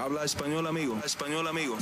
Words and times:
Habla 0.00 0.24
español, 0.24 0.66
amigo. 0.66 0.98
español, 1.04 1.46
amigo. 1.46 1.76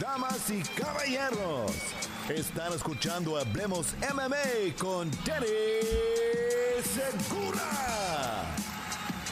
Damas 0.00 0.50
y 0.50 0.60
caballeros, 0.80 1.70
están 2.28 2.72
escuchando 2.72 3.38
Hablemos 3.38 3.94
MMA 4.12 4.74
con 4.76 5.08
Danny 5.24 5.46
Segura. 6.82 8.56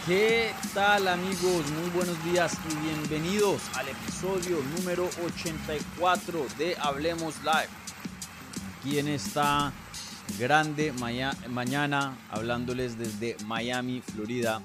¿Qué 0.07 0.53
tal 0.73 1.09
amigos? 1.09 1.69
Muy 1.73 1.91
buenos 1.91 2.25
días 2.25 2.57
y 2.71 2.77
bienvenidos 2.77 3.61
al 3.75 3.89
episodio 3.89 4.59
número 4.79 5.11
84 5.27 6.47
de 6.57 6.77
Hablemos 6.79 7.35
Live. 7.39 7.69
Aquí 8.79 9.01
en 9.01 9.09
esta 9.09 9.73
grande 10.39 10.93
mañana 11.49 12.17
hablándoles 12.31 12.97
desde 12.97 13.37
Miami, 13.45 14.01
Florida. 14.03 14.63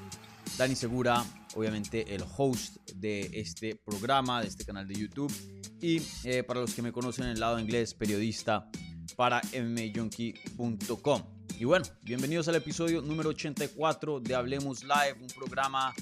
Dani 0.58 0.76
Segura, 0.76 1.24
obviamente 1.56 2.14
el 2.14 2.24
host 2.38 2.78
de 2.96 3.30
este 3.34 3.76
programa, 3.76 4.42
de 4.42 4.48
este 4.48 4.66
canal 4.66 4.88
de 4.88 4.96
YouTube. 4.96 5.34
Y 5.82 6.02
eh, 6.24 6.44
para 6.44 6.60
los 6.60 6.74
que 6.74 6.82
me 6.82 6.92
conocen 6.92 7.26
en 7.26 7.32
el 7.32 7.40
lado 7.40 7.60
inglés, 7.60 7.94
periodista 7.94 8.70
para 9.16 9.42
mjunkie.com. 9.54 11.24
Y 11.58 11.66
bueno, 11.66 11.86
bienvenidos 12.04 12.48
al 12.48 12.56
episodio 12.56 13.02
número 13.02 13.30
84 13.30 14.20
de 14.20 14.36
Hablemos 14.36 14.84
Live, 14.84 15.18
un 15.22 15.28
programa 15.28 15.94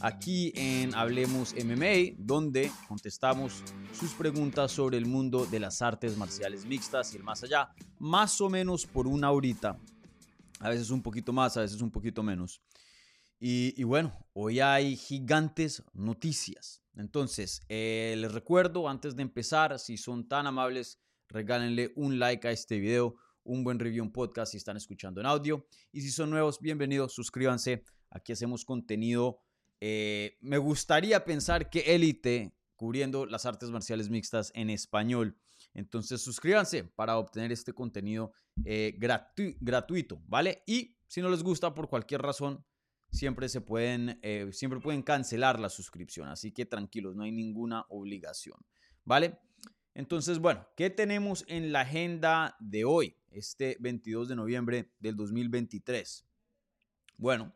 aquí 0.00 0.52
en 0.56 0.94
Hablemos 0.94 1.54
MMA, 1.54 2.16
donde 2.18 2.70
contestamos 2.88 3.62
sus 3.98 4.12
preguntas 4.12 4.72
sobre 4.72 4.98
el 4.98 5.06
mundo 5.06 5.46
de 5.46 5.60
las 5.60 5.82
artes 5.82 6.16
marciales 6.16 6.66
mixtas 6.66 7.14
y 7.14 7.16
el 7.16 7.22
más 7.22 7.42
allá, 7.42 7.70
más 7.98 8.40
o 8.40 8.50
menos 8.50 8.86
por 8.86 9.06
una 9.06 9.30
horita, 9.30 9.78
a 10.60 10.68
veces 10.68 10.90
un 10.90 11.02
poquito 11.02 11.32
más, 11.32 11.56
a 11.56 11.60
veces 11.60 11.80
un 11.80 11.90
poquito 11.90 12.22
menos. 12.22 12.60
Y, 13.40 13.82
bueno, 13.84 14.26
hoy 14.32 14.60
hay 14.60 14.96
gigantes 14.96 15.82
noticias. 15.92 16.82
Entonces, 16.96 17.62
eh, 17.68 18.14
les 18.18 18.32
recuerdo, 18.32 18.88
antes 18.88 19.16
de 19.16 19.22
empezar, 19.22 19.78
si 19.78 19.96
son 19.96 20.28
tan 20.28 20.46
amables, 20.46 21.00
regálenle 21.28 21.92
un 21.96 22.18
like 22.18 22.46
a 22.48 22.52
este 22.52 22.78
video, 22.78 23.16
un 23.42 23.64
buen 23.64 23.78
review 23.78 24.04
en 24.04 24.12
podcast 24.12 24.52
si 24.52 24.58
están 24.58 24.76
escuchando 24.76 25.20
en 25.20 25.26
audio. 25.26 25.66
Y 25.92 26.00
si 26.00 26.10
son 26.10 26.30
nuevos, 26.30 26.60
bienvenidos, 26.60 27.12
suscríbanse. 27.12 27.84
Aquí 28.10 28.32
hacemos 28.32 28.64
contenido. 28.64 29.40
Eh, 29.80 30.38
me 30.40 30.58
gustaría 30.58 31.24
pensar 31.24 31.68
que 31.68 31.94
élite 31.94 32.56
cubriendo 32.76 33.26
las 33.26 33.46
artes 33.46 33.70
marciales 33.70 34.08
mixtas 34.08 34.50
en 34.54 34.70
español. 34.70 35.36
Entonces 35.74 36.22
suscríbanse 36.22 36.84
para 36.84 37.18
obtener 37.18 37.52
este 37.52 37.72
contenido 37.72 38.32
eh, 38.64 38.96
gratuito, 38.98 40.22
¿vale? 40.26 40.62
Y 40.66 40.96
si 41.08 41.20
no 41.20 41.28
les 41.28 41.42
gusta 41.42 41.74
por 41.74 41.88
cualquier 41.88 42.22
razón, 42.22 42.64
siempre 43.14 43.48
se 43.48 43.60
pueden, 43.60 44.18
eh, 44.22 44.48
siempre 44.52 44.80
pueden 44.80 45.02
cancelar 45.02 45.60
la 45.60 45.68
suscripción, 45.68 46.28
así 46.28 46.52
que 46.52 46.66
tranquilos, 46.66 47.14
no 47.14 47.22
hay 47.22 47.32
ninguna 47.32 47.86
obligación, 47.88 48.58
¿vale? 49.04 49.38
Entonces, 49.94 50.40
bueno, 50.40 50.66
¿qué 50.76 50.90
tenemos 50.90 51.44
en 51.46 51.72
la 51.72 51.82
agenda 51.82 52.56
de 52.58 52.84
hoy, 52.84 53.16
este 53.30 53.76
22 53.78 54.28
de 54.28 54.36
noviembre 54.36 54.92
del 54.98 55.14
2023? 55.14 56.26
Bueno, 57.16 57.54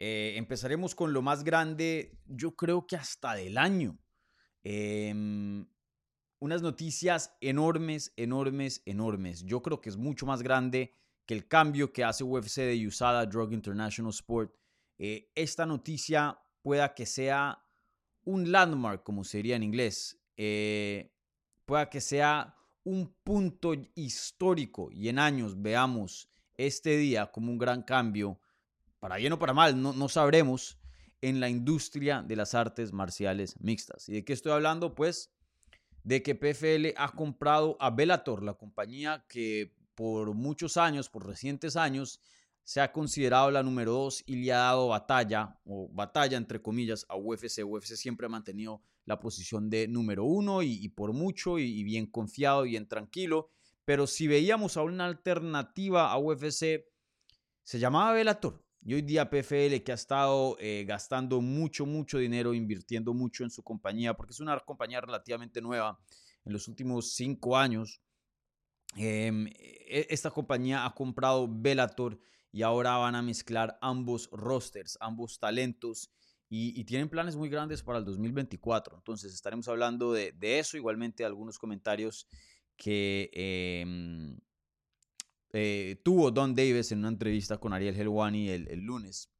eh, 0.00 0.34
empezaremos 0.36 0.96
con 0.96 1.12
lo 1.12 1.22
más 1.22 1.44
grande, 1.44 2.18
yo 2.26 2.56
creo 2.56 2.86
que 2.86 2.96
hasta 2.96 3.34
del 3.34 3.56
año. 3.56 3.98
Em, 4.64 5.64
unas 6.40 6.62
noticias 6.62 7.36
enormes, 7.40 8.12
enormes, 8.16 8.82
enormes. 8.84 9.44
Yo 9.44 9.62
creo 9.62 9.80
que 9.80 9.88
es 9.88 9.96
mucho 9.96 10.26
más 10.26 10.42
grande 10.42 10.92
que 11.24 11.34
el 11.34 11.46
cambio 11.46 11.92
que 11.92 12.02
hace 12.02 12.24
UFC 12.24 12.62
de 12.62 12.86
USADA 12.86 13.26
Drug 13.26 13.52
International 13.52 14.10
Sport 14.10 14.52
eh, 14.98 15.30
esta 15.34 15.66
noticia 15.66 16.38
pueda 16.62 16.94
que 16.94 17.06
sea 17.06 17.64
un 18.24 18.50
landmark, 18.52 19.02
como 19.02 19.24
sería 19.24 19.56
en 19.56 19.62
inglés, 19.62 20.20
eh, 20.36 21.12
pueda 21.64 21.88
que 21.88 22.00
sea 22.00 22.54
un 22.84 23.14
punto 23.22 23.74
histórico 23.94 24.90
y 24.92 25.08
en 25.08 25.18
años 25.18 25.60
veamos 25.60 26.28
este 26.56 26.96
día 26.96 27.30
como 27.30 27.52
un 27.52 27.58
gran 27.58 27.82
cambio, 27.82 28.40
para 28.98 29.16
bien 29.16 29.32
o 29.32 29.38
para 29.38 29.54
mal, 29.54 29.80
no, 29.80 29.92
no 29.92 30.08
sabremos, 30.08 30.78
en 31.20 31.40
la 31.40 31.48
industria 31.48 32.22
de 32.22 32.36
las 32.36 32.54
artes 32.54 32.92
marciales 32.92 33.58
mixtas. 33.60 34.08
¿Y 34.08 34.12
de 34.12 34.24
qué 34.24 34.32
estoy 34.32 34.52
hablando? 34.52 34.94
Pues 34.94 35.30
de 36.04 36.22
que 36.22 36.34
PFL 36.34 36.94
ha 36.96 37.12
comprado 37.12 37.76
a 37.80 37.90
Bellator, 37.90 38.42
la 38.42 38.54
compañía 38.54 39.24
que 39.28 39.74
por 39.94 40.34
muchos 40.34 40.76
años, 40.76 41.08
por 41.08 41.26
recientes 41.26 41.76
años, 41.76 42.20
se 42.68 42.82
ha 42.82 42.92
considerado 42.92 43.50
la 43.50 43.62
número 43.62 43.92
dos 43.92 44.22
y 44.26 44.36
le 44.36 44.52
ha 44.52 44.58
dado 44.58 44.88
batalla, 44.88 45.58
o 45.64 45.88
batalla 45.90 46.36
entre 46.36 46.60
comillas, 46.60 47.06
a 47.08 47.16
UFC. 47.16 47.64
UFC 47.64 47.96
siempre 47.96 48.26
ha 48.26 48.28
mantenido 48.28 48.82
la 49.06 49.18
posición 49.18 49.70
de 49.70 49.88
número 49.88 50.26
uno 50.26 50.62
y, 50.62 50.86
por 50.90 51.14
mucho 51.14 51.58
y, 51.58 51.82
bien 51.82 52.04
confiado 52.04 52.66
y 52.66 52.72
bien 52.72 52.86
tranquilo. 52.86 53.48
Pero 53.86 54.06
si 54.06 54.26
veíamos 54.26 54.76
a 54.76 54.82
una 54.82 55.06
alternativa 55.06 56.12
a 56.12 56.18
UFC, 56.18 56.84
se 57.62 57.78
llamaba 57.78 58.12
Bellator. 58.12 58.62
Y 58.82 58.92
hoy 58.92 59.00
día 59.00 59.30
PFL 59.30 59.82
que 59.82 59.92
ha 59.92 59.94
estado 59.94 60.58
eh, 60.60 60.84
gastando 60.86 61.40
mucho, 61.40 61.86
mucho 61.86 62.18
dinero, 62.18 62.52
invirtiendo 62.52 63.14
mucho 63.14 63.44
en 63.44 63.50
su 63.50 63.62
compañía, 63.62 64.12
porque 64.12 64.32
es 64.32 64.40
una 64.40 64.60
compañía 64.60 65.00
relativamente 65.00 65.62
nueva 65.62 65.98
en 66.44 66.52
los 66.52 66.68
últimos 66.68 67.14
cinco 67.14 67.56
años. 67.56 68.02
Em, 68.94 69.46
e, 69.46 70.06
esta 70.10 70.30
compañía 70.30 70.84
ha 70.84 70.94
comprado 70.94 71.48
Bellator 71.50 72.18
y 72.58 72.62
ahora 72.64 72.96
van 72.96 73.14
a 73.14 73.22
mezclar 73.22 73.78
ambos 73.80 74.28
rosters, 74.32 74.98
ambos 75.00 75.38
talentos 75.38 76.10
y, 76.48 76.82
tienen 76.86 77.08
planes 77.08 77.36
muy 77.36 77.48
grandes 77.48 77.84
para 77.84 78.00
el 78.00 78.04
2024. 78.04 78.96
Entonces 78.96 79.32
estaremos 79.32 79.68
hablando 79.68 80.12
de, 80.12 80.34
eso, 80.40 80.76
igualmente 80.76 81.24
algunos 81.24 81.56
comentarios 81.56 82.26
que 82.76 83.30
em, 83.32 84.40
eh, 85.52 86.00
tuvo 86.02 86.32
Don 86.32 86.52
Davis 86.52 86.90
en 86.90 86.98
una 86.98 87.10
entrevista 87.10 87.58
con 87.58 87.72
Ariel 87.72 87.94
Helwani 87.94 88.48
el, 88.48 88.80
lunes. 88.80 89.30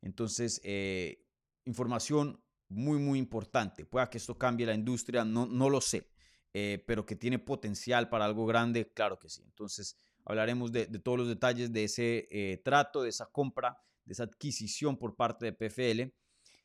Entonces, 0.00 0.58
eh, 0.64 1.26
información 1.66 2.42
muy, 2.70 2.98
muy 2.98 3.18
importante. 3.18 3.84
Pueda 3.84 4.08
que 4.08 4.16
esto 4.16 4.38
cambie 4.38 4.64
la 4.64 4.74
industria, 4.74 5.22
no, 5.22 5.44
no 5.44 5.68
lo 5.68 5.82
sé, 5.82 6.08
eh, 6.54 6.82
pero 6.86 7.04
que 7.04 7.14
tiene 7.14 7.38
potencial 7.38 8.08
para 8.08 8.24
algo 8.24 8.46
grande, 8.46 8.90
claro 8.90 9.18
que 9.18 9.28
sí. 9.28 9.42
Entonces, 9.44 9.98
Hablaremos 10.28 10.70
de, 10.70 10.86
todos 10.98 11.16
los 11.16 11.28
detalles 11.28 11.72
de 11.72 11.84
ese 11.84 12.28
eh, 12.30 12.58
trato, 12.62 13.02
de 13.02 13.08
esa 13.08 13.24
compra, 13.32 13.80
de 14.04 14.12
esa 14.12 14.24
adquisición 14.24 14.98
por 14.98 15.16
parte 15.16 15.46
de 15.46 15.52
PFL. 15.54 16.14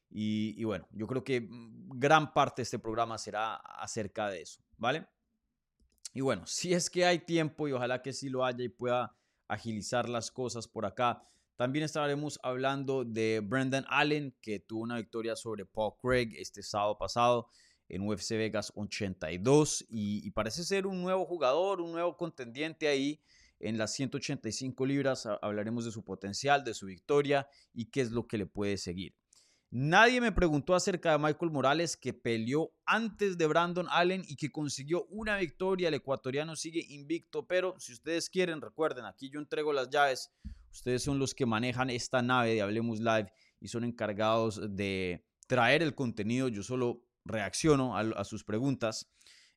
Y, 0.09 0.62
bueno, 0.66 0.85
yo 0.91 1.07
creo 1.07 1.24
que 1.24 1.40
mm, 1.40 1.97
gran 1.97 2.34
parte 2.34 2.62
de 2.62 2.63
este 2.63 2.78
programa 2.78 3.18
será 3.18 3.56
acerca 3.56 4.28
de 4.28 4.41
eso, 4.41 4.62
¿vale? 4.75 5.07
Y 6.13 6.19
bueno, 6.19 6.46
si 6.46 6.74
es 6.74 6.90
que 6.90 7.06
hay 7.06 7.19
tiempo 7.19 7.69
y 7.69 7.72
ojalá 7.72 8.01
que 8.01 8.12
sí 8.12 8.28
lo 8.28 8.44
haya 8.44 8.66
y 8.66 8.69
pueda 8.69 9.16
agilizar 9.47 10.09
las 10.09 10.30
cosas 10.30 10.68
por 10.68 10.85
acá. 10.85 11.24
También 11.56 11.85
estaremos 11.85 12.41
hablando 12.44 13.06
de 13.06 13.40
Brendan 13.41 13.85
Allen, 13.88 14.35
que 14.41 14.59
tuvo 14.59 14.81
una 14.81 14.97
victoria 14.97 15.38
sobre 15.38 15.66
Paul 15.66 15.94
Craig 16.01 16.34
este 16.35 16.62
sábado 16.63 16.97
pasado 16.97 17.47
en 17.88 18.06
UFC 18.06 18.31
Vegas 18.31 18.74
82 18.75 19.85
y 19.88 20.30
parece 20.31 20.66
ser 20.66 20.85
un 20.85 21.01
nuevo 21.01 21.25
jugador, 21.25 21.80
un 21.80 21.94
nuevo 21.94 22.18
contendiente 22.18 22.88
ahí 22.88 23.22
en 23.63 23.78
las 23.78 23.94
185 23.94 24.85
libras 24.85 25.28
hablaremos 25.41 25.85
de 25.85 25.91
su 25.91 26.03
potencial, 26.03 26.63
de 26.63 26.74
su 26.74 26.85
victoria 26.85 27.47
y 27.74 27.85
qué 27.85 28.01
es 28.01 28.12
lo 28.12 28.28
que 28.28 28.38
le 28.38 28.46
puede 28.46 28.78
seguir. 28.78 29.16
Nadie 29.75 30.22
me 30.22 30.31
preguntó 30.31 30.75
acerca 30.75 31.13
de 31.13 31.18
Michael 31.18 31.51
Morales 31.51 31.97
que 31.97 32.13
peleó 32.13 32.72
antes 32.85 33.40
de 33.40 33.47
Brandon 33.47 33.88
Allen 33.90 34.24
y 34.28 34.35
que 34.35 34.51
consiguió 34.51 35.06
una 35.06 35.38
victoria. 35.38 35.88
El 35.88 35.96
ecuatoriano 35.96 36.56
sigue 36.56 36.85
invicto, 36.90 37.47
pero 37.47 37.74
si 37.79 37.94
ustedes 37.94 38.29
quieren, 38.29 38.62
recuerden, 38.62 39.06
aquí 39.06 39.31
yo 39.31 39.40
entrego 39.40 39.74
las 39.74 39.90
llaves. 39.90 40.31
Ustedes 40.72 41.01
son 41.01 41.18
los 41.18 41.34
que 41.34 41.47
manejan 41.47 41.90
esta 41.90 42.22
nave 42.22 42.53
de 42.53 42.62
Hablemos 42.62 43.00
Live 43.00 43.34
y 43.59 43.68
son 43.68 43.84
encargados 43.84 44.62
de 44.75 45.25
traer 45.48 45.81
el 45.81 45.95
contenido. 45.95 46.50
Yo 46.50 46.62
solo 46.62 47.07
reacciono 47.25 47.98
a 47.98 48.24
sus 48.25 48.44
preguntas. 48.44 49.09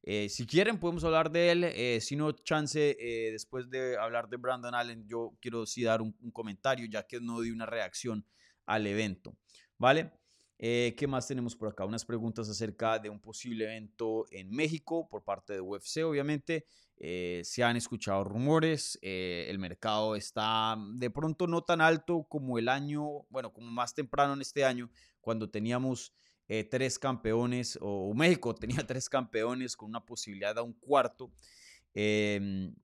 Eh, 0.09 0.29
si 0.29 0.47
quieren, 0.47 0.79
podemos 0.79 1.03
hablar 1.03 1.33
de 1.33 1.51
él. 1.51 1.65
Eh, 1.65 2.01
si 2.01 2.15
no, 2.15 2.31
chance, 2.31 2.97
eh, 3.01 3.33
después 3.33 3.69
de 3.69 3.99
hablar 3.99 4.29
de 4.29 4.37
Brandon 4.37 4.73
Allen, 4.73 5.05
yo 5.09 5.37
quiero 5.41 5.67
sí 5.67 5.83
dar 5.83 6.01
un, 6.01 6.13
comentario, 6.33 6.87
ya 6.87 7.05
que 7.09 7.21
no 7.21 7.41
di 7.41 7.51
una 7.51 7.67
reacción 7.67 8.25
al 8.67 8.87
evento. 8.87 9.37
¿Vale? 9.79 10.13
¿Qué 10.59 11.07
más 11.07 11.29
tenemos 11.29 11.55
por 11.55 11.69
acá? 11.69 11.85
Unas 11.85 12.07
preguntas 12.07 12.49
acerca 12.49 12.99
de 12.99 13.11
un 13.11 13.21
posible 13.21 13.65
evento 13.65 14.25
en 14.31 14.51
México 14.51 15.07
por 15.07 15.23
parte 15.23 15.53
de 15.53 15.61
UFC, 15.61 16.03
obviamente. 16.03 16.65
se 16.97 17.63
han 17.63 17.77
escuchado 17.77 18.25
rumores, 18.25 18.99
el 19.03 19.59
mercado 19.59 20.17
está 20.17 20.79
de 20.95 21.11
pronto 21.11 21.47
no 21.47 21.63
tan 21.63 21.83
alto 21.83 22.25
como 22.27 22.59
el 22.59 22.71
año, 22.71 23.27
bueno, 23.29 23.53
como 23.53 23.71
más 23.71 23.93
temprano 23.93 24.33
en 24.33 24.41
este 24.41 24.65
año, 24.65 24.89
cuando 25.21 25.51
teníamos 25.51 26.15
eh, 26.49 26.65
tres 26.65 26.99
campeones, 26.99 27.79
o, 27.81 28.13
México 28.15 28.55
tenía 28.55 28.87
tres 28.87 29.09
campeones 29.09 29.77
con 29.77 29.89
una 29.89 30.05
posibilidad 30.05 30.55
de 30.55 30.61
un 30.61 30.73
cuarto. 30.73 31.33
Em, 31.95 32.75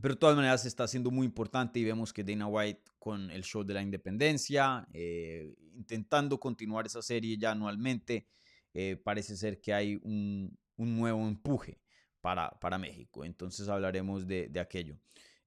pero 0.00 0.14
de 0.14 0.20
todas 0.20 0.36
maneras 0.36 0.64
está 0.64 0.88
siendo 0.88 1.10
muy 1.10 1.26
importante 1.26 1.78
y 1.78 1.84
vemos 1.84 2.12
que 2.12 2.24
Dana 2.24 2.46
White 2.46 2.82
con 2.98 3.30
el 3.30 3.44
show 3.44 3.64
de 3.64 3.74
la 3.74 3.82
independencia, 3.82 4.86
eh, 4.92 5.54
intentando 5.74 6.40
continuar 6.40 6.86
esa 6.86 7.02
serie 7.02 7.36
ya 7.38 7.52
anualmente, 7.52 8.26
eh, 8.72 8.96
parece 8.96 9.36
ser 9.36 9.60
que 9.60 9.74
hay 9.74 10.00
un, 10.02 10.56
un 10.76 10.96
nuevo 10.96 11.26
empuje 11.28 11.80
para, 12.20 12.50
para, 12.60 12.78
México. 12.78 13.24
Entonces 13.24 13.68
hablaremos 13.68 14.26
de, 14.26 14.48
de 14.48 14.60
aquello. 14.60 14.98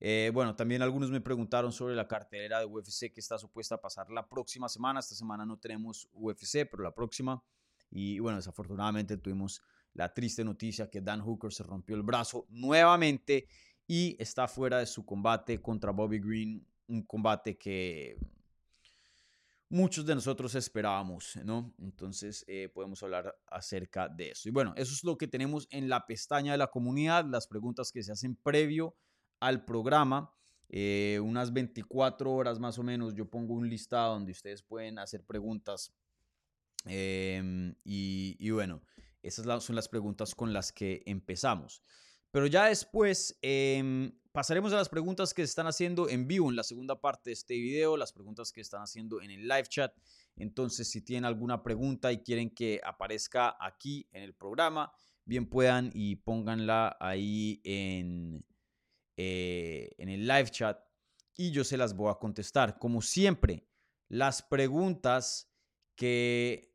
Eh, 0.05 0.31
bueno, 0.33 0.53
también 0.53 0.81
algunos 0.81 1.09
me 1.09 1.21
preguntaron 1.21 1.71
sobre 1.71 1.95
la 1.95 2.09
cartelera 2.09 2.59
de 2.59 2.65
UFC 2.65 3.13
que 3.13 3.21
está 3.21 3.37
supuesta 3.37 3.75
a 3.75 3.81
pasar 3.81 4.11
la 4.11 4.27
próxima 4.27 4.67
semana. 4.67 4.99
Esta 4.99 5.15
semana 5.15 5.45
no 5.45 5.57
tenemos 5.57 6.09
UFC, 6.11 6.67
pero 6.69 6.83
la 6.83 6.93
próxima. 6.93 7.41
Y 7.89 8.19
bueno, 8.19 8.35
desafortunadamente 8.35 9.15
tuvimos 9.15 9.61
la 9.93 10.13
triste 10.13 10.43
noticia 10.43 10.89
que 10.89 10.99
Dan 10.99 11.21
Hooker 11.21 11.53
se 11.53 11.63
rompió 11.63 11.95
el 11.95 12.03
brazo 12.03 12.45
nuevamente 12.49 13.47
y 13.87 14.17
está 14.19 14.49
fuera 14.49 14.79
de 14.79 14.87
su 14.87 15.05
combate 15.05 15.61
contra 15.61 15.91
Bobby 15.91 16.19
Green, 16.19 16.67
un 16.87 17.03
combate 17.03 17.57
que 17.57 18.17
muchos 19.69 20.05
de 20.05 20.15
nosotros 20.15 20.53
esperábamos, 20.55 21.37
¿no? 21.45 21.73
Entonces 21.79 22.43
eh, 22.49 22.67
podemos 22.67 23.01
hablar 23.03 23.33
acerca 23.47 24.09
de 24.09 24.31
eso. 24.31 24.49
Y 24.49 24.51
bueno, 24.51 24.73
eso 24.75 24.91
es 24.91 25.05
lo 25.05 25.17
que 25.17 25.29
tenemos 25.29 25.65
en 25.71 25.87
la 25.87 26.05
pestaña 26.05 26.51
de 26.51 26.57
la 26.57 26.67
comunidad, 26.67 27.23
las 27.23 27.47
preguntas 27.47 27.89
que 27.89 28.03
se 28.03 28.11
hacen 28.11 28.35
previo 28.35 28.97
al 29.43 29.65
programa. 29.65 30.33
Eh, 30.69 31.19
unas 31.21 31.51
24 31.53 32.31
horas 32.31 32.59
más 32.59 32.79
o 32.79 32.83
menos, 32.83 33.13
yo 33.13 33.29
pongo 33.29 33.53
un 33.53 33.69
listado 33.69 34.13
donde 34.13 34.31
ustedes 34.31 34.63
pueden 34.63 34.97
hacer 34.97 35.23
preguntas. 35.25 35.93
Em, 36.85 37.75
y, 37.83 38.49
bueno, 38.49 38.81
esas 39.21 39.63
son 39.63 39.75
las 39.75 39.87
preguntas 39.87 40.33
con 40.33 40.53
las 40.53 40.71
que 40.71 41.03
empezamos. 41.05 41.83
Pero 42.31 42.47
ya 42.47 42.65
después 42.65 43.37
em, 43.41 44.11
pasaremos 44.31 44.73
a 44.73 44.77
las 44.77 44.89
preguntas 44.89 45.33
que 45.33 45.43
se 45.43 45.49
están 45.49 45.67
haciendo 45.67 46.09
en 46.09 46.27
vivo 46.27 46.49
en 46.49 46.55
la 46.55 46.63
segunda 46.63 46.99
parte 46.99 47.29
de 47.29 47.33
este 47.33 47.53
video, 47.55 47.95
las 47.97 48.13
preguntas 48.13 48.51
que 48.51 48.61
están 48.61 48.81
haciendo 48.81 49.21
en 49.21 49.29
el 49.29 49.47
live 49.47 49.67
chat. 49.67 49.93
Entonces, 50.37 50.89
si 50.89 51.01
tienen 51.01 51.25
alguna 51.25 51.61
pregunta 51.61 52.11
y 52.11 52.23
quieren 52.23 52.49
que 52.49 52.81
aparezca 52.83 53.55
aquí 53.59 54.07
en 54.11 54.23
el 54.23 54.33
programa, 54.33 54.91
bien 55.25 55.47
puedan 55.47 55.91
y 55.93 56.15
pónganla 56.15 56.97
ahí 56.99 57.61
en, 57.63 58.43
eh, 59.17 59.91
en 59.97 60.09
el 60.09 60.27
live 60.27 60.49
chat 60.49 60.79
y 61.35 61.51
yo 61.51 61.63
se 61.63 61.77
las 61.77 61.95
voy 61.95 62.11
a 62.11 62.15
contestar. 62.15 62.77
Como 62.77 63.01
siempre, 63.01 63.67
las 64.07 64.41
preguntas 64.41 65.51
que 65.95 66.73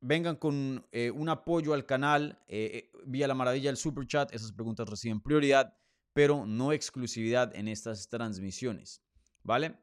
vengan 0.00 0.36
con 0.36 0.86
eh, 0.92 1.10
un 1.10 1.28
apoyo 1.28 1.74
al 1.74 1.86
canal 1.86 2.38
eh, 2.46 2.90
eh, 2.92 2.98
vía 3.06 3.28
la 3.28 3.34
maravilla 3.34 3.68
del 3.68 3.76
super 3.76 4.06
chat. 4.06 4.32
Esas 4.34 4.52
preguntas 4.52 4.88
reciben 4.88 5.20
prioridad, 5.20 5.76
pero 6.12 6.46
no 6.46 6.72
exclusividad 6.72 7.54
en 7.54 7.68
estas 7.68 8.08
transmisiones. 8.08 9.02
¿Vale? 9.42 9.78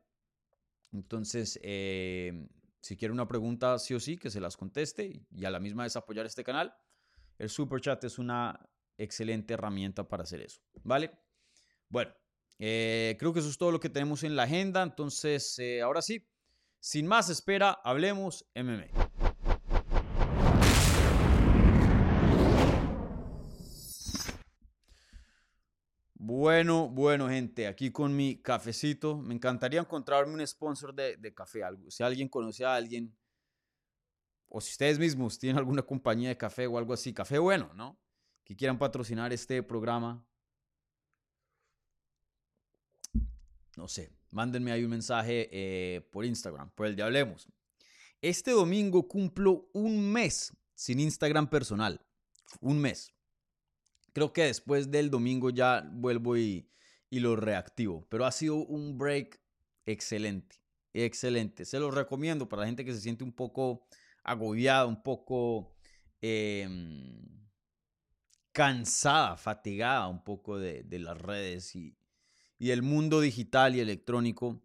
Entonces, 0.92 1.60
si 1.62 2.98
quiere 2.98 3.12
una 3.12 3.28
pregunta 3.28 3.78
sí 3.80 3.94
o 3.94 4.00
sí, 4.00 4.18
que 4.18 4.30
se 4.30 4.40
las 4.40 4.56
conteste 4.56 5.26
y 5.30 5.46
a 5.46 5.50
la 5.50 5.60
misma 5.60 5.84
vez 5.84 5.96
apoyar 5.96 6.26
este 6.26 6.44
canal, 6.44 6.74
el 7.38 7.50
super 7.50 7.82
chat 7.82 8.04
es 8.06 8.18
una 8.18 8.58
excelente 8.98 9.56
herramienta 9.56 10.08
para 10.08 10.24
hacer 10.24 10.42
eso. 10.42 10.62
¿Vale? 10.84 11.12
Bueno, 11.96 12.12
creo 12.58 13.32
que 13.32 13.40
eso 13.40 13.48
es 13.48 13.58
todo 13.58 13.72
lo 13.72 13.80
que 13.80 13.90
tenemos 13.90 14.24
en 14.24 14.36
la 14.36 14.44
agenda. 14.44 14.84
Entonces, 14.84 15.58
ahora 15.82 16.02
sí, 16.02 16.28
sin 16.82 17.08
más 17.08 17.30
espera, 17.30 17.80
hablemos 17.86 18.46
MMA. 18.54 18.88
Bueno, 26.16 26.90
bueno, 26.90 27.30
gente, 27.30 27.66
aquí 27.66 27.94
con 27.94 28.14
mi 28.14 28.42
cafecito. 28.42 29.16
Me 29.16 29.34
encantaría 29.34 29.80
encontrarme 29.80 30.34
un 30.34 30.46
sponsor 30.46 30.94
de, 30.94 31.16
de 31.16 31.34
café. 31.34 31.64
Algo. 31.64 31.90
Si 31.90 32.04
alguien 32.04 32.28
conoce 32.28 32.66
a 32.66 32.76
alguien, 32.76 33.18
o 34.50 34.60
si 34.60 34.72
ustedes 34.72 35.00
mismos 35.00 35.40
tienen 35.40 35.60
alguna 35.60 35.82
compañía 35.82 36.28
de 36.28 36.36
café 36.36 36.68
o 36.68 36.78
algo 36.78 36.92
así, 36.92 37.14
café 37.14 37.38
bueno, 37.38 37.74
¿no? 37.74 37.98
Que 38.44 38.54
quieran 38.54 38.78
patrocinar 38.78 39.32
este 39.32 39.64
programa. 39.64 40.28
No 43.78 43.88
sé, 43.88 44.12
mándenme 44.32 44.72
ahí 44.72 44.84
un 44.84 44.92
mensaje 44.92 45.50
eh, 45.52 46.02
por 46.12 46.26
Instagram, 46.26 46.72
por 46.72 46.88
el 46.88 46.96
de 46.96 47.04
Hablemos. 47.04 47.48
Este 48.22 48.52
domingo 48.52 49.08
cumplo 49.08 49.70
un 49.74 50.12
mes 50.12 50.54
sin 50.74 51.00
Instagram 51.00 51.50
personal. 51.50 52.00
Un 52.62 52.80
mes 52.80 53.16
creo 54.16 54.32
que 54.32 54.44
después 54.44 54.90
del 54.90 55.10
domingo 55.10 55.50
ya 55.50 55.86
vuelvo 55.92 56.38
y, 56.38 56.72
lo 57.12 57.36
reactivo. 57.38 58.06
Pero 58.10 58.26
ha 58.26 58.32
sido 58.32 58.56
un 58.56 58.98
break 58.98 59.40
excelente, 59.86 60.58
excelente. 60.94 61.64
Se 61.64 61.80
lo 61.80 61.90
recomiendo 61.92 62.50
para 62.50 62.62
la 62.62 62.68
gente 62.68 62.84
que 62.84 62.94
se 62.94 63.00
siente 63.00 63.24
un 63.24 63.32
poco 63.32 63.88
agobiada, 64.24 64.86
un 64.86 65.02
poco 65.02 65.74
em, 66.20 67.48
cansada, 68.52 69.38
fatigada 69.38 70.08
un 70.10 70.24
poco 70.26 70.58
de, 70.58 70.86
las 71.00 71.18
redes 71.18 71.74
y, 71.76 71.96
y 72.58 72.72
el 72.72 72.82
mundo 72.82 73.22
digital 73.22 73.76
y 73.76 73.80
electrónico. 73.80 74.62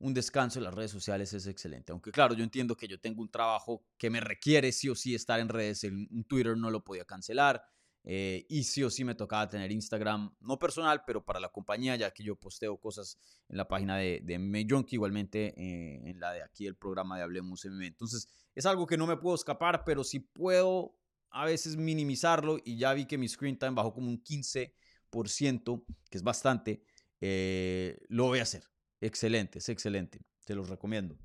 Un 0.00 0.14
descanso 0.14 0.60
en 0.60 0.64
las 0.64 0.74
redes 0.74 0.92
sociales 0.92 1.32
es 1.32 1.46
excelente. 1.48 1.90
Aunque 1.90 2.12
claro, 2.12 2.34
yo 2.34 2.44
entiendo 2.44 2.76
que 2.76 2.86
yo 2.86 3.00
tengo 3.00 3.20
un 3.20 3.30
trabajo 3.30 3.84
que 3.96 4.10
me 4.10 4.20
requiere 4.20 4.70
sí 4.70 4.88
o 4.88 4.94
sí 4.94 5.14
estar 5.14 5.40
en 5.40 5.48
redes. 5.48 5.82
En 5.82 6.24
Twitter 6.24 6.56
no 6.56 6.70
lo 6.70 6.84
podía 6.84 7.04
cancelar. 7.04 7.64
Eh, 8.04 8.46
y 8.48 8.62
sí 8.64 8.82
o 8.84 8.90
sí 8.90 9.04
me 9.04 9.14
tocaba 9.14 9.48
tener 9.48 9.70
Instagram, 9.70 10.34
no 10.40 10.58
personal, 10.58 11.02
pero 11.06 11.24
para 11.24 11.40
la 11.40 11.50
compañía, 11.50 11.96
ya 11.96 12.10
que 12.10 12.22
yo 12.22 12.36
posteo 12.36 12.78
cosas 12.78 13.18
en 13.48 13.56
la 13.58 13.68
página 13.68 13.98
de, 13.98 14.20
de 14.22 14.38
MMA 14.38 14.60
Junkie, 14.66 14.96
igualmente 14.96 15.52
eh, 15.56 16.00
en 16.08 16.18
la 16.18 16.32
de 16.32 16.42
aquí 16.42 16.66
el 16.66 16.76
programa 16.76 17.18
de 17.18 17.24
Hablemos 17.24 17.66
MMA. 17.66 17.86
Entonces, 17.86 18.28
es 18.54 18.64
algo 18.66 18.86
que 18.86 18.96
no 18.96 19.06
me 19.06 19.16
puedo 19.16 19.34
escapar, 19.34 19.82
pero 19.84 20.04
sí 20.04 20.20
puedo 20.20 20.96
a 21.30 21.44
veces 21.44 21.76
minimizarlo 21.76 22.58
y 22.64 22.78
ya 22.78 22.94
vi 22.94 23.04
que 23.04 23.18
mi 23.18 23.28
screen 23.28 23.58
time 23.58 23.72
bajó 23.72 23.92
como 23.92 24.08
un 24.08 24.22
15%, 24.22 24.72
que 25.10 26.18
es 26.18 26.22
bastante. 26.22 26.82
Eh, 27.20 27.98
lo 28.08 28.24
voy 28.26 28.38
a 28.38 28.42
hacer. 28.42 28.64
Excelente, 29.00 29.58
es 29.58 29.68
excelente. 29.68 30.20
Te 30.44 30.54
los 30.54 30.68
recomiendo. 30.68 31.18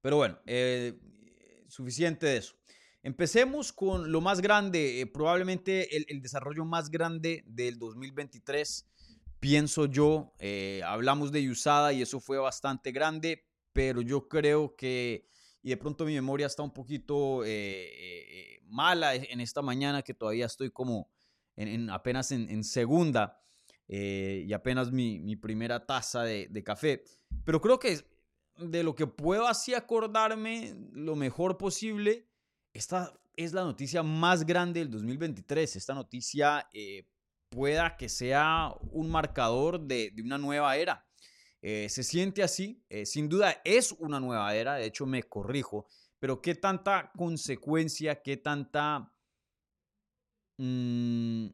Pero 0.00 0.16
bueno, 0.16 0.40
suficiente 1.68 2.26
de 2.26 2.36
eso. 2.38 2.54
Empecemos 3.04 3.72
con 3.72 4.12
lo 4.12 4.20
más 4.20 4.40
grande, 4.40 5.00
eh, 5.00 5.06
probablemente 5.06 5.96
el, 5.96 6.22
desarrollo 6.22 6.64
más 6.64 6.88
grande 6.88 7.42
del 7.46 7.76
2023, 7.80 8.88
pienso 9.40 9.86
yo. 9.86 10.32
Eh, 10.38 10.82
hablamos 10.84 11.32
de 11.32 11.50
USADA 11.50 11.94
y 11.94 12.02
eso 12.02 12.20
fue 12.20 12.38
bastante 12.38 12.92
grande, 12.92 13.44
pero 13.72 14.02
yo 14.02 14.28
creo 14.28 14.76
que, 14.76 15.26
y 15.62 15.70
de 15.70 15.76
pronto 15.76 16.04
mi 16.04 16.14
memoria 16.14 16.46
está 16.46 16.62
un 16.62 16.72
poquito 16.72 17.42
eh, 17.44 18.60
mala 18.66 19.16
en 19.16 19.40
esta 19.40 19.62
mañana, 19.62 20.02
que 20.02 20.14
todavía 20.14 20.46
estoy 20.46 20.70
como 20.70 21.10
en, 21.56 21.90
apenas 21.90 22.32
en, 22.32 22.64
segunda 22.64 23.40
y 23.88 24.52
apenas 24.52 24.90
mi, 24.90 25.36
primera 25.36 25.84
taza 25.84 26.22
de, 26.22 26.48
de 26.50 26.64
café, 26.64 27.04
pero 27.44 27.60
creo 27.60 27.78
que 27.78 28.00
de 28.58 28.82
lo 28.82 28.94
que 28.94 29.06
puedo 29.06 29.46
así 29.46 29.74
acordarme 29.74 30.74
lo 30.92 31.16
mejor 31.16 31.58
posible 31.58 32.28
esta 32.72 33.12
es 33.36 33.52
la 33.52 33.64
noticia 33.64 34.02
más 34.02 34.46
grande 34.46 34.80
del 34.80 34.90
2023. 34.90 35.76
Esta 35.76 35.94
noticia 35.94 36.68
eh, 36.72 37.06
pueda 37.48 37.96
que 37.96 38.08
sea 38.08 38.74
un 38.92 39.10
marcador 39.10 39.80
de, 39.80 40.12
una 40.22 40.38
nueva 40.38 40.76
era. 40.76 41.06
Eh, 41.60 41.88
se 41.88 42.02
siente 42.02 42.42
así, 42.42 42.82
eh, 42.88 43.06
sin 43.06 43.28
duda 43.28 43.60
es 43.64 43.92
una 43.92 44.18
nueva 44.18 44.52
era, 44.54 44.74
de 44.74 44.86
hecho 44.86 45.06
me 45.06 45.22
corrijo, 45.22 45.86
pero 46.18 46.42
qué 46.42 46.56
tanta 46.56 47.12
consecuencia, 47.16 48.20
qué 48.20 48.36
tanta... 48.36 49.11
Mm, 50.64 51.48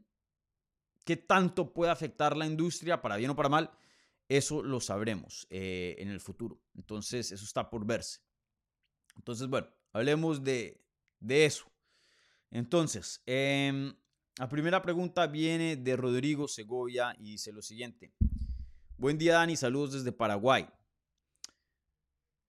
qué 1.02 1.16
tanto 1.16 1.72
puede 1.72 1.90
afectar 1.90 2.36
la 2.36 2.44
industria, 2.44 3.00
para 3.00 3.16
bien 3.16 3.30
o 3.30 3.36
para 3.36 3.48
mal, 3.48 3.70
eso 4.28 4.62
lo 4.62 4.80
sabremos 4.80 5.46
en 5.48 6.10
el 6.10 6.20
futuro. 6.20 6.60
Entonces, 6.74 7.32
eso 7.32 7.42
está 7.42 7.70
por 7.70 7.86
verse. 7.86 8.20
Entonces, 9.16 9.48
bueno, 9.48 9.68
hablemos 9.94 10.44
de, 10.44 10.84
de 11.20 11.46
eso. 11.46 11.72
Entonces, 12.50 13.22
em, 13.24 13.94
la 14.38 14.48
primera 14.50 14.82
pregunta 14.82 15.26
viene 15.26 15.76
de 15.76 15.96
Rodrigo 15.96 16.46
Segovia 16.46 17.16
y 17.18 17.32
dice 17.32 17.50
lo 17.50 17.62
siguiente. 17.62 18.12
Buen 18.98 19.16
día 19.16 19.34
Dani, 19.34 19.56
saludos 19.56 19.94
desde 19.94 20.12
Paraguay. 20.12 20.68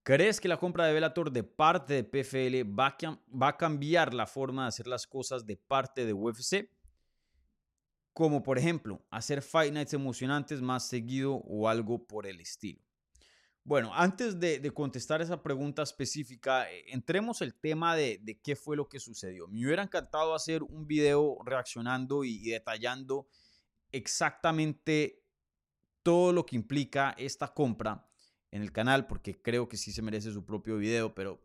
¿Crees 0.03 0.39
que 0.39 0.47
la 0.47 0.57
compra 0.57 0.85
de 0.85 0.93
Velator 0.93 1.31
de 1.31 1.43
parte 1.43 1.93
de 1.93 2.03
PFL 2.03 2.63
va 2.69 3.47
a 3.47 3.57
cambiar 3.57 4.13
la 4.13 4.25
forma 4.25 4.63
de 4.63 4.69
hacer 4.69 4.87
las 4.87 5.05
cosas 5.05 5.45
de 5.45 5.57
parte 5.57 6.05
de 6.05 6.13
UFC? 6.13 6.71
Como 8.13 8.41
por 8.41 8.57
ejemplo, 8.57 9.05
hacer 9.11 9.41
Fight 9.41 9.73
Nights 9.73 9.93
emocionantes 9.93 10.61
más 10.61 10.87
seguido 10.87 11.35
o 11.35 11.67
algo 11.67 12.07
por 12.07 12.25
el 12.25 12.39
estilo. 12.39 12.81
Bueno, 13.69 13.93
antes 13.93 14.39
de, 14.39 14.71
contestar 14.73 15.21
esa 15.21 15.43
pregunta 15.43 15.83
específica, 15.83 16.71
eh, 16.71 16.85
entremos 16.87 17.41
el 17.41 17.53
tema 17.53 17.95
de, 17.95 18.39
qué 18.43 18.55
fue 18.55 18.75
lo 18.75 18.89
que 18.89 18.99
sucedió. 18.99 19.47
Me 19.47 19.63
hubiera 19.63 19.83
encantado 19.83 20.33
hacer 20.33 20.63
un 20.63 20.87
video 20.87 21.37
reaccionando 21.45 22.23
y, 22.23 22.49
detallando 22.49 23.27
exactamente 23.91 25.21
todo 26.01 26.33
lo 26.33 26.47
que 26.47 26.55
implica 26.55 27.13
esta 27.17 27.53
compra 27.53 28.08
en 28.51 28.61
el 28.61 28.71
canal, 28.71 29.07
porque 29.07 29.41
creo 29.41 29.69
que 29.69 29.77
sí 29.77 29.91
se 29.91 30.01
merece 30.01 30.31
su 30.31 30.45
propio 30.45 30.77
video, 30.77 31.13
pero 31.13 31.39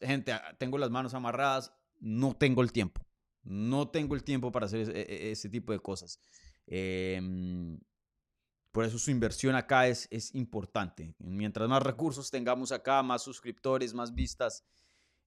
gente, 0.00 0.32
tengo 0.58 0.78
las 0.78 0.90
manos 0.90 1.14
amarradas, 1.14 1.72
no 2.00 2.34
tengo 2.36 2.62
el 2.62 2.72
tiempo. 2.72 3.00
No 3.42 3.88
tengo 3.88 4.14
el 4.14 4.24
tiempo 4.24 4.50
para 4.50 4.66
hacer 4.66 4.80
ese, 4.80 5.00
e, 5.00 5.30
ese 5.30 5.48
tipo 5.48 5.72
de 5.72 5.78
cosas. 5.78 6.20
Em, 6.66 7.78
por 8.72 8.84
eso 8.84 8.98
su 8.98 9.10
inversión 9.10 9.54
acá 9.54 9.86
es, 9.86 10.08
es 10.10 10.34
importante. 10.34 11.14
Mientras 11.18 11.68
más 11.68 11.82
recursos 11.82 12.30
tengamos 12.30 12.72
acá, 12.72 13.02
más 13.02 13.22
suscriptores, 13.22 13.94
más 13.94 14.14
vistas, 14.14 14.64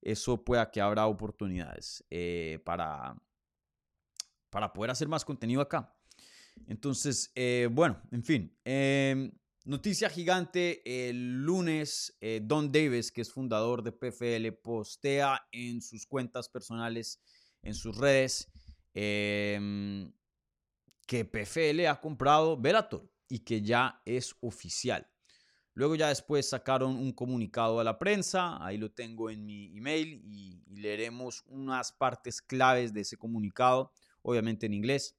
eso 0.01 0.43
pueda 0.43 0.69
que 0.69 0.81
habrá 0.81 1.07
oportunidades 1.07 2.03
eh, 2.09 2.59
para, 2.63 3.15
para 4.49 4.71
poder 4.71 4.91
hacer 4.91 5.07
más 5.07 5.25
contenido 5.25 5.61
acá. 5.61 5.95
Entonces, 6.67 7.31
eh, 7.35 7.69
bueno, 7.71 8.01
en 8.11 8.23
fin. 8.23 8.57
Noticia 9.69 10.09
gigante, 10.09 10.81
el 10.83 11.43
lunes 11.43 12.17
eh, 12.21 12.41
Don 12.43 12.71
Davis, 12.71 13.11
que 13.11 13.21
es 13.21 13.31
fundador 13.31 13.83
de 13.83 13.91
PFL, 13.91 14.51
postea 14.63 15.47
en 15.51 15.83
sus 15.83 16.07
cuentas 16.07 16.49
personales, 16.49 17.21
en 17.61 17.75
sus 17.75 17.95
redes, 17.95 18.49
em, 18.95 20.11
que 21.05 21.23
PFL 21.23 21.85
ha 21.85 22.01
comprado 22.01 22.59
Velator 22.59 23.07
y 23.27 23.41
que 23.41 23.61
ya 23.61 24.01
es 24.05 24.35
oficial. 24.41 25.07
Luego 25.75 25.93
ya 25.93 26.07
después 26.07 26.49
sacaron 26.49 26.95
un 26.95 27.11
comunicado 27.11 27.79
a 27.79 27.83
la 27.83 27.99
prensa, 27.99 28.57
ahí 28.65 28.79
lo 28.79 28.89
tengo 28.89 29.29
en 29.29 29.45
mi 29.45 29.77
email 29.77 30.19
y, 30.25 30.63
leeremos 30.81 31.43
unas 31.45 31.91
partes 31.91 32.41
claves 32.41 32.91
de 32.91 33.01
ese 33.01 33.17
comunicado, 33.17 33.91
obviamente 34.23 34.65
en 34.65 34.73
inglés. 34.73 35.15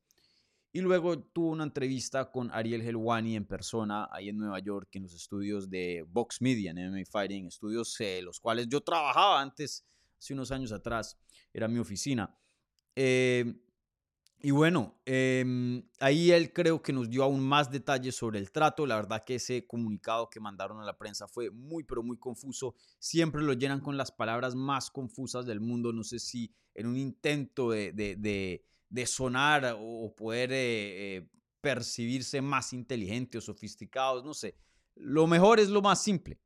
Y 0.73 0.81
luego 0.81 1.19
tuvo 1.19 1.51
una 1.51 1.65
entrevista 1.65 2.31
con 2.31 2.51
Ariel 2.53 2.83
Helwani 2.83 3.35
en 3.35 3.45
persona 3.45 4.09
ahí 4.13 4.29
en 4.29 4.39
Nueva 4.39 4.61
York 4.61 4.89
en 4.93 5.03
los 5.03 5.15
estudios 5.15 5.69
de 5.69 6.05
Vox 6.09 6.41
Media, 6.41 6.71
en 6.71 6.91
MMA 6.91 7.05
Fighting, 7.11 7.47
estudios 7.47 8.01
eh, 8.01 8.23
los 8.23 8.39
cuales 8.39 8.69
yo 8.69 8.81
trabajaba 8.81 9.41
antes, 9.41 9.85
hace 10.17 10.33
unos 10.33 10.53
años 10.53 10.71
atrás, 10.71 11.19
era 11.53 11.67
mi 11.67 11.81
oficina. 11.81 12.39
Eh, 12.95 13.53
y 14.43 14.53
bueno, 14.53 14.99
em, 15.05 15.83
ahí 15.99 16.31
él 16.31 16.53
creo 16.55 16.81
que 16.81 16.95
nos 16.95 17.11
dio 17.11 17.25
aún 17.25 17.41
más 17.41 17.71
detalles 17.71 18.17
sobre 18.17 18.39
el 18.39 18.51
trato. 18.51 18.87
La 18.87 18.97
verdad 18.97 19.23
que 19.23 19.35
ese 19.35 19.67
comunicado 19.67 20.31
que 20.31 20.41
mandaron 20.41 20.81
a 20.81 20.85
la 20.85 20.97
prensa 20.97 21.29
fue 21.29 21.51
muy, 21.51 21.85
pero 21.85 22.03
muy 22.03 22.17
confuso. 22.17 22.75
Siempre 22.99 23.43
lo 23.43 23.53
llenan 23.53 23.81
con 23.81 23.99
las 23.99 24.11
palabras 24.11 24.55
más 24.55 24.91
confusas 24.91 25.45
del 25.45 25.61
mundo. 25.61 25.93
No 25.93 26.05
sé 26.05 26.19
si 26.19 26.55
en 26.75 26.87
un 26.87 26.97
intento 26.97 27.71
de, 27.71 27.93
de, 27.93 28.65
sonar 29.07 29.77
o 29.79 30.15
poder 30.15 30.53
eh, 30.53 31.17
eh, 31.17 31.29
percibirse 31.61 32.41
más 32.41 32.73
inteligente 32.73 33.39
o 33.39 33.41
sofisticados, 33.41 34.25
no 34.25 34.35
sé. 34.35 34.57
Lo 34.97 35.27
mejor 35.27 35.61
es 35.61 35.69
lo 35.69 35.83
más 35.83 36.03
simple. 36.03 36.39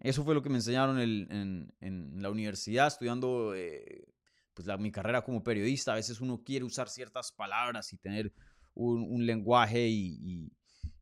Eso 0.00 0.24
fue 0.24 0.34
lo 0.34 0.42
que 0.42 0.48
me 0.48 0.56
enseñaron 0.56 0.98
en, 0.98 1.72
en 1.80 2.22
la 2.22 2.30
universidad, 2.30 2.88
estudiando 2.88 3.54
eh, 3.54 4.12
pues 4.54 4.66
la, 4.66 4.76
mi 4.76 4.90
carrera 4.90 5.22
como 5.22 5.42
periodista, 5.42 5.92
a 5.92 5.96
veces 5.96 6.20
uno 6.20 6.42
quiere 6.44 6.64
usar 6.64 6.88
ciertas 6.88 7.32
palabras 7.32 7.92
y 7.92 7.98
tener 7.98 8.32
un, 8.74 9.24
lenguaje 9.26 9.88
y, 9.88 10.50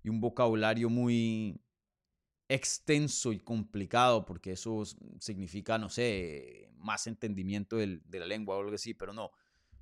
un 0.05 0.21
vocabulario 0.21 0.89
muy 0.89 1.61
extenso 2.49 3.33
y 3.33 3.39
complicado, 3.39 4.25
porque 4.25 4.53
eso 4.53 4.83
significa, 5.19 5.79
no 5.79 5.89
sé, 5.89 6.73
más 6.77 7.07
entendimiento 7.07 7.77
de 7.77 8.01
la 8.13 8.27
lengua 8.27 8.57
o 8.57 8.61
algo 8.61 8.75
así, 8.75 8.95
pero 8.95 9.13
no. 9.13 9.31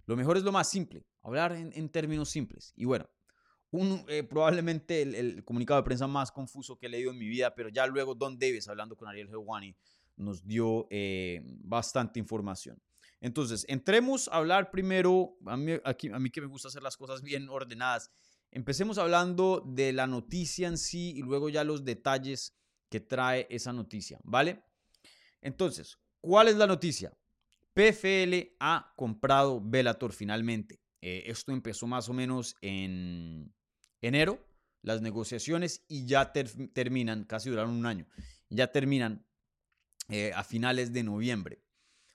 Lo 0.09 0.17
mejor 0.17 0.39
es 0.39 0.43
lo 0.43 0.53
más 0.53 0.71
simple, 0.71 1.05
hablar 1.23 1.53
en, 1.53 1.89
términos 1.91 2.31
simples. 2.31 2.73
Y 2.77 2.87
bueno, 2.87 3.07
un, 3.71 4.07
eh, 4.09 4.23
probablemente 4.23 5.03
el, 5.03 5.45
comunicado 5.45 5.79
de 5.83 5.85
prensa 5.85 6.07
más 6.07 6.33
confuso 6.33 6.79
que 6.79 6.87
he 6.87 6.89
leído 6.89 7.11
en 7.11 7.19
mi 7.19 7.29
vida, 7.29 7.55
pero 7.55 7.69
ya 7.69 7.87
luego 7.87 8.15
Don 8.15 8.39
Davis, 8.39 8.69
hablando 8.69 8.97
con 8.97 9.07
Ariel 9.07 9.29
Hewani, 9.29 9.77
nos 10.17 10.47
dio 10.47 10.87
eh, 10.89 11.43
bastante 11.45 12.19
información. 12.19 12.81
Entonces, 13.21 13.67
entremos 13.69 14.29
a 14.29 14.37
hablar 14.37 14.71
primero, 14.71 15.37
a 15.45 15.59
mí, 15.59 15.73
aquí, 15.85 16.09
a 16.11 16.19
mí 16.19 16.31
que 16.31 16.41
me 16.41 16.47
gusta 16.47 16.69
hacer 16.69 16.83
las 16.83 16.97
cosas 16.97 17.21
bien 17.21 17.47
ordenadas, 17.51 18.11
empecemos 18.51 18.97
hablando 18.97 19.63
de 19.67 19.93
la 19.93 20.07
noticia 20.07 20.69
en 20.69 20.79
sí 20.79 21.13
y 21.19 21.21
luego 21.21 21.51
ya 21.51 21.65
los 21.65 21.85
detalles 21.85 22.57
que 22.89 23.01
trae 23.01 23.47
esa 23.51 23.75
noticia, 23.75 24.19
¿vale? 24.25 24.65
Entonces, 25.43 25.99
¿cuál 26.23 26.49
es 26.49 26.57
la 26.57 26.67
noticia? 26.67 27.13
PFL 27.79 28.57
ha 28.59 28.93
comprado 28.97 29.61
Velator 29.65 30.13
finalmente. 30.13 30.81
Eh, 31.01 31.23
esto 31.27 31.53
empezó 31.53 31.87
más 31.87 32.09
o 32.09 32.13
menos 32.13 32.57
en 32.61 33.55
enero, 34.03 34.45
las 34.83 35.01
negociaciones, 35.01 35.85
y 35.87 36.05
ya 36.05 36.33
terminan, 36.33 37.23
casi 37.23 37.51
duraron 37.51 37.77
un 37.77 37.87
año, 37.87 38.09
ya 38.51 38.73
terminan 38.73 39.25
eh, 40.09 40.33
a 40.35 40.43
finales 40.43 40.93
de 40.93 41.05
noviembre, 41.05 41.63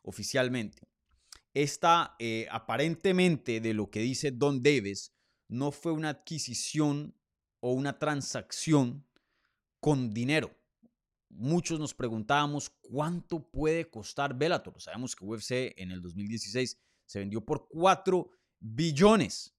oficialmente. 0.01 0.82
Esta, 1.53 2.17
eh, 2.20 2.46
aparentemente, 2.51 3.62
de 3.62 3.74
lo 3.74 3.89
que 3.89 4.01
dice 4.01 4.32
Don 4.32 4.62
Davis, 4.62 5.13
no 5.48 5.72
fue 5.72 5.93
una 5.93 6.10
adquisición 6.10 7.15
o 7.62 7.72
una 7.72 8.00
transacción 8.00 9.08
con 9.79 10.13
dinero. 10.13 10.53
Muchos 11.36 11.80
nos 11.80 11.94
preguntábamos 11.94 12.70
cuánto 12.82 13.50
puede 13.50 13.90
costar 13.90 14.38
Bellator. 14.38 14.80
Sabemos 14.82 15.16
que 15.16 15.25
UFC 15.25 15.74
en 15.78 15.92
el 15.92 16.02
2016 16.02 16.80
se 17.06 17.20
vendió 17.20 17.44
por 17.44 17.68
4 17.70 18.30
billones 18.60 19.56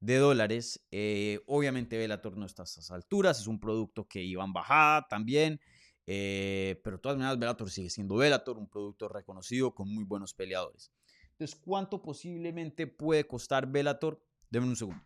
de 0.00 0.16
dólares. 0.16 0.84
Eh, 0.90 1.40
obviamente 1.46 1.96
Bellator 1.96 2.36
no 2.36 2.44
está 2.44 2.62
a 2.62 2.64
esas 2.64 2.90
alturas, 2.90 3.40
es 3.40 3.46
un 3.46 3.60
producto 3.60 4.06
que 4.08 4.22
iba 4.22 4.44
en 4.44 4.52
bajada 4.52 5.06
también. 5.08 5.60
Eh, 6.06 6.80
pero 6.82 6.96
de 6.96 7.00
todas 7.00 7.16
maneras 7.16 7.38
Bellator 7.38 7.70
sigue 7.70 7.88
siendo 7.88 8.16
Bellator, 8.16 8.58
un 8.58 8.68
producto 8.68 9.08
reconocido 9.08 9.74
con 9.74 9.88
muy 9.88 10.04
buenos 10.04 10.34
peleadores. 10.34 10.92
Entonces, 11.32 11.58
¿cuánto 11.64 12.02
posiblemente 12.02 12.86
puede 12.86 13.26
costar 13.26 13.66
Velator? 13.66 14.22
Denme 14.50 14.66
un 14.66 14.76
segundo. 14.76 15.02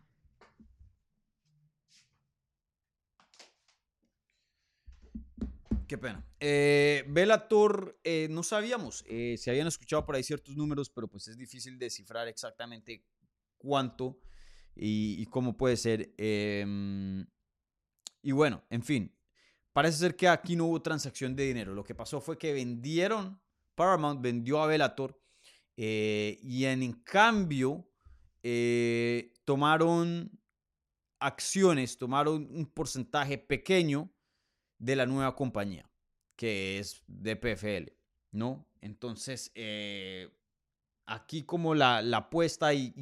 Qué 5.87 5.97
pena. 5.97 6.21
Eh, 6.41 7.05
Velator, 7.07 7.97
eh, 8.03 8.27
no 8.29 8.43
sabíamos. 8.43 9.05
Eh, 9.07 9.37
se 9.37 9.51
habían 9.51 9.67
escuchado 9.67 10.05
por 10.05 10.15
ahí 10.15 10.23
ciertos 10.23 10.57
números, 10.57 10.89
pero 10.89 11.07
pues 11.07 11.29
es 11.29 11.37
difícil 11.37 11.79
descifrar 11.79 12.27
exactamente 12.27 13.05
cuánto 13.57 14.19
y, 14.75 15.25
cómo 15.27 15.55
puede 15.55 15.77
ser. 15.77 16.13
Em, 16.17 17.25
y 18.21 18.31
bueno, 18.33 18.65
en 18.69 18.83
fin. 18.83 19.13
Parece 19.71 19.99
ser 19.99 20.15
que 20.17 20.27
aquí 20.27 20.55
no 20.57 20.65
hubo 20.65 20.81
transacción 20.81 21.35
de 21.35 21.45
dinero. 21.45 21.73
Lo 21.73 21.83
que 21.83 21.95
pasó 21.95 22.19
fue 22.19 22.37
que 22.37 22.51
vendieron, 22.51 23.39
Paramount 23.75 24.21
vendió 24.21 24.61
a 24.61 24.67
Velator 24.67 25.17
eh, 25.77 26.37
y 26.41 26.65
en 26.65 26.91
cambio, 27.03 27.89
tomaron 29.45 30.31
acciones, 31.19 31.97
tomaron 31.97 32.47
un 32.51 32.65
porcentaje 32.65 33.37
pequeño 33.37 34.11
de 34.79 34.95
la 34.95 35.05
nueva 35.05 35.35
compañía, 35.35 35.89
que 36.35 36.79
es 36.79 37.03
DPFL, 37.07 37.91
¿no? 38.31 38.67
Entonces, 38.81 39.51
eh, 39.55 40.29
aquí 41.05 41.43
como 41.43 41.73
la, 41.75 42.01
la 42.01 42.17
apuesta, 42.17 42.73
y, 42.73 42.93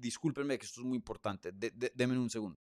discúlpenme 0.00 0.58
que 0.58 0.66
esto 0.66 0.80
es 0.80 0.86
muy 0.86 0.96
importante, 0.96 1.52
denme 1.52 2.18
un 2.18 2.30
segundo. 2.30 2.58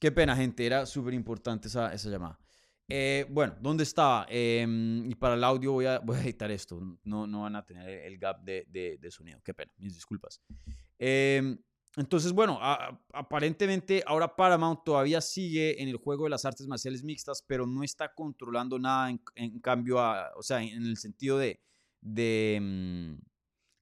Qué 0.00 0.10
pena, 0.10 0.34
gente. 0.34 0.64
Era 0.64 0.86
súper 0.86 1.12
importante 1.12 1.68
esa, 1.68 1.92
esa 1.92 2.08
llamada. 2.08 2.40
Eh, 2.88 3.26
bueno, 3.28 3.54
¿dónde 3.60 3.84
estaba? 3.84 4.26
Em, 4.28 5.08
y 5.08 5.14
para 5.14 5.34
el 5.34 5.44
audio 5.44 5.72
voy 5.72 5.84
a, 5.84 5.98
voy 6.00 6.16
a 6.16 6.22
editar 6.22 6.50
esto. 6.50 6.80
No, 7.04 7.26
no 7.26 7.42
van 7.42 7.54
a 7.54 7.64
tener 7.64 7.88
el 7.88 8.18
gap 8.18 8.42
de, 8.42 8.66
de, 8.68 9.10
sonido. 9.10 9.40
Qué 9.44 9.52
pena, 9.52 9.72
mis 9.76 9.94
disculpas. 9.94 10.40
Em, 10.98 11.56
entonces, 11.96 12.32
bueno, 12.32 12.58
aparentemente 13.12 14.02
ahora 14.06 14.34
Paramount 14.34 14.80
todavía 14.84 15.20
sigue 15.20 15.80
en 15.82 15.88
el 15.88 15.98
juego 15.98 16.24
de 16.24 16.30
las 16.30 16.44
artes 16.46 16.66
marciales 16.66 17.04
mixtas, 17.04 17.44
pero 17.46 17.66
no 17.66 17.82
está 17.82 18.12
controlando 18.14 18.78
nada 18.78 19.10
en, 19.34 19.60
cambio, 19.60 19.98
o 20.34 20.42
sea, 20.42 20.62
en 20.62 20.82
el 20.82 20.96
sentido 20.96 21.36
de, 21.36 21.60
de, 22.00 22.58
mm, 22.60 23.22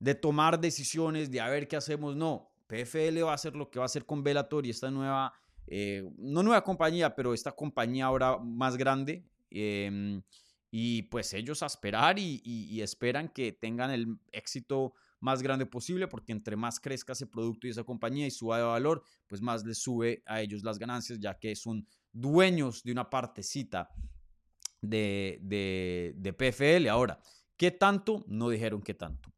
de 0.01 0.15
tomar 0.17 0.59
decisiones, 0.59 1.31
de 1.31 1.41
a 1.41 1.49
ver 1.49 1.69
qué 1.69 1.77
hacemos. 1.77 2.17
No, 2.17 2.51
PFL 2.67 3.23
va 3.23 3.33
a 3.33 3.35
hacer 3.35 3.55
lo 3.55 3.71
que 3.71 3.79
va 3.79 3.85
a 3.85 3.87
hacer 3.87 4.05
con 4.05 4.23
Bellator 4.23 4.67
y 4.67 4.71
esta 4.71 4.91
nueva 4.91 5.33
eh, 5.71 6.09
no 6.17 6.43
nueva 6.43 6.65
compañía, 6.65 7.15
pero 7.15 7.35
esta 7.35 7.53
compañía 7.53 8.07
ahora 8.07 8.39
más 8.39 8.77
grande. 8.77 9.25
Em, 9.51 10.23
y 10.71 11.03
pues 11.05 11.33
ellos 11.33 11.63
a 11.63 11.67
esperar 11.67 12.19
y, 12.19 12.81
esperan 12.83 13.29
que 13.29 13.53
tengan 13.53 13.91
el 13.91 14.19
éxito 14.33 14.93
más 15.21 15.43
grande 15.43 15.67
posible, 15.67 16.09
porque 16.09 16.33
entre 16.33 16.57
más 16.57 16.79
crezca 16.79 17.15
ese 17.15 17.27
producto 17.27 17.67
y 17.67 17.71
esa 17.71 17.85
compañía 17.85 18.27
y 18.27 18.31
suba 18.31 18.59
de 18.59 18.65
valor, 18.65 19.03
pues 19.27 19.41
más 19.41 19.65
les 19.65 19.79
sube 19.79 20.23
a 20.27 20.43
ellos 20.43 20.63
las 20.63 20.79
ganancias, 20.79 21.19
ya 21.19 21.39
que 21.39 21.57
son 21.57 21.87
dueños 22.13 22.83
de 22.83 22.93
una 22.93 23.09
partecita 23.09 23.89
de, 24.81 25.39
de, 25.43 26.33
PFL. 26.33 26.89
Ahora, 26.89 27.19
¿qué 27.57 27.71
tanto? 27.71 28.25
No 28.29 28.51
dijeron 28.51 28.83
qué 28.83 28.95
tanto. 28.95 29.33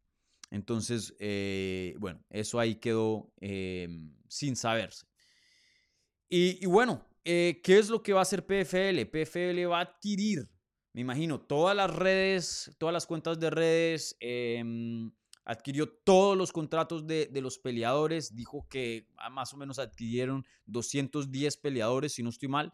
Entonces, 0.51 1.15
eh, 1.21 1.95
bueno, 1.99 2.25
eso 2.29 2.59
ahí 2.59 2.75
quedó 2.75 3.33
em, 3.41 4.13
sin 4.29 4.57
saberse. 4.57 5.10
Y, 6.33 6.65
bueno, 6.67 7.05
eh, 7.25 7.61
¿qué 7.65 7.77
es 7.79 7.91
lo 7.91 8.05
que 8.05 8.13
va 8.13 8.21
a 8.21 8.23
hacer 8.23 8.47
PFL? 8.47 9.05
PFL 9.07 9.67
va 9.67 9.79
a 9.79 9.83
adquirir, 9.83 10.49
me 10.93 11.01
imagino, 11.01 11.41
todas 11.41 11.75
las 11.75 11.93
redes, 11.93 12.73
todas 12.79 12.93
las 12.93 13.05
cuentas 13.05 13.41
de 13.41 13.51
redes, 13.51 14.17
em, 14.21 15.11
adquirió 15.45 15.89
todos 15.89 16.37
los 16.37 16.53
contratos 16.53 17.05
de, 17.05 17.29
los 17.43 17.59
peleadores, 17.59 18.37
dijo 18.37 18.69
que 18.69 19.09
más 19.33 19.53
o 19.53 19.57
menos 19.57 19.81
adquirieron 19.81 20.47
210 20.67 21.57
peleadores, 21.57 22.13
si 22.13 22.23
no 22.23 22.31
estoy 22.31 22.49
mal, 22.49 22.73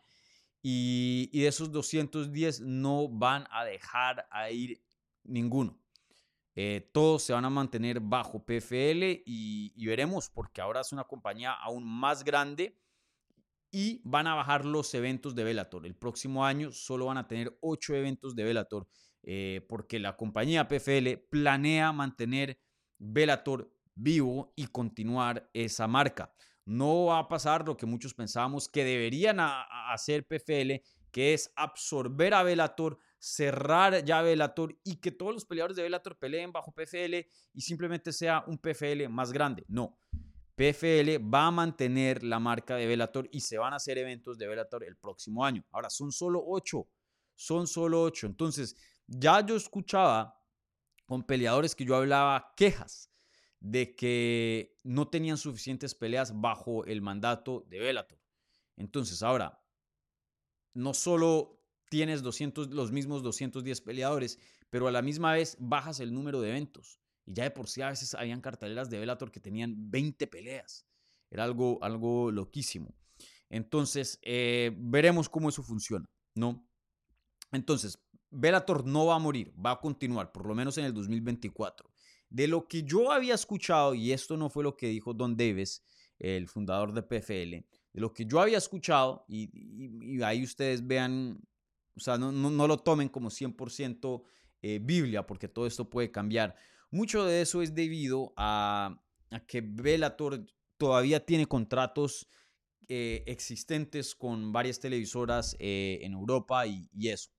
y, 0.60 1.30
de 1.32 1.46
esos 1.46 1.72
210 1.72 2.60
no 2.60 3.08
van 3.08 3.46
a 3.50 3.64
dejar 3.64 4.26
a 4.30 4.50
ir 4.50 4.82
ninguno. 5.24 5.80
Eh, 6.54 6.90
todos 6.92 7.22
se 7.22 7.32
van 7.32 7.46
a 7.46 7.50
mantener 7.50 8.00
bajo 8.00 8.44
PFL 8.44 9.22
y, 9.24 9.72
y, 9.74 9.86
veremos, 9.86 10.28
porque 10.28 10.60
ahora 10.60 10.82
es 10.82 10.92
una 10.92 11.04
compañía 11.04 11.52
aún 11.52 11.86
más 11.86 12.22
grande 12.22 12.76
y 13.70 14.00
van 14.04 14.26
a 14.26 14.34
bajar 14.34 14.64
los 14.64 14.92
eventos 14.94 15.34
de 15.34 15.44
Velator. 15.44 15.86
El 15.86 15.94
próximo 15.94 16.44
año 16.44 16.72
solo 16.72 17.06
van 17.06 17.18
a 17.18 17.28
tener 17.28 17.56
ocho 17.60 17.94
eventos 17.94 18.34
de 18.34 18.44
Velator 18.44 18.88
eh, 19.22 19.66
porque 19.68 19.98
la 19.98 20.16
compañía 20.16 20.68
PFL 20.68 21.18
planea 21.28 21.92
mantener 21.92 22.58
Velator 22.98 23.70
vivo 23.94 24.52
y 24.56 24.66
continuar 24.66 25.50
esa 25.52 25.88
marca. 25.88 26.32
No 26.64 27.06
va 27.06 27.18
a 27.20 27.28
pasar 27.28 27.66
lo 27.66 27.76
que 27.76 27.86
muchos 27.86 28.14
pensábamos 28.14 28.68
que 28.68 28.84
deberían 28.84 29.38
hacer 29.40 30.26
PFL, 30.26 30.82
que 31.10 31.34
es 31.34 31.52
absorber 31.56 32.34
a 32.34 32.42
Velator, 32.42 32.98
cerrar 33.18 34.04
ya 34.04 34.22
Velator 34.22 34.78
y 34.84 34.96
que 34.96 35.10
todos 35.10 35.32
los 35.32 35.44
peleadores 35.44 35.76
de 35.76 35.82
Velator 35.82 36.18
peleen 36.18 36.52
bajo 36.52 36.72
PFL 36.72 37.14
y 37.52 37.60
simplemente 37.60 38.12
sea 38.12 38.44
un 38.46 38.58
PFL 38.58 39.08
más 39.08 39.32
grande. 39.32 39.64
No. 39.68 39.98
PFL 40.56 41.18
va 41.22 41.46
a 41.46 41.50
mantener 41.50 42.22
la 42.22 42.40
marca 42.40 42.76
de 42.76 42.86
Velator 42.86 43.28
y 43.30 43.40
se 43.40 43.58
van 43.58 43.74
a 43.74 43.76
hacer 43.76 43.98
eventos 43.98 44.38
de 44.38 44.48
Velator 44.48 44.84
el 44.84 44.96
próximo 44.96 45.44
año. 45.44 45.64
Ahora, 45.70 45.90
son 45.90 46.10
solo 46.10 46.42
ocho, 46.44 46.88
son 47.34 47.66
solo 47.66 48.02
ocho. 48.02 48.26
Entonces, 48.26 48.74
ya 49.06 49.44
yo 49.44 49.54
escuchaba 49.54 50.42
con 51.04 51.22
peleadores 51.22 51.74
que 51.74 51.84
yo 51.84 51.94
hablaba 51.94 52.54
quejas 52.56 53.12
de 53.60 53.94
que 53.94 54.78
no 54.82 55.08
tenían 55.08 55.36
suficientes 55.36 55.94
peleas 55.94 56.40
bajo 56.40 56.84
el 56.86 57.02
mandato 57.02 57.66
de 57.68 57.78
Velator. 57.78 58.18
Entonces, 58.76 59.22
ahora, 59.22 59.62
no 60.72 60.94
solo 60.94 61.62
tienes 61.90 62.22
200, 62.22 62.68
los 62.70 62.92
mismos 62.92 63.22
210 63.22 63.80
peleadores, 63.82 64.38
pero 64.70 64.88
a 64.88 64.92
la 64.92 65.02
misma 65.02 65.32
vez 65.32 65.56
bajas 65.60 66.00
el 66.00 66.14
número 66.14 66.40
de 66.40 66.50
eventos. 66.50 67.00
Y 67.26 67.34
ya 67.34 67.44
de 67.44 67.50
por 67.50 67.68
sí 67.68 67.82
a 67.82 67.90
veces 67.90 68.14
habían 68.14 68.40
carteleras 68.40 68.88
de 68.88 68.98
Bellator 68.98 69.30
que 69.30 69.40
tenían 69.40 69.90
20 69.90 70.26
peleas. 70.28 70.86
Era 71.30 71.44
algo, 71.44 71.78
algo 71.82 72.30
loquísimo. 72.30 72.94
Entonces, 73.50 74.18
eh, 74.22 74.72
veremos 74.76 75.28
cómo 75.28 75.48
eso 75.48 75.62
funciona, 75.62 76.08
¿no? 76.34 76.66
Entonces, 77.52 77.98
Bellator 78.30 78.86
no 78.86 79.06
va 79.06 79.16
a 79.16 79.18
morir, 79.18 79.52
va 79.64 79.72
a 79.72 79.80
continuar, 79.80 80.32
por 80.32 80.46
lo 80.46 80.54
menos 80.54 80.78
en 80.78 80.84
el 80.84 80.94
2024. 80.94 81.90
De 82.28 82.48
lo 82.48 82.66
que 82.66 82.82
yo 82.82 83.12
había 83.12 83.34
escuchado, 83.34 83.94
y 83.94 84.12
esto 84.12 84.36
no 84.36 84.50
fue 84.50 84.64
lo 84.64 84.76
que 84.76 84.88
dijo 84.88 85.14
Don 85.14 85.36
Davis, 85.36 85.82
el 86.18 86.48
fundador 86.48 86.92
de 86.92 87.02
PFL, 87.02 87.50
de 87.92 88.00
lo 88.00 88.12
que 88.12 88.26
yo 88.26 88.40
había 88.40 88.58
escuchado, 88.58 89.24
y, 89.28 90.20
ahí 90.22 90.42
ustedes 90.42 90.86
vean, 90.86 91.40
o 91.96 92.00
sea, 92.00 92.18
no, 92.18 92.32
no, 92.32 92.66
lo 92.66 92.78
tomen 92.78 93.08
como 93.08 93.30
100% 93.30 94.22
eh, 94.62 94.80
Biblia, 94.82 95.26
porque 95.26 95.48
todo 95.48 95.66
esto 95.66 95.88
puede 95.88 96.10
cambiar. 96.10 96.56
Mucho 96.90 97.24
de 97.24 97.42
eso 97.42 97.62
es 97.62 97.74
debido 97.74 98.32
a, 98.36 99.02
que 99.46 99.60
Bellator 99.60 100.46
todavía 100.76 101.24
tiene 101.24 101.46
contratos 101.46 102.28
eh, 102.88 103.24
existentes 103.26 104.14
con 104.14 104.52
varias 104.52 104.78
televisoras 104.78 105.56
eh, 105.58 105.98
en 106.02 106.12
Europa 106.12 106.66
y, 106.66 106.88
eso. 107.08 107.30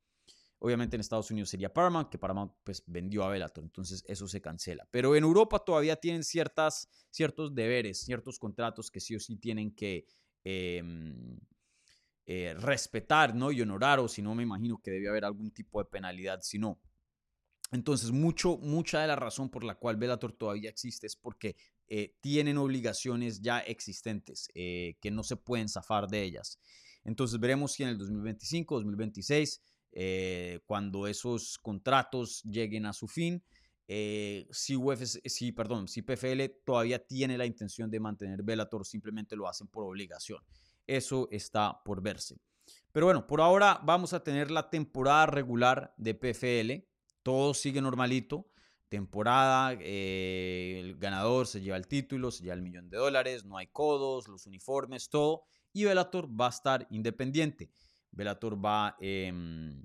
Obviamente 0.60 0.96
en 0.96 1.02
Estados 1.02 1.30
Unidos 1.30 1.50
sería 1.50 1.72
Paramount, 1.72 2.10
que 2.10 2.18
Paramount 2.18 2.52
pues 2.64 2.84
vendió 2.88 3.24
a 3.24 3.30
Bellator, 3.30 3.64
entonces 3.64 4.04
eso 4.08 4.28
se 4.28 4.42
cancela. 4.42 4.88
Pero 4.92 5.16
en 5.16 5.24
Europa 5.24 5.60
todavía 5.60 5.96
tienen 5.96 6.24
ciertas, 6.24 6.90
ciertos 7.12 7.54
deberes, 7.54 8.02
ciertos 8.02 8.40
contratos 8.40 8.90
que 8.90 9.00
sí 9.00 9.16
o 9.16 9.20
sí 9.20 9.38
tienen 9.38 9.74
que 9.76 10.08
em, 10.44 11.40
eh, 12.26 12.56
respetar 12.60 13.34
¿no? 13.34 13.52
y 13.54 13.62
honorar, 13.62 14.00
o 14.00 14.08
si 14.10 14.22
no 14.22 14.36
me 14.36 14.44
imagino 14.44 14.82
que 14.84 14.92
debe 14.92 15.08
haber 15.08 15.24
algún 15.24 15.52
tipo 15.52 15.80
de 15.80 15.86
penalidad 15.86 16.42
si 16.42 16.60
no. 16.60 16.82
Entonces, 17.72 18.12
mucho, 18.12 18.58
mucha 18.58 19.02
de 19.02 19.08
la 19.08 19.16
razón 19.16 19.50
por 19.50 19.64
la 19.64 19.76
cual 19.76 19.98
Bellator 19.98 20.32
todavía 20.32 20.70
existe 20.70 21.08
es 21.08 21.16
porque 21.16 21.56
eh, 21.88 22.16
tienen 22.22 22.58
obligaciones 22.58 23.42
ya 23.42 23.60
existentes 23.60 24.50
eh, 24.54 24.96
que 25.02 25.12
no 25.12 25.24
se 25.24 25.36
pueden 25.36 25.68
zafar 25.68 26.08
de 26.08 26.24
ellas. 26.24 26.60
Entonces, 27.04 27.40
veremos 27.40 27.74
si 27.74 27.84
en 27.84 27.90
el 27.90 27.98
2025, 27.98 28.76
2026, 28.76 29.62
eh, 29.92 30.60
cuando 30.66 31.08
esos 31.08 31.58
contratos 31.58 32.42
lleguen 32.44 32.86
a 32.86 32.94
su 32.94 33.08
fin, 33.08 33.44
si, 33.90 34.76
UFC, 34.76 35.26
si, 35.30 35.54
perdón, 35.54 35.88
si 35.88 36.02
PFL 36.02 36.44
todavía 36.66 37.00
tiene 37.00 37.38
la 37.38 37.46
intención 37.46 37.90
de 37.90 38.02
mantener 38.02 38.44
Bellator, 38.44 38.86
simplemente 38.86 39.38
lo 39.38 39.48
hacen 39.48 39.68
por 39.68 39.86
obligación. 39.86 40.42
Eso 40.86 41.30
está 41.32 41.82
por 41.86 42.02
verse. 42.02 42.36
Pero 42.92 43.06
bueno, 43.06 43.26
por 43.26 43.40
ahora 43.40 43.80
vamos 43.84 44.12
a 44.12 44.24
tener 44.24 44.52
la 44.52 44.70
temporada 44.70 45.28
regular 45.28 45.94
de 45.98 46.16
PFL 46.16 46.87
todo 47.28 47.54
sigue 47.54 47.82
normalito. 47.82 48.48
Temporada, 48.88 49.78
eh, 49.82 50.80
el 50.80 50.96
ganador 50.96 51.46
se 51.46 51.60
lleva 51.60 51.76
el 51.76 51.86
título, 51.86 52.32
se 52.32 52.42
lleva 52.44 52.56
el 52.56 52.62
millón 52.62 52.90
de 52.90 52.96
dólares, 52.96 53.44
no 53.44 53.58
hay 53.58 53.68
codos, 53.68 54.30
los 54.30 54.46
uniformes, 54.46 55.10
todo. 55.10 55.44
Y 55.74 55.84
Velator 55.84 56.30
va 56.30 56.46
a 56.46 56.52
estar 56.52 56.88
independiente. 56.90 57.70
Velator 58.12 58.66
va, 58.66 58.96
em, 59.02 59.84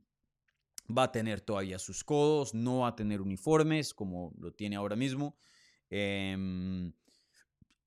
va 0.96 1.02
a 1.02 1.10
tener 1.10 1.40
todavía 1.40 1.80
sus 1.80 2.04
codos, 2.04 2.54
no 2.54 2.78
va 2.82 2.88
a 2.90 2.94
tener 2.94 3.20
uniformes 3.20 3.92
como 3.92 4.32
lo 4.38 4.52
tiene 4.52 4.76
ahora 4.76 4.94
mismo. 4.94 5.36
Em, 5.90 6.92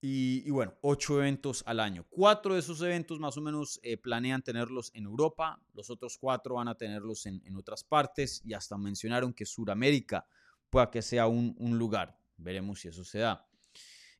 y, 0.07 0.51
bueno, 0.51 0.75
ocho 0.81 1.17
eventos 1.17 1.63
al 1.65 1.79
año. 1.79 2.05
Cuatro 2.11 2.53
de 2.53 2.59
esos 2.59 2.79
eventos 2.83 3.19
más 3.19 3.37
o 3.37 3.41
menos 3.41 3.79
eh, 3.81 3.97
planean 3.97 4.43
tenerlos 4.43 4.91
en 4.93 5.05
Europa, 5.05 5.59
los 5.73 5.89
otros 5.89 6.19
cuatro 6.19 6.55
van 6.55 6.67
a 6.67 6.75
tenerlos 6.75 7.25
en, 7.25 7.41
otras 7.55 7.83
partes 7.83 8.43
y 8.45 8.53
hasta 8.53 8.77
mencionaron 8.77 9.33
que 9.33 9.47
Sudamérica 9.47 10.27
pueda 10.69 10.91
que 10.91 11.01
sea 11.01 11.25
un, 11.25 11.55
lugar. 11.79 12.15
Veremos 12.37 12.81
si 12.81 12.89
eso 12.89 13.03
se 13.03 13.17
da. 13.17 13.47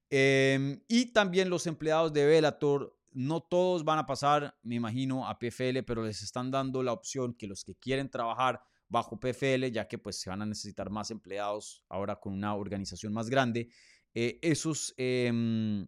Em, 0.10 0.82
y 0.88 1.14
también 1.14 1.52
los 1.52 1.68
empleados 1.68 2.12
de 2.12 2.26
Velator, 2.26 2.98
no 3.12 3.42
todos 3.42 3.84
van 3.84 4.00
a 4.00 4.08
pasar, 4.08 4.58
me 4.64 4.74
imagino, 4.74 5.28
a 5.28 5.38
PFL, 5.38 5.84
pero 5.86 6.04
les 6.04 6.24
están 6.24 6.50
dando 6.50 6.82
la 6.82 6.94
opción 6.94 7.36
que 7.36 7.46
los 7.46 7.64
que 7.64 7.76
quieren 7.76 8.10
trabajar 8.10 8.60
bajo 8.90 9.20
PFL, 9.20 9.72
ya 9.72 9.88
que 9.88 10.00
pues 10.00 10.20
se 10.20 10.32
van 10.32 10.42
a 10.42 10.46
necesitar 10.48 10.90
más 10.90 11.12
empleados 11.12 11.84
ahora 11.90 12.20
con 12.20 12.34
una 12.34 12.56
organización 12.56 13.14
más 13.14 13.30
grande, 13.30 13.70
eh, 14.16 14.40
esos, 14.42 14.94
em, 14.98 15.86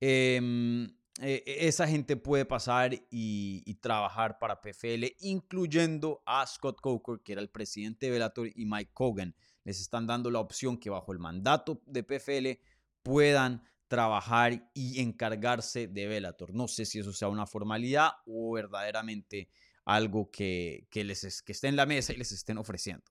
em, 0.00 0.86
e, 1.20 1.42
e, 1.46 1.68
esa 1.68 1.86
gente 1.86 2.16
puede 2.16 2.46
pasar 2.46 2.94
y, 3.10 3.74
trabajar 3.82 4.38
para 4.38 4.60
PFL, 4.60 5.14
incluyendo 5.20 6.22
a 6.24 6.46
Scott 6.46 6.80
Coker, 6.80 7.20
que 7.22 7.32
era 7.32 7.42
el 7.42 7.50
presidente 7.50 8.06
de 8.06 8.12
Bellator, 8.12 8.48
y 8.54 8.64
Mike 8.64 8.92
Cogan. 8.94 9.36
Les 9.64 9.80
están 9.80 10.06
dando 10.06 10.30
la 10.30 10.40
opción 10.40 10.78
que 10.78 10.88
bajo 10.88 11.12
el 11.12 11.18
mandato 11.18 11.82
de 11.86 12.02
PFL 12.02 12.58
puedan 13.02 13.62
trabajar 13.86 14.70
y 14.72 15.00
encargarse 15.00 15.88
de 15.88 16.06
Bellator. 16.06 16.54
No 16.54 16.68
sé 16.68 16.86
si 16.86 16.98
eso 16.98 17.12
sea 17.12 17.28
una 17.28 17.46
formalidad 17.46 18.12
o 18.26 18.52
verdaderamente 18.52 19.50
algo 19.84 20.30
que, 20.30 20.88
les 20.92 21.42
que 21.42 21.52
esté 21.52 21.68
en 21.68 21.76
la 21.76 21.86
mesa 21.86 22.12
y 22.14 22.16
les 22.16 22.32
estén 22.32 22.58
ofreciendo. 22.58 23.04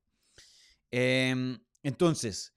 Em, 0.90 1.60
entonces, 1.84 2.57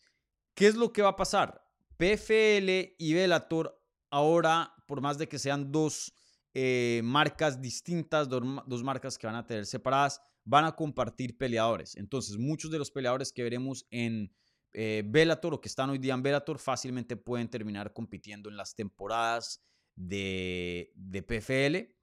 ¿qué 0.55 0.67
es 0.67 0.75
lo 0.75 0.93
que 0.93 1.03
va 1.03 1.11
a 1.11 1.17
pasar? 1.17 1.63
PFL 1.97 2.95
y 2.99 3.13
Bellator 3.13 3.79
ahora, 4.11 4.75
por 4.87 5.01
más 5.01 5.19
de 5.19 5.29
que 5.29 5.39
sean 5.39 5.71
dos 5.71 6.13
eh, 6.55 7.01
marcas 7.05 7.61
distintas, 7.61 8.29
dos, 8.29 8.83
marcas 8.83 9.19
que 9.19 9.27
van 9.27 9.37
a 9.37 9.47
tener 9.47 9.67
separadas, 9.67 10.21
van 10.45 10.65
a 10.65 10.75
compartir 10.75 11.37
peleadores. 11.39 11.97
Entonces, 11.97 12.39
muchos 12.39 12.71
de 12.71 12.79
los 12.79 12.91
peleadores 12.91 13.33
que 13.33 13.43
veremos 13.43 13.87
en 13.91 14.33
eh, 14.73 15.03
Bellator 15.07 15.55
o 15.55 15.61
que 15.61 15.69
están 15.69 15.91
hoy 15.91 15.99
día 15.99 16.15
en 16.15 16.23
Bellator 16.23 16.59
fácilmente 16.59 17.17
pueden 17.17 17.49
terminar 17.49 17.93
compitiendo 17.93 18.49
en 18.49 18.57
las 18.57 18.75
temporadas 18.75 19.63
de, 19.95 20.93
de 20.95 21.23
PFL. 21.23 21.95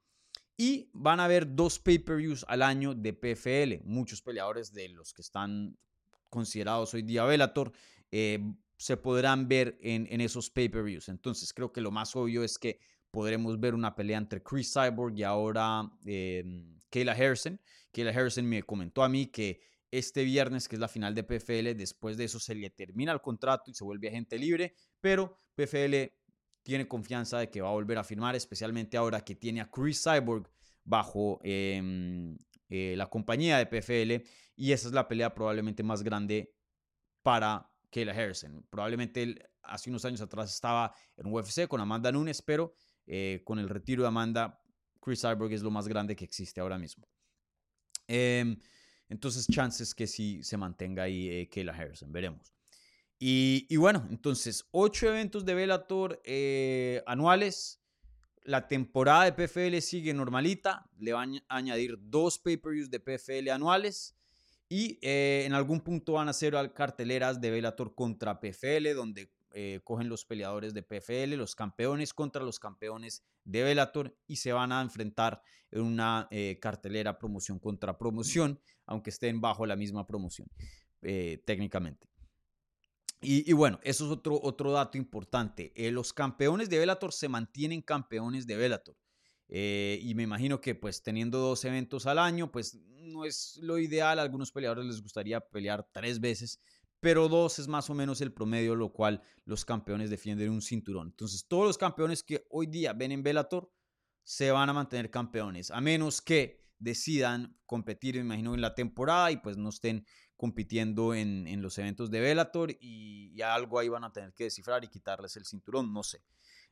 Y 0.59 0.89
van 0.93 1.19
a 1.19 1.25
haber 1.25 1.55
dos 1.55 1.77
pay-per-views 1.77 2.45
al 2.47 2.61
año 2.61 2.95
de 2.95 3.13
PFL. 3.13 3.83
Muchos 3.83 4.21
peleadores 4.21 4.73
de 4.73 4.89
los 4.89 5.13
que 5.13 5.21
están 5.21 5.77
considerados 6.29 6.93
hoy 6.93 7.03
día 7.03 7.23
Bellator 7.23 7.71
eh, 8.11 8.39
se 8.77 8.97
podrán 8.97 9.47
ver 9.47 9.77
en, 9.81 10.07
en 10.09 10.21
esos 10.21 10.49
pay-per-views. 10.49 11.09
Entonces 11.09 11.53
creo 11.53 11.71
que 11.71 11.81
lo 11.81 11.91
más 11.91 12.15
obvio 12.15 12.43
es 12.43 12.57
que 12.57 12.79
podremos 13.11 13.59
ver 13.59 13.73
una 13.73 13.95
pelea 13.95 14.17
entre 14.17 14.43
Chris 14.43 14.73
Cyborg 14.73 15.17
y 15.17 15.23
ahora 15.23 15.89
eh, 16.05 16.43
Kayla 16.89 17.13
Harrison. 17.13 17.59
Kayla 17.91 18.11
Harrison 18.11 18.45
me 18.45 18.63
comentó 18.63 19.03
a 19.03 19.09
mí 19.09 19.27
que 19.27 19.61
este 19.89 20.23
viernes, 20.23 20.67
que 20.67 20.75
es 20.75 20.79
la 20.79 20.87
final 20.87 21.15
de 21.15 21.23
PFL, 21.23 21.75
después 21.75 22.17
de 22.17 22.25
eso 22.25 22.39
se 22.39 22.53
le 22.53 22.69
termina 22.69 23.11
el 23.11 23.21
contrato 23.21 23.71
y 23.71 23.73
se 23.73 23.83
vuelve 23.83 24.09
agente 24.09 24.37
libre, 24.37 24.75
pero 24.99 25.39
PFL 25.55 26.13
tiene 26.61 26.87
confianza 26.87 27.39
de 27.39 27.49
que 27.49 27.61
va 27.61 27.69
a 27.69 27.73
volver 27.73 27.97
a 27.97 28.03
firmar, 28.03 28.35
especialmente 28.35 28.97
ahora 28.97 29.23
que 29.23 29.35
tiene 29.35 29.61
a 29.61 29.71
Chris 29.71 30.03
Cyborg 30.03 30.49
bajo 30.83 31.39
em, 31.43 32.37
eh, 32.69 32.95
la 32.97 33.07
compañía 33.07 33.57
de 33.57 33.65
PFL 33.65 34.27
y 34.55 34.73
esa 34.73 34.89
es 34.89 34.93
la 34.93 35.07
pelea 35.07 35.33
probablemente 35.33 35.83
más 35.83 36.03
grande 36.03 36.53
para 37.23 37.71
Kayla 37.91 38.13
Harrison. 38.13 38.65
Probablemente 38.69 39.49
hace 39.63 39.89
unos 39.89 40.05
años 40.05 40.21
atrás 40.21 40.53
estaba 40.53 40.93
en 41.15 41.31
UFC 41.31 41.67
con 41.67 41.81
Amanda 41.81 42.11
Nunes, 42.11 42.41
pero 42.41 42.73
eh, 43.05 43.41
con 43.45 43.59
el 43.59 43.69
retiro 43.69 44.03
de 44.03 44.09
Amanda, 44.09 44.61
Chris 45.01 45.21
Cyborg 45.21 45.53
es 45.53 45.61
lo 45.61 45.71
más 45.71 45.87
grande 45.87 46.15
que 46.15 46.25
existe 46.25 46.59
ahora 46.61 46.77
mismo. 46.77 47.07
Em, 48.07 48.57
entonces, 49.09 49.47
chances 49.47 49.95
que 49.95 50.07
sí 50.07 50.43
se 50.43 50.57
mantenga 50.57 51.03
ahí 51.03 51.29
eh, 51.29 51.49
Kayla 51.49 51.73
Harrison, 51.73 52.11
veremos. 52.11 52.53
Y, 53.19 53.75
bueno, 53.77 54.05
entonces, 54.11 54.67
ocho 54.71 55.07
eventos 55.07 55.43
de 55.43 55.55
Bellator 55.55 56.21
eh, 56.23 57.01
anuales. 57.07 57.81
La 58.43 58.67
temporada 58.67 59.25
de 59.25 59.33
PFL 59.33 59.79
sigue 59.81 60.13
normalita. 60.13 60.89
Le 60.99 61.13
van 61.13 61.37
a 61.49 61.57
añadir 61.57 61.97
dos 61.99 62.37
pay-per-views 62.37 62.89
de 62.89 62.99
PFL 62.99 63.49
anuales. 63.49 64.16
Y 64.69 64.99
eh, 65.01 65.43
en 65.45 65.53
algún 65.53 65.81
punto 65.81 66.13
van 66.13 66.27
a 66.27 66.33
ser 66.33 66.53
carteleras 66.73 67.39
de 67.39 67.51
Bellator 67.51 67.95
contra 67.95 68.39
PFL, 68.39 68.93
donde 68.95 69.31
eh, 69.53 69.79
cogen 69.83 70.09
los 70.09 70.25
peleadores 70.25 70.73
de 70.73 70.83
PFL, 70.83 71.35
los 71.35 71.55
campeones 71.55 72.13
contra 72.13 72.43
los 72.43 72.59
campeones 72.59 73.23
de 73.45 73.63
Bellator 73.63 74.15
y 74.27 74.35
se 74.35 74.51
van 74.51 74.73
a 74.73 74.81
enfrentar 74.81 75.41
en 75.71 75.81
una 75.81 76.27
eh, 76.31 76.59
cartelera 76.61 77.17
promoción 77.17 77.59
contra 77.59 77.97
promoción, 77.97 78.59
aunque 78.85 79.09
estén 79.09 79.39
bajo 79.39 79.65
la 79.65 79.75
misma 79.75 80.05
promoción 80.05 80.49
técnicamente. 81.45 82.09
Y, 83.21 83.53
bueno, 83.53 83.79
eso 83.83 84.05
es 84.05 84.11
otro, 84.11 84.39
otro 84.41 84.73
dato 84.73 84.97
importante. 84.97 85.71
los 85.91 86.11
campeones 86.11 86.69
de 86.69 86.79
Bellator 86.79 87.13
se 87.13 87.29
mantienen 87.29 87.81
campeones 87.81 88.45
de 88.45 88.57
Bellator. 89.47 90.09
y 90.09 90.13
me 90.15 90.23
imagino 90.23 90.59
que 90.59 90.75
pues 90.75 91.01
teniendo 91.03 91.39
dos 91.39 91.63
eventos 91.65 92.05
al 92.05 92.19
año, 92.19 92.51
pues 92.51 92.75
no 92.75 93.25
es 93.25 93.57
lo 93.61 93.79
ideal. 93.79 94.19
A 94.19 94.21
algunos 94.21 94.51
peleadores 94.51 94.85
les 94.85 95.01
gustaría 95.01 95.39
pelear 95.39 95.87
tres 95.91 96.19
veces, 96.19 96.59
pero 96.99 97.29
dos 97.29 97.59
es 97.59 97.67
más 97.67 97.89
o 97.89 97.93
menos 97.93 98.21
el 98.21 98.33
promedio, 98.33 98.75
lo 98.75 98.91
cual 98.91 99.21
los 99.45 99.65
campeones 99.65 100.09
defienden 100.09 100.51
un 100.51 100.61
cinturón. 100.61 101.07
Entonces, 101.07 101.47
todos 101.47 101.65
los 101.65 101.77
campeones 101.77 102.23
que 102.23 102.45
hoy 102.49 102.67
día 102.67 102.93
ven 102.93 103.11
en 103.11 103.23
Bellator 103.23 103.71
se 104.23 104.51
van 104.51 104.69
a 104.69 104.73
mantener 104.73 105.09
campeones, 105.09 105.71
a 105.71 105.79
menos 105.79 106.21
que 106.21 106.59
decidan 106.79 107.57
competir, 107.65 108.15
me 108.15 108.21
imagino, 108.21 108.53
en 108.53 108.61
la 108.61 108.75
temporada 108.75 109.31
y 109.31 109.37
pues 109.37 109.57
no 109.57 109.69
estén 109.69 110.05
compitiendo 110.35 111.15
en, 111.15 111.61
los 111.61 111.77
eventos 111.77 112.11
de 112.11 112.19
Bellator 112.19 112.71
y, 112.79 113.41
algo 113.41 113.79
ahí 113.79 113.87
van 113.87 114.03
a 114.03 114.11
tener 114.11 114.33
que 114.33 114.45
descifrar 114.45 114.83
y 114.83 114.87
quitarles 114.87 115.35
el 115.37 115.45
cinturón, 115.45 115.93
no 115.93 116.03
sé. 116.03 116.23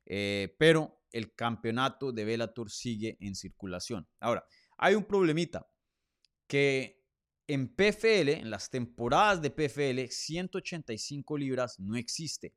Eh, 0.06 0.56
pero 0.60 1.02
el 1.12 1.34
campeonato 1.34 2.12
de 2.12 2.26
Bellator 2.26 2.70
sigue 2.70 3.18
en 3.20 3.36
circulación. 3.36 4.08
Ahora, 4.20 4.46
hay 4.78 4.96
un 4.96 5.06
problemita 5.06 5.68
que 6.48 7.04
en 7.48 7.76
PFL, 7.76 8.30
en 8.30 8.50
las 8.50 8.70
temporadas 8.70 9.42
de 9.42 9.52
PFL, 9.52 10.08
185 10.10 11.38
libras 11.38 11.80
no 11.80 11.96
existe. 11.96 12.56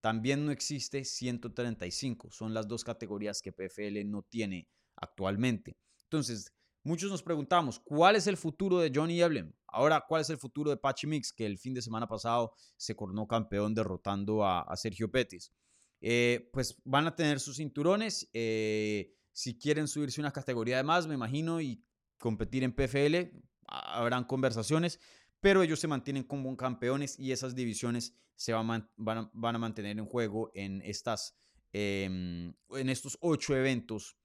También 0.00 0.44
no 0.44 0.52
existe 0.52 1.04
135. 1.04 2.30
Son 2.30 2.52
las 2.52 2.68
dos 2.68 2.84
categorías 2.84 3.40
que 3.40 3.52
PFL 3.52 4.04
no 4.04 4.22
tiene 4.22 4.68
actualmente. 4.96 5.76
Entonces, 6.04 6.52
muchos 6.82 7.10
nos 7.10 7.22
preguntamos, 7.22 7.80
¿cuál 7.80 8.16
es 8.16 8.26
el 8.26 8.36
futuro 8.36 8.78
de 8.78 8.92
Johnny 8.94 9.20
Eblem? 9.20 9.52
Ahora, 9.66 10.04
¿cuál 10.06 10.22
es 10.22 10.30
el 10.30 10.38
futuro 10.38 10.70
de 10.70 10.76
Pachi 10.76 11.06
Mix, 11.06 11.32
que 11.32 11.46
el 11.46 11.58
fin 11.58 11.74
de 11.74 11.82
semana 11.82 12.06
pasado 12.06 12.52
se 12.76 12.94
coronó 12.94 13.26
campeón 13.26 13.74
derrotando 13.74 14.44
a, 14.44 14.74
Sergio 14.76 15.10
Pettis? 15.10 15.52
Eh, 16.00 16.50
pues 16.52 16.80
van 16.84 17.06
a 17.06 17.16
tener 17.16 17.40
sus 17.40 17.56
cinturones. 17.56 18.28
Eh, 18.32 19.14
si 19.32 19.58
quieren 19.58 19.88
subirse 19.88 20.20
una 20.20 20.32
categoría 20.32 20.76
de 20.76 20.82
más, 20.82 21.06
me 21.06 21.14
imagino, 21.14 21.60
y 21.60 21.84
competir 22.18 22.64
en 22.64 22.72
PFL, 22.72 23.36
habrán 23.66 24.24
conversaciones, 24.24 25.00
pero 25.40 25.62
ellos 25.62 25.80
se 25.80 25.88
mantienen 25.88 26.24
como 26.24 26.56
campeones 26.56 27.18
y 27.18 27.32
esas 27.32 27.54
divisiones 27.54 28.14
se 28.34 28.52
van, 28.52 28.70
a, 28.70 28.90
van, 28.96 29.54
a, 29.56 29.58
mantener 29.58 29.98
en 29.98 30.06
juego 30.06 30.50
en, 30.54 30.82
estas, 30.82 31.36
em, 31.72 32.54
en 32.70 32.88
estos 32.88 33.18
ocho 33.20 33.56
eventos 33.56 34.16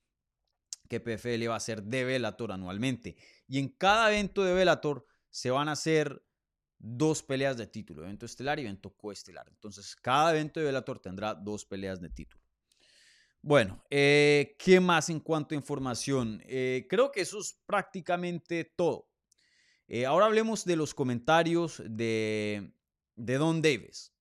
que 0.89 0.99
PFL 0.99 1.47
va 1.47 1.53
a 1.53 1.57
hacer 1.57 1.83
de 1.83 2.03
Velator 2.03 2.51
anualmente. 2.51 3.15
Y 3.47 3.59
en 3.59 3.69
cada 3.69 4.11
evento 4.11 4.43
de 4.43 4.53
Velator 4.53 5.05
se 5.29 5.49
van 5.49 5.69
a 5.69 5.73
hacer 5.73 6.25
dos 6.83 7.21
peleas 7.21 7.57
de 7.57 7.67
título, 7.67 8.03
evento 8.03 8.25
estelar 8.25 8.59
y 8.59 8.63
evento 8.63 8.89
coestelar. 8.97 9.47
Entonces, 9.49 9.95
cada 9.95 10.31
evento 10.31 10.59
de 10.59 10.65
Velator 10.65 10.99
tendrá 10.99 11.35
dos 11.35 11.63
peleas 11.63 12.01
de 12.01 12.09
título. 12.09 12.41
Bueno, 13.43 13.83
eh, 13.89 14.55
¿qué 14.57 14.79
más 14.79 15.09
en 15.09 15.19
cuanto 15.19 15.53
a 15.53 15.57
información? 15.57 16.41
Eh, 16.45 16.87
creo 16.89 17.11
que 17.11 17.21
eso 17.21 17.39
es 17.39 17.59
prácticamente 17.65 18.65
todo. 18.75 19.09
Eh, 19.87 20.05
ahora 20.05 20.25
hablemos 20.25 20.65
de 20.65 20.75
los 20.75 20.93
comentarios 20.93 21.81
de, 21.85 22.73
Don 23.15 23.61
Davis. 23.61 24.13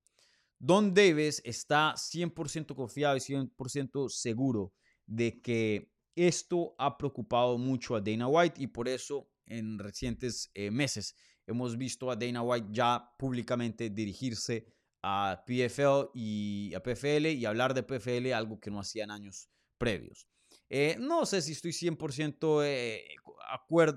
Don 0.59 0.93
Davis 0.93 1.41
está 1.45 1.95
100% 1.97 2.75
confiado 2.75 3.17
y 3.17 3.21
100% 3.21 4.09
seguro 4.11 4.75
de 5.07 5.41
que 5.41 5.91
esto 6.15 6.75
ha 6.79 6.99
preocupado 6.99 7.57
mucho 7.57 7.95
a 7.95 8.01
Dana 8.01 8.27
White 8.27 8.61
y 8.61 8.67
por 8.67 8.89
eso 8.89 9.31
en 9.47 9.79
recientes 9.79 10.51
meses 10.71 11.15
hemos 11.51 11.77
visto 11.77 12.11
a 12.11 12.17
Dana 12.17 12.43
White 12.43 12.69
ya 12.71 13.13
públicamente 13.19 13.91
dirigirse 13.91 14.67
a 15.03 15.43
PFL 15.47 16.11
y 16.15 16.73
a 16.75 16.83
PFL 16.83 17.27
y 17.27 17.45
hablar 17.45 17.75
de 17.75 17.83
PFL, 17.83 18.33
algo 18.33 18.61
que 18.61 18.71
no 18.71 18.81
hacía 18.81 19.05
en 19.05 19.11
años 19.11 19.49
previos. 19.79 20.27
Eh, 20.69 20.97
no 21.01 21.27
sé 21.27 21.43
si 21.43 21.53
estoy 21.53 21.73
100% 21.73 22.63
eh, 22.65 23.05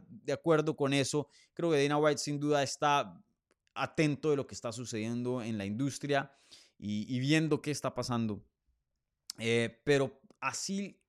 de 0.10 0.34
acuerdo 0.34 0.76
con 0.76 0.94
eso. 0.94 1.28
Creo 1.54 1.72
que 1.72 1.82
Dana 1.82 1.98
White 1.98 2.20
sin 2.20 2.40
duda 2.40 2.64
está 2.64 3.22
atento 3.76 4.32
de 4.32 4.38
lo 4.38 4.48
que 4.48 4.56
está 4.56 4.72
sucediendo 4.72 5.42
en 5.42 5.58
la 5.58 5.66
industria 5.66 6.32
y, 6.80 7.20
viendo 7.20 7.62
qué 7.62 7.72
está 7.72 7.94
pasando. 7.94 8.44
Eh, 9.38 9.82
pero 9.84 10.20
así 10.40 11.00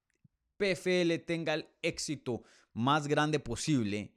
PFL 0.56 1.16
tenga 1.26 1.54
el 1.54 1.68
éxito 1.82 2.42
más 2.72 3.06
grande 3.06 3.40
posible 3.40 4.14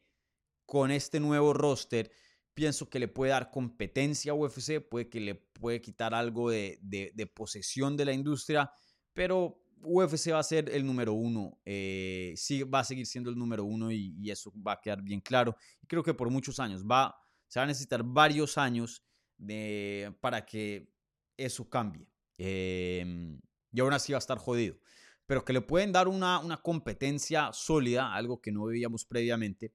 con 0.68 0.92
este 0.92 1.20
nuevo 1.20 1.54
roster, 1.54 2.12
pienso 2.54 2.88
que 2.88 3.00
le 3.00 3.08
puede 3.08 3.32
dar 3.32 3.50
competencia 3.50 4.34
a 4.34 4.36
UFC, 4.36 4.80
puede 4.88 5.10
que 5.10 5.20
le 5.20 5.34
puede 5.34 5.82
quitar 5.82 6.14
algo 6.14 6.52
de, 6.52 6.78
de 6.82 7.28
posesión 7.28 7.98
de 7.98 8.06
la 8.06 8.14
industria, 8.14 8.72
pero 9.14 9.60
UFC 9.84 10.32
va 10.32 10.40
a 10.40 10.44
ser 10.44 10.70
el 10.70 10.86
número 10.86 11.14
uno, 11.14 11.60
eh, 11.66 12.34
sí, 12.36 12.64
va 12.64 12.80
a 12.80 12.84
seguir 12.84 13.06
siendo 13.06 13.30
el 13.30 13.38
número 13.38 13.64
uno 13.64 13.92
y, 13.92 14.30
eso 14.30 14.52
va 14.56 14.74
a 14.74 14.82
quedar 14.82 15.02
bien 15.02 15.22
claro. 15.22 15.56
Creo 15.88 16.04
que 16.04 16.14
por 16.14 16.30
muchos 16.30 16.60
años, 16.60 16.84
va, 16.84 17.16
se 17.48 17.60
va 17.60 17.64
a 17.64 17.68
necesitar 17.68 18.04
varios 18.04 18.58
años 18.58 19.04
de, 19.38 20.14
para 20.20 20.46
que 20.46 20.92
eso 21.38 21.70
cambie. 21.70 22.10
Em, 22.38 23.40
y 23.72 23.80
aún 23.80 23.94
así 23.94 24.14
va 24.14 24.18
a 24.18 24.20
estar 24.20 24.38
jodido. 24.38 24.78
Pero 25.26 25.44
que 25.44 25.54
le 25.54 25.62
pueden 25.62 25.92
dar 25.92 26.08
una, 26.08 26.40
una 26.40 26.58
competencia 26.58 27.52
sólida, 27.54 28.14
algo 28.14 28.42
que 28.42 28.52
no 28.52 28.66
veíamos 28.66 29.06
previamente, 29.06 29.74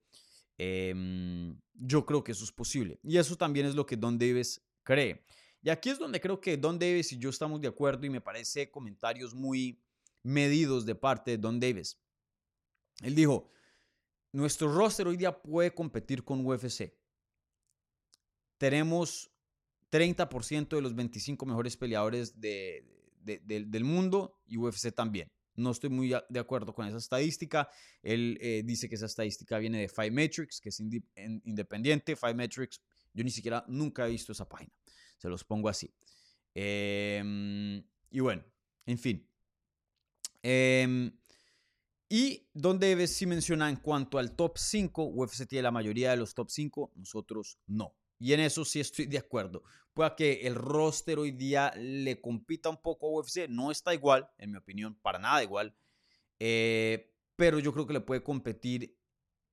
em, 0.59 1.59
yo 1.75 2.05
creo 2.07 2.23
que 2.23 2.33
eso 2.33 2.45
es 2.45 2.53
posible. 2.53 2.99
Y 3.03 3.19
eso 3.19 3.37
también 3.37 3.67
es 3.67 3.75
lo 3.75 3.87
que 3.87 3.97
Don 3.97 4.19
Davis 4.19 4.61
cree. 4.83 5.25
Y 5.63 5.71
aquí 5.71 5.91
es 5.91 5.99
donde 5.99 6.21
creo 6.21 6.41
que 6.41 6.57
Don 6.57 6.79
Davis 6.79 7.13
y 7.13 7.19
yo 7.19 7.31
estamos 7.31 7.61
de 7.61 7.69
acuerdo 7.69 8.05
y 8.07 8.11
me 8.11 8.21
parece 8.21 8.71
comentarios 8.71 9.35
muy 9.35 9.81
medidos 10.23 10.85
de 10.85 10.95
parte 10.95 11.33
de 11.33 11.39
Don 11.39 11.61
Davis. 11.61 11.99
Él 13.01 13.15
dijo, 13.15 13.51
nuestro 14.33 14.73
roster 14.73 15.07
hoy 15.07 15.17
día 15.17 15.41
puede 15.41 15.73
competir 15.73 16.25
con 16.25 16.45
UFC. 16.45 16.93
Tenemos 18.59 19.31
30% 19.91 20.69
de 20.69 20.83
los 20.83 20.95
25 20.95 21.45
mejores 21.47 21.77
peleadores 21.77 22.41
del 22.41 23.85
mundo 23.85 24.41
y 24.47 24.57
UFC 24.57 24.93
también. 24.93 25.31
No 25.55 25.71
estoy 25.71 25.91
muy 25.91 26.15
de 26.29 26.41
acuerdo 26.41 26.73
con 26.73 26.87
esa 26.87 26.99
estadística. 26.99 27.69
Él 28.03 28.39
eh, 28.41 28.63
dice 28.65 28.89
que 28.89 28.95
esa 28.95 29.07
estadística 29.07 29.59
viene 29.59 29.81
de 29.81 29.89
Five 29.89 30.11
Metrics, 30.11 30.61
que 30.61 30.71
es 30.71 30.81
independiente. 30.81 32.17
Five 32.17 32.35
Metrics, 32.35 32.81
yo 33.13 33.25
ni 33.25 33.31
siquiera 33.31 33.65
nunca 33.69 34.07
he 34.07 34.11
visto 34.11 34.33
esa 34.33 34.49
página. 34.49 34.73
Se 35.19 35.29
los 35.29 35.45
pongo 35.45 35.69
así. 35.69 35.93
Em, 36.55 37.83
y 38.11 38.21
bueno, 38.21 38.45
en 38.87 38.99
fin. 38.99 39.29
Em, 40.43 41.13
y 42.09 42.47
donde 42.53 43.07
si 43.07 43.27
menciona 43.27 43.71
en 43.71 43.77
cuanto 43.77 44.19
al 44.19 44.35
top 44.37 44.59
5, 44.59 45.05
UFC 45.05 45.47
tiene 45.47 45.63
la 45.63 45.71
mayoría 45.71 46.11
de 46.11 46.17
los 46.17 46.35
top 46.35 46.51
5, 46.51 46.93
nosotros 46.97 47.59
no. 47.67 47.95
Y 48.23 48.35
en 48.35 48.39
eso 48.39 48.65
sí 48.65 48.79
estoy 48.79 49.07
de 49.07 49.19
acuerdo. 49.19 49.65
Puede 49.95 50.15
que 50.17 50.33
el 50.47 50.55
roster 50.55 51.19
hoy 51.19 51.33
día 51.33 51.73
le 51.77 52.21
compita 52.21 52.69
un 52.69 52.81
poco 52.81 53.09
a 53.09 53.19
UFC. 53.19 53.49
No 53.49 53.73
está 53.73 53.93
igual, 53.95 54.31
en 54.39 54.53
mi 54.53 54.59
opinión, 54.59 54.95
para 55.03 55.19
nada 55.19 55.43
igual. 55.43 55.75
Eh, 56.39 57.13
pero 57.35 57.59
yo 57.59 57.73
creo 57.73 57.85
que 57.85 57.95
le 57.95 58.01
puede 58.01 58.23
competir 58.23 58.97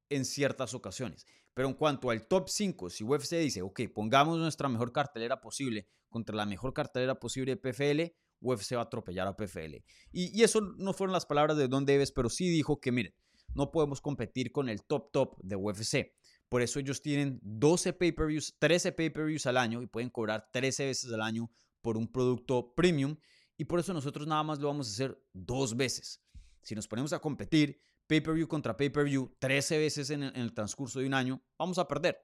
en 0.08 0.23
ciertas 0.23 0.75
ocasiones. 0.75 1.25
Pero 1.55 1.67
en 1.67 1.73
cuanto 1.73 2.12
al 2.12 2.27
top 2.27 2.47
5, 2.47 2.91
si 2.91 3.03
UFC 3.03 3.38
dice, 3.38 3.63
ok, 3.63 3.82
pongamos 3.91 4.38
nuestra 4.38 4.69
mejor 4.69 4.91
cartelera 4.91 5.41
posible 5.41 5.88
contra 6.08 6.36
la 6.36 6.45
mejor 6.45 6.71
cartelera 6.71 7.19
posible 7.19 7.55
de 7.55 7.58
PFL, 7.58 8.15
UFC 8.39 8.75
va 8.75 8.82
a 8.82 8.84
atropellar 8.84 9.27
a 9.27 9.36
PFL. 9.36 9.77
Y, 10.12 10.39
y 10.39 10.43
eso 10.43 10.62
no 10.62 10.93
fueron 10.93 11.13
las 11.13 11.25
palabras 11.25 11.58
de 11.58 11.67
Don 11.67 11.88
Davis, 11.88 12.12
pero 12.12 12.29
sí 12.29 12.47
dijo 12.47 12.79
que, 12.79 12.91
miren, 12.91 13.15
no 13.55 13.71
podemos 13.71 13.99
competir 13.99 14.51
con 14.51 14.69
el 14.69 14.84
top 14.84 15.12
top 15.12 15.38
de 15.41 15.55
UFC. 15.55 16.12
Por 16.50 16.62
eso 16.62 16.80
ellos 16.80 17.02
tienen 17.02 17.40
12 17.44 17.94
pay-per-views, 17.94 18.56
13 18.60 18.92
pay-per-views 18.92 19.46
al 19.46 19.58
año 19.58 19.82
y 19.82 19.88
pueden 19.88 20.10
cobrar 20.10 20.50
13 20.52 20.88
veces 20.88 21.14
al 21.14 21.22
año 21.22 21.50
por 21.82 21.96
un 21.96 22.12
producto 22.12 22.74
premium. 22.74 23.16
Y 23.56 23.66
por 23.66 23.80
eso 23.80 23.94
nosotros 23.94 24.26
nada 24.26 24.44
más 24.44 24.60
lo 24.60 24.68
vamos 24.68 24.88
a 24.88 24.92
hacer 24.92 25.24
dos 25.32 25.78
veces. 25.78 26.22
Si 26.64 26.76
nos 26.76 26.88
ponemos 26.88 27.14
a 27.14 27.20
competir 27.20 27.82
pay-per-view 28.08 28.48
contra 28.48 28.76
pay-per-view 28.76 29.36
13 29.38 29.78
veces 29.78 30.10
en 30.10 30.24
el, 30.24 30.54
transcurso 30.54 31.00
de 31.00 31.06
un 31.06 31.14
año, 31.14 31.44
vamos 31.58 31.78
a 31.78 31.88
perder. 31.88 32.18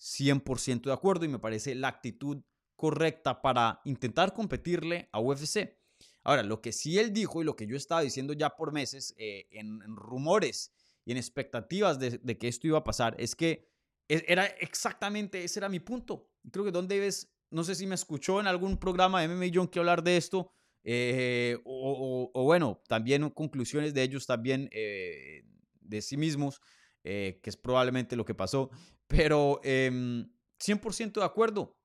100% 0.00 0.82
de 0.82 0.92
acuerdo 0.92 1.24
y 1.24 1.28
me 1.28 1.38
parece 1.38 1.74
la 1.74 1.88
actitud 1.88 2.42
correcta 2.74 3.42
para 3.42 3.80
intentar 3.84 4.32
competirle 4.32 5.08
a 5.12 5.20
UFC. 5.20 5.76
Ahora, 6.22 6.42
lo 6.42 6.60
que 6.60 6.72
sí 6.72 6.98
él 6.98 7.12
dijo 7.12 7.40
y 7.40 7.44
lo 7.44 7.56
que 7.56 7.66
yo 7.66 7.76
estaba 7.76 8.00
diciendo 8.00 8.32
ya 8.32 8.50
por 8.50 8.72
meses 8.72 9.14
eh, 9.16 9.48
en, 9.50 9.80
rumores 9.96 10.72
y 11.04 11.12
en 11.12 11.16
expectativas 11.16 11.98
de, 11.98 12.38
que 12.38 12.48
esto 12.48 12.66
iba 12.66 12.78
a 12.78 12.84
pasar 12.84 13.16
es 13.18 13.34
que 13.34 13.67
era 14.08 14.46
exactamente, 14.46 15.44
ese 15.44 15.60
era 15.60 15.68
mi 15.68 15.80
punto. 15.80 16.30
Creo 16.50 16.64
que 16.64 16.70
Don 16.70 16.88
Davis, 16.88 17.30
no 17.50 17.62
sé 17.62 17.74
si 17.74 17.86
me 17.86 17.94
escuchó 17.94 18.40
en 18.40 18.46
algún 18.46 18.78
programa 18.78 19.20
de 19.20 19.28
MMA 19.28 19.70
que 19.70 19.78
hablar 19.78 20.02
de 20.02 20.16
esto, 20.16 20.50
eh, 20.84 21.58
o, 21.64 22.30
bueno, 22.44 22.82
también 22.88 23.28
conclusiones 23.30 23.92
de 23.92 24.02
ellos 24.02 24.26
también 24.26 24.70
eh, 24.72 25.44
de 25.80 26.02
sí 26.02 26.16
mismos, 26.16 26.60
eh, 27.04 27.40
que 27.42 27.50
es 27.50 27.56
probablemente 27.56 28.16
lo 28.16 28.24
que 28.24 28.34
pasó, 28.34 28.70
pero 29.06 29.60
100% 29.62 31.02
em, 31.04 31.12
de 31.12 31.24
acuerdo, 31.24 31.76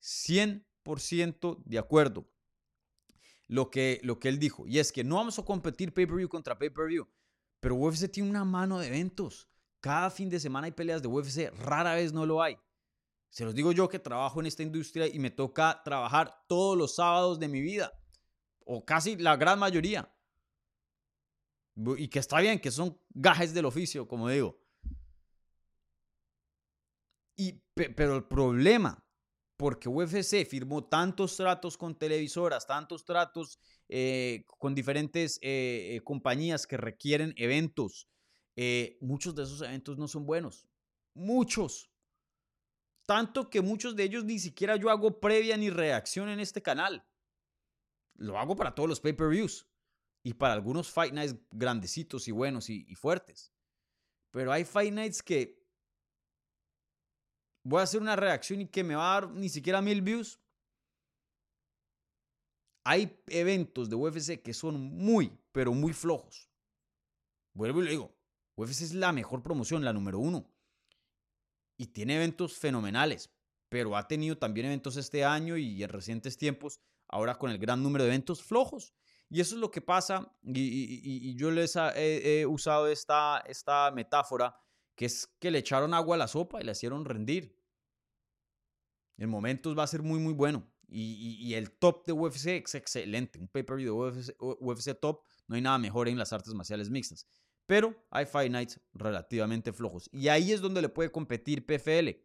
100% 0.00 1.62
de 1.64 1.78
acuerdo. 1.78 2.28
Lo 3.46 3.70
que, 3.70 3.98
lo 4.02 4.18
que 4.18 4.28
él 4.28 4.38
dijo, 4.38 4.66
y 4.66 4.78
es 4.78 4.92
que 4.92 5.04
no 5.04 5.16
vamos 5.16 5.38
a 5.38 5.44
competir 5.44 5.94
pay-per-view 5.94 6.28
contra 6.28 6.58
pay-per-view, 6.58 7.08
pero 7.60 7.76
UFC 7.76 8.10
tiene 8.10 8.28
una 8.28 8.44
mano 8.44 8.78
de 8.78 8.88
eventos. 8.88 9.48
Cada 9.80 10.10
fin 10.10 10.28
de 10.28 10.40
semana 10.40 10.66
hay 10.66 10.72
peleas 10.72 11.02
de 11.02 11.08
UFC, 11.08 11.50
rara 11.60 11.94
vez 11.94 12.12
no 12.12 12.26
lo 12.26 12.42
hay. 12.42 12.56
Se 13.30 13.44
los 13.44 13.54
digo 13.54 13.72
yo 13.72 13.88
que 13.88 13.98
trabajo 13.98 14.40
en 14.40 14.46
esta 14.46 14.62
industria 14.62 15.06
y 15.06 15.18
me 15.18 15.30
toca 15.30 15.82
trabajar 15.84 16.44
todos 16.48 16.76
los 16.76 16.94
sábados 16.94 17.38
de 17.38 17.48
mi 17.48 17.60
vida, 17.60 17.92
o 18.64 18.84
casi 18.84 19.16
la 19.16 19.36
gran 19.36 19.58
mayoría. 19.58 20.12
Y 21.96 22.08
que 22.08 22.18
está 22.18 22.40
bien, 22.40 22.58
que 22.58 22.70
son 22.70 22.98
gajes 23.10 23.54
del 23.54 23.66
oficio, 23.66 24.08
como 24.08 24.28
digo. 24.28 24.58
Y, 27.36 27.62
pero 27.74 28.16
el 28.16 28.24
problema, 28.24 29.04
porque 29.56 29.88
UFC 29.88 30.44
firmó 30.44 30.84
tantos 30.84 31.36
tratos 31.36 31.76
con 31.78 31.96
televisoras, 31.96 32.66
tantos 32.66 33.04
tratos 33.04 33.60
eh, 33.88 34.44
con 34.58 34.74
diferentes 34.74 35.38
eh, 35.40 35.94
eh, 35.94 36.00
compañías 36.02 36.66
que 36.66 36.76
requieren 36.76 37.32
eventos, 37.36 38.08
eh, 38.60 38.98
muchos 39.00 39.36
de 39.36 39.44
esos 39.44 39.62
eventos 39.62 39.96
no 39.98 40.08
son 40.08 40.26
buenos. 40.26 40.66
Muchos. 41.14 41.92
Tanto 43.06 43.48
que 43.48 43.60
muchos 43.60 43.94
de 43.94 44.02
ellos 44.02 44.24
ni 44.24 44.40
siquiera 44.40 44.74
yo 44.74 44.90
hago 44.90 45.20
previa 45.20 45.56
ni 45.56 45.70
reacción 45.70 46.28
en 46.28 46.40
este 46.40 46.60
canal. 46.60 47.06
Lo 48.16 48.36
hago 48.36 48.56
para 48.56 48.74
todos 48.74 48.88
los 48.88 49.00
pay-per-views. 49.00 49.68
Y 50.24 50.34
para 50.34 50.54
algunos 50.54 50.90
Fight 50.90 51.14
Nights 51.14 51.36
grandecitos 51.52 52.26
y 52.26 52.32
buenos 52.32 52.68
y, 52.68 52.84
y 52.88 52.96
fuertes. 52.96 53.52
Pero 54.32 54.50
hay 54.50 54.64
Fight 54.64 54.92
Nights 54.92 55.22
que 55.22 55.64
voy 57.62 57.78
a 57.78 57.84
hacer 57.84 58.02
una 58.02 58.16
reacción 58.16 58.62
y 58.62 58.66
que 58.66 58.82
me 58.82 58.96
va 58.96 59.18
a 59.18 59.20
dar 59.20 59.30
ni 59.30 59.48
siquiera 59.50 59.80
mil 59.80 60.02
views. 60.02 60.40
Hay 62.84 63.22
eventos 63.28 63.88
de 63.88 63.94
UFC 63.94 64.42
que 64.42 64.52
son 64.52 64.80
muy, 64.80 65.38
pero 65.52 65.72
muy 65.72 65.92
flojos. 65.92 66.50
Vuelvo 67.54 67.82
y 67.82 67.84
le 67.84 67.90
digo, 67.92 68.17
UFC 68.58 68.82
es 68.82 68.94
la 68.94 69.12
mejor 69.12 69.42
promoción, 69.42 69.84
la 69.84 69.92
número 69.92 70.18
uno. 70.18 70.50
Y 71.76 71.86
tiene 71.86 72.16
eventos 72.16 72.58
fenomenales, 72.58 73.30
pero 73.68 73.96
ha 73.96 74.08
tenido 74.08 74.36
también 74.36 74.66
eventos 74.66 74.96
este 74.96 75.24
año 75.24 75.56
y 75.56 75.82
en 75.82 75.88
recientes 75.88 76.36
tiempos, 76.36 76.80
ahora 77.06 77.38
con 77.38 77.52
el 77.52 77.58
gran 77.58 77.82
número 77.82 78.04
de 78.04 78.10
eventos 78.10 78.42
flojos. 78.42 78.92
Y 79.30 79.40
eso 79.40 79.54
es 79.54 79.60
lo 79.60 79.70
que 79.70 79.80
pasa, 79.80 80.34
y, 80.42 81.36
yo 81.36 81.50
les 81.50 81.76
he, 81.76 82.46
usado 82.46 82.88
esta, 82.88 83.38
esta 83.46 83.92
metáfora, 83.92 84.56
que 84.96 85.04
es 85.04 85.26
que 85.38 85.50
le 85.50 85.58
echaron 85.58 85.94
agua 85.94 86.16
a 86.16 86.18
la 86.18 86.28
sopa 86.28 86.60
y 86.60 86.64
la 86.64 86.72
hicieron 86.72 87.04
rendir. 87.04 87.56
El 89.18 89.28
momento 89.28 89.74
va 89.74 89.84
a 89.84 89.86
ser 89.86 90.02
muy, 90.02 90.18
muy 90.18 90.32
bueno. 90.32 90.68
Y, 90.88 91.52
el 91.54 91.70
top 91.70 92.06
de 92.06 92.12
UFC 92.12 92.46
es 92.64 92.74
excelente. 92.74 93.38
Un 93.38 93.48
pay-per-view 93.48 94.10
de 94.10 94.34
UFC 94.38 94.98
top, 94.98 95.22
no 95.46 95.54
hay 95.54 95.60
nada 95.60 95.78
mejor 95.78 96.08
en 96.08 96.18
las 96.18 96.32
artes 96.32 96.54
marciales 96.54 96.90
mixtas 96.90 97.28
pero 97.68 97.94
hay 98.10 98.24
Fight 98.24 98.50
Nights 98.50 98.80
relativamente 98.94 99.74
flojos. 99.74 100.08
Y 100.10 100.28
ahí 100.28 100.52
es 100.52 100.62
donde 100.62 100.80
le 100.80 100.88
puede 100.88 101.12
competir 101.12 101.66
PFL. 101.66 102.16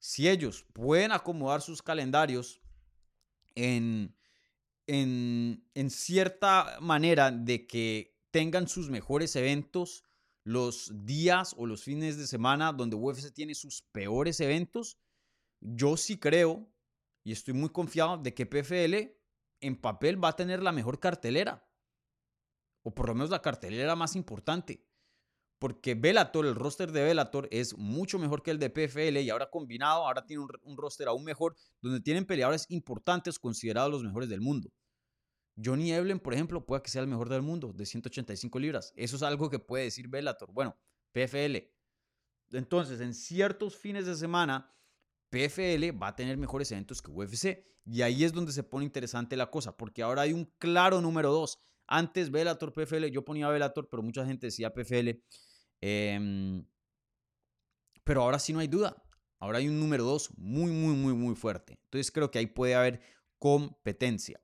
Si 0.00 0.28
ellos 0.28 0.66
pueden 0.72 1.12
acomodar 1.12 1.62
sus 1.62 1.82
calendarios 1.82 2.60
en, 3.54 4.12
en, 4.88 5.64
en 5.74 5.90
cierta 5.90 6.78
manera 6.80 7.30
de 7.30 7.68
que 7.68 8.18
tengan 8.32 8.66
sus 8.66 8.90
mejores 8.90 9.36
eventos 9.36 10.02
los 10.42 10.90
días 11.06 11.54
o 11.56 11.64
los 11.64 11.84
fines 11.84 12.18
de 12.18 12.26
semana 12.26 12.72
donde 12.72 12.96
UFC 12.96 13.32
tiene 13.32 13.54
sus 13.54 13.82
peores 13.92 14.40
eventos, 14.40 14.98
yo 15.60 15.96
sí 15.96 16.18
creo 16.18 16.68
y 17.22 17.30
estoy 17.30 17.54
muy 17.54 17.68
confiado 17.68 18.16
de 18.16 18.34
que 18.34 18.46
PFL 18.46 19.16
en 19.60 19.80
papel 19.80 20.22
va 20.22 20.30
a 20.30 20.36
tener 20.36 20.60
la 20.60 20.72
mejor 20.72 20.98
cartelera 20.98 21.64
o 22.82 22.94
por 22.94 23.08
lo 23.08 23.14
menos 23.14 23.30
la 23.30 23.42
cartelera 23.42 23.96
más 23.96 24.16
importante. 24.16 24.84
Porque 25.58 25.94
Bellator, 25.94 26.44
el 26.44 26.56
roster 26.56 26.90
de 26.90 27.04
Bellator 27.04 27.48
es 27.52 27.78
mucho 27.78 28.18
mejor 28.18 28.42
que 28.42 28.50
el 28.50 28.58
de 28.58 28.68
PFL 28.68 29.18
y 29.20 29.30
ahora 29.30 29.48
combinado, 29.48 30.04
ahora 30.04 30.26
tiene 30.26 30.44
un, 30.64 30.76
roster 30.76 31.06
aún 31.06 31.22
mejor 31.22 31.54
donde 31.80 32.00
tienen 32.00 32.24
peleadores 32.24 32.66
importantes 32.68 33.38
considerados 33.38 33.92
los 33.92 34.02
mejores 34.02 34.28
del 34.28 34.40
mundo. 34.40 34.72
Johnny 35.62 35.92
Eblen, 35.92 36.18
por 36.18 36.34
ejemplo, 36.34 36.66
puede 36.66 36.82
que 36.82 36.90
sea 36.90 37.02
el 37.02 37.06
mejor 37.06 37.28
del 37.28 37.42
mundo 37.42 37.72
de 37.72 37.86
185 37.86 38.58
libras. 38.58 38.92
Eso 38.96 39.14
es 39.14 39.22
algo 39.22 39.50
que 39.50 39.60
puede 39.60 39.84
decir 39.84 40.08
Bellator. 40.08 40.52
Bueno, 40.52 40.76
PFL. 41.12 41.58
Entonces, 42.50 43.00
en 43.00 43.14
ciertos 43.14 43.76
fines 43.76 44.06
de 44.06 44.16
semana, 44.16 44.74
PFL 45.30 45.96
va 46.02 46.08
a 46.08 46.16
tener 46.16 46.36
mejores 46.38 46.72
eventos 46.72 47.00
que 47.00 47.10
UFC. 47.12 47.64
Y 47.84 48.02
ahí 48.02 48.24
es 48.24 48.32
donde 48.32 48.52
se 48.52 48.64
pone 48.64 48.84
interesante 48.84 49.36
la 49.36 49.50
cosa, 49.50 49.76
porque 49.76 50.02
ahora 50.02 50.22
hay 50.22 50.32
un 50.32 50.44
claro 50.58 51.00
número 51.00 51.32
2 51.32 51.58
antes 51.92 52.30
Velator, 52.30 52.72
PFL, 52.72 53.06
yo 53.10 53.22
ponía 53.22 53.48
Velator, 53.48 53.86
pero 53.88 54.02
mucha 54.02 54.24
gente 54.24 54.46
decía 54.46 54.72
PFL. 54.72 55.22
Em, 55.80 56.64
pero 58.02 58.22
ahora 58.22 58.38
sí 58.38 58.52
no 58.54 58.60
hay 58.60 58.68
duda. 58.68 58.96
Ahora 59.38 59.58
hay 59.58 59.68
un 59.68 59.78
número 59.78 60.02
2 60.04 60.30
muy, 60.38 60.72
muy, 60.72 60.94
muy, 60.94 61.12
muy 61.12 61.34
fuerte. 61.34 61.78
Entonces 61.84 62.10
creo 62.10 62.30
que 62.30 62.38
ahí 62.38 62.46
puede 62.46 62.74
haber 62.74 63.02
competencia. 63.38 64.40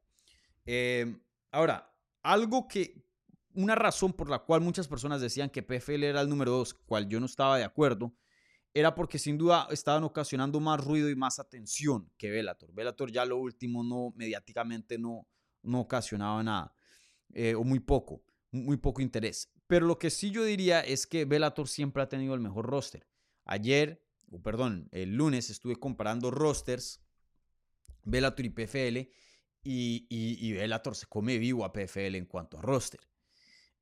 Em, 0.66 1.22
ahora, 1.50 1.90
algo 2.22 2.68
que, 2.68 3.02
una 3.54 3.74
razón 3.74 4.12
por 4.12 4.28
la 4.28 4.40
cual 4.40 4.61
muchas 4.61 4.87
personas 4.87 5.22
decían 5.22 5.48
que 5.48 5.62
PFL 5.62 6.04
era 6.04 6.20
el 6.20 6.28
número 6.28 6.50
2, 6.50 6.74
cual 6.74 7.08
yo 7.08 7.18
no 7.18 7.26
estaba 7.26 7.56
de 7.56 7.64
acuerdo, 7.64 8.14
era 8.74 8.94
porque 8.94 9.18
sin 9.18 9.38
duda 9.38 9.66
estaban 9.70 10.04
ocasionando 10.04 10.61
más 10.61 10.84
ruido 10.84 11.08
y 11.08 11.16
más 11.16 11.38
atención 11.38 12.12
que 12.18 12.30
Bellator. 12.30 12.74
Bellator 12.74 13.11
ya 13.11 13.24
lo 13.24 13.38
último 13.38 13.82
no, 13.82 14.12
mediáticamente 14.16 14.98
no, 14.98 15.26
no 15.62 15.80
ocasionaba 15.80 16.42
nada, 16.42 16.74
eh, 17.34 17.54
o 17.54 17.64
muy 17.64 17.80
poco, 17.80 18.22
muy 18.50 18.76
poco 18.76 19.02
interés. 19.02 19.52
Pero 19.66 19.86
lo 19.86 19.98
que 19.98 20.10
sí 20.10 20.30
yo 20.30 20.44
diría 20.44 20.80
es 20.80 21.06
que 21.06 21.24
Bellator 21.24 21.68
siempre 21.68 22.02
ha 22.02 22.08
tenido 22.08 22.34
el 22.34 22.40
mejor 22.40 22.66
roster. 22.66 23.06
Ayer, 23.44 24.02
o 24.30 24.42
perdón, 24.42 24.88
el 24.92 25.14
lunes 25.14 25.50
estuve 25.50 25.76
comparando 25.76 26.30
rosters, 26.30 27.02
Bellator 28.04 28.46
y 28.46 28.50
PFL, 28.50 28.98
y, 29.62 30.06
y, 30.08 30.52
Bellator 30.52 30.96
se 30.96 31.06
come 31.06 31.36
vivo 31.36 31.64
a 31.64 31.72
PFL 31.72 32.14
en 32.14 32.24
cuanto 32.24 32.58
a 32.58 32.62
roster. 32.62 33.00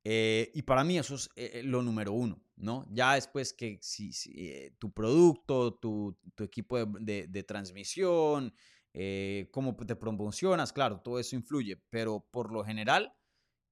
Eh, 0.03 0.51
y 0.53 0.63
para 0.63 0.83
mí 0.83 0.97
eso 0.97 1.15
es 1.15 1.29
eh, 1.35 1.61
lo 1.63 1.81
número 1.81 2.11
uno, 2.11 2.41
¿no? 2.57 2.85
Ya 2.91 3.13
después 3.13 3.53
que 3.53 3.77
si, 3.81 4.11
tu 4.79 4.91
producto, 4.91 5.75
tu, 5.75 6.17
equipo 6.39 6.85
de, 6.85 7.27
de 7.27 7.43
transmisión, 7.43 8.53
cómo 9.51 9.75
te 9.77 9.95
promocionas, 9.95 10.73
claro, 10.73 10.99
todo 10.99 11.19
eso 11.19 11.35
influye, 11.35 11.77
pero 11.89 12.27
por 12.31 12.51
lo 12.51 12.65
general, 12.65 13.16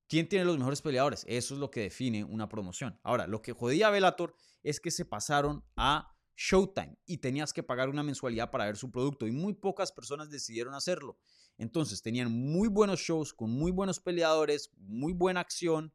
¿quién 0.07 0.27
tiene 0.27 0.45
los 0.45 0.57
mejores 0.57 0.81
peleadores? 0.81 1.25
Eso 1.27 1.53
es 1.53 1.59
lo 1.59 1.71
que 1.71 1.81
define 1.81 2.23
una 2.23 2.47
promoción. 2.49 2.99
Ahora, 3.03 3.27
lo 3.27 3.41
que 3.41 3.53
jodía 3.53 3.87
a 3.87 3.91
Bellator 3.91 4.35
es 4.63 4.79
que 4.79 4.91
se 4.91 5.05
pasaron 5.05 5.63
a 5.75 6.11
Showtime 6.35 6.97
y 7.05 7.19
tenías 7.19 7.53
que 7.53 7.63
pagar 7.63 7.89
una 7.89 8.03
mensualidad 8.03 8.51
para 8.51 8.65
ver 8.65 8.77
su 8.77 8.91
producto 8.91 9.25
y 9.25 9.31
muy 9.31 9.53
pocas 9.53 9.91
personas 9.91 10.29
decidieron 10.29 10.73
hacerlo. 10.73 11.17
Entonces 11.57 12.01
tenían 12.01 12.31
muy 12.31 12.67
buenos 12.67 12.99
shows 12.99 13.33
con 13.33 13.51
muy 13.51 13.71
buenos 13.71 13.99
peleadores, 13.99 14.71
muy 14.77 15.13
buena 15.13 15.39
acción, 15.39 15.93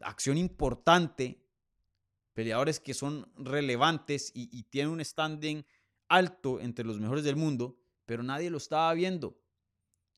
acción 0.00 0.38
importante, 0.38 1.44
peleadores 2.32 2.80
que 2.80 2.94
son 2.94 3.30
relevantes 3.36 4.30
y, 4.34 4.48
y 4.50 4.62
tienen 4.64 4.92
un 4.92 5.04
standing 5.04 5.66
alto 6.08 6.60
entre 6.60 6.86
los 6.86 6.98
mejores 6.98 7.24
del 7.24 7.36
mundo 7.36 7.78
pero 8.06 8.22
nadie 8.22 8.50
lo 8.50 8.58
estaba 8.58 8.92
viendo. 8.94 9.40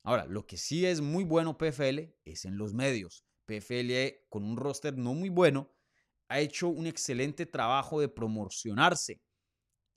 Ahora, 0.04 0.26
lo 0.26 0.46
que 0.46 0.58
sí 0.58 0.84
es 0.84 1.00
muy 1.00 1.24
bueno 1.24 1.56
PFL 1.56 2.14
es 2.24 2.44
en 2.44 2.58
los 2.58 2.74
medios. 2.74 3.24
PFL 3.46 4.26
con 4.28 4.44
un 4.44 4.56
roster 4.56 4.96
no 4.96 5.14
muy 5.14 5.30
bueno 5.30 5.70
ha 6.28 6.40
hecho 6.40 6.68
un 6.68 6.86
excelente 6.86 7.46
trabajo 7.46 8.00
de 8.00 8.08
promocionarse 8.08 9.22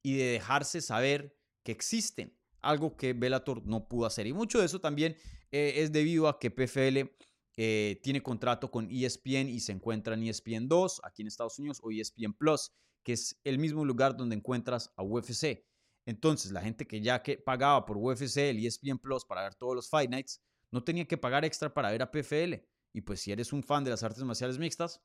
y 0.03 0.15
de 0.15 0.25
dejarse 0.25 0.81
saber 0.81 1.37
que 1.63 1.71
existen, 1.71 2.37
algo 2.61 2.95
que 2.95 3.13
Bellator 3.13 3.65
no 3.65 3.87
pudo 3.87 4.05
hacer. 4.05 4.27
Y 4.27 4.33
mucho 4.33 4.59
de 4.59 4.65
eso 4.65 4.79
también 4.79 5.17
eh, 5.51 5.73
es 5.77 5.91
debido 5.91 6.27
a 6.27 6.39
que 6.39 6.51
PFL 6.51 7.11
eh, 7.57 7.99
tiene 8.01 8.21
contrato 8.21 8.71
con 8.71 8.89
ESPN 8.89 9.49
y 9.49 9.59
se 9.59 9.73
encuentra 9.73 10.13
en 10.13 10.23
ESPN 10.23 10.67
2 10.67 11.01
aquí 11.03 11.21
en 11.23 11.27
Estados 11.27 11.59
Unidos 11.59 11.79
o 11.83 11.91
ESPN 11.91 12.33
Plus, 12.33 12.71
que 13.03 13.13
es 13.13 13.39
el 13.43 13.57
mismo 13.57 13.83
lugar 13.83 14.15
donde 14.15 14.35
encuentras 14.35 14.93
a 14.95 15.03
UFC. 15.03 15.66
Entonces, 16.07 16.53
la 16.53 16.61
gente 16.61 16.87
que 16.87 17.01
ya 17.01 17.21
que 17.21 17.37
pagaba 17.37 17.85
por 17.85 17.97
UFC, 17.97 18.37
el 18.37 18.65
ESPN 18.65 18.97
Plus 18.97 19.25
para 19.25 19.43
ver 19.43 19.55
todos 19.55 19.75
los 19.75 19.89
Fight 19.89 20.09
Nights, 20.09 20.41
no 20.71 20.81
tenía 20.81 21.05
que 21.05 21.17
pagar 21.17 21.43
extra 21.43 21.73
para 21.73 21.91
ver 21.91 22.01
a 22.01 22.09
PFL. 22.09 22.63
Y 22.93 23.01
pues 23.01 23.19
si 23.19 23.33
eres 23.33 23.51
un 23.51 23.61
fan 23.61 23.83
de 23.83 23.89
las 23.89 24.03
artes 24.03 24.23
marciales 24.23 24.57
mixtas, 24.57 25.01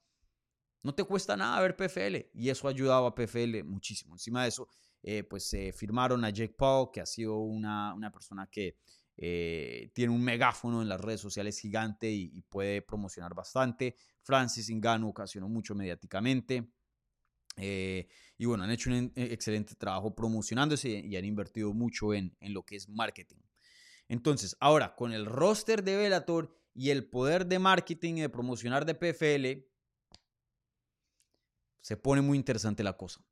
no 0.85 0.95
te 0.95 1.03
cuesta 1.03 1.37
nada 1.37 1.61
ver 1.61 1.75
PFL. 1.75 2.31
Y 2.33 2.51
eso 2.51 2.69
ha 2.69 2.71
ayudado 2.71 3.07
a 3.07 3.15
PFL 3.17 3.65
muchísimo. 3.65 4.15
Encima 4.15 4.45
de 4.45 4.51
eso, 4.51 4.69
eh, 5.03 5.25
pues 5.25 5.45
se 5.45 5.73
firmaron 5.73 6.25
a 6.25 6.31
Jake 6.31 6.55
Paul, 6.57 6.91
que 6.93 7.01
ha 7.01 7.07
sido 7.07 7.38
una, 7.38 7.97
persona 8.12 8.47
que 8.47 8.77
eh, 9.17 9.91
tiene 9.95 10.15
un 10.15 10.23
megáfono 10.23 10.83
en 10.83 10.88
las 10.88 11.01
redes 11.01 11.21
sociales 11.21 11.59
gigante 11.59 12.09
y, 12.12 12.31
y 12.33 12.43
puede 12.43 12.81
promocionar 12.81 13.35
bastante. 13.35 13.97
Francis 14.23 14.71
Ngannou 14.71 15.11
ocasionó 15.11 15.49
mucho 15.49 15.75
mediáticamente. 15.75 16.71
Eh, 17.57 18.09
y 18.38 18.47
bueno, 18.47 18.65
han 18.65 18.71
hecho 18.71 18.91
un 18.91 19.12
eh, 19.15 19.29
excelente 19.31 19.75
trabajo 19.75 20.15
promocionándose 20.15 20.88
y 20.91 21.17
han 21.17 21.25
invertido 21.25 21.73
mucho 21.73 22.15
en, 22.15 22.37
en 22.41 22.55
lo 22.55 22.65
que 22.65 22.77
es 22.77 22.88
marketing. 22.88 23.38
Entonces, 24.09 24.57
ahora 24.61 24.95
con 24.95 25.12
el 25.12 25.27
roster 25.27 25.83
de 25.83 25.97
Velator 25.97 26.55
y 26.75 26.91
el 26.91 27.09
poder 27.09 27.47
de 27.47 27.59
marketing 27.59 28.15
y 28.15 28.21
de 28.23 28.29
promocionar 28.29 28.85
de 28.85 28.95
PFL, 28.95 29.67
se 31.83 31.97
pone 31.97 32.23
muy 32.23 32.38
interesante 32.38 32.83
la 32.83 32.97
cosa. 32.97 33.25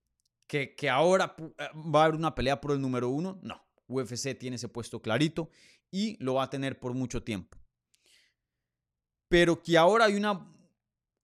Que, 0.46 0.74
que 0.74 0.90
ahora 0.90 1.36
eh, 1.38 1.68
va 1.94 2.02
a 2.02 2.04
haber 2.04 2.16
una 2.16 2.34
pelea 2.34 2.60
por 2.60 2.72
el 2.72 2.80
número 2.80 3.08
uno, 3.08 3.38
no. 3.42 3.64
UFC 3.86 4.38
tiene 4.38 4.56
ese 4.56 4.68
puesto 4.68 5.02
clarito 5.02 5.50
y 5.90 6.16
lo 6.22 6.34
va 6.34 6.44
a 6.44 6.50
tener 6.50 6.78
por 6.78 6.94
mucho 6.94 7.22
tiempo. 7.22 7.58
Pero 9.28 9.62
que 9.62 9.78
ahora 9.78 10.06
hay 10.06 10.14
una 10.14 10.52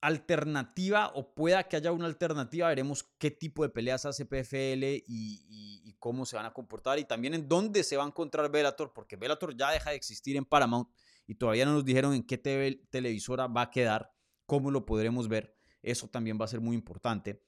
alternativa 0.07 1.11
o 1.15 1.35
pueda 1.35 1.65
que 1.65 1.77
haya 1.77 1.93
una 1.93 2.07
alternativa. 2.07 2.69
Veremos 2.69 3.05
qué 3.19 3.31
tipo 3.31 3.63
de 3.63 3.69
peleas 3.69 4.07
hace 4.07 4.25
PFL 4.25 5.03
y, 5.07 5.95
cómo 5.99 6.25
se 6.25 6.37
van 6.37 6.47
a 6.47 6.53
comportar 6.53 7.01
y 7.01 7.05
también 7.05 7.35
en 7.35 7.49
dónde 7.49 7.83
se 7.83 7.97
va 7.97 8.05
a 8.05 8.07
encontrar 8.07 8.51
Bellator, 8.51 8.93
porque 8.93 9.17
Bellator 9.17 9.57
ya 9.57 9.73
deja 9.73 9.91
de 9.91 9.97
existir 9.97 10.37
en 10.37 10.45
Paramount 10.45 10.89
y 11.27 11.35
todavía 11.35 11.65
no 11.65 11.73
nos 11.73 11.85
dijeron 11.85 12.15
en 12.15 12.23
qué 12.23 12.39
televisora 12.39 13.49
va 13.49 13.63
a 13.63 13.71
quedar, 13.71 14.13
cómo 14.45 14.71
lo 14.71 14.87
podremos 14.87 15.27
ver. 15.27 15.57
Eso 15.83 16.09
también 16.09 16.39
va 16.41 16.45
a 16.45 16.49
ser 16.49 16.61
muy 16.61 16.77
importante. 16.77 17.43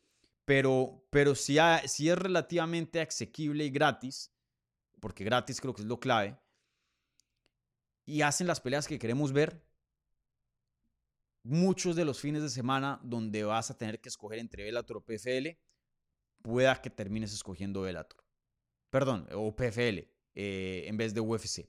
Pero, 0.44 1.06
pero 1.10 1.36
si, 1.36 1.58
si 1.86 2.08
es 2.08 2.18
relativamente 2.18 3.00
asequible 3.00 3.64
y 3.64 3.70
gratis, 3.70 4.32
porque 4.98 5.22
gratis 5.22 5.60
creo 5.60 5.74
que 5.74 5.82
es 5.82 5.88
lo 5.88 6.00
clave, 6.00 6.36
y 8.04 8.22
hacen 8.22 8.46
las 8.46 8.60
peleas 8.60 8.88
que 8.88 8.98
queremos 8.98 9.32
ver, 9.32 9.67
muchos 11.48 11.96
de 11.96 12.04
los 12.04 12.20
fines 12.20 12.42
de 12.42 12.50
semana 12.50 13.00
donde 13.02 13.42
vas 13.42 13.70
a 13.70 13.76
tener 13.76 14.00
que 14.00 14.10
escoger 14.10 14.38
entre 14.38 14.64
Bellator 14.64 14.98
o 14.98 15.00
PFL, 15.04 15.56
pueda 16.42 16.80
que 16.80 16.90
termines 16.90 17.32
escogiendo 17.32 17.80
Bellator. 17.80 18.22
Perdón, 18.90 19.26
o 19.32 19.54
PFL 19.56 20.08
eh, 20.34 20.84
en 20.86 20.96
vez 20.96 21.14
de 21.14 21.20
UFC. 21.20 21.66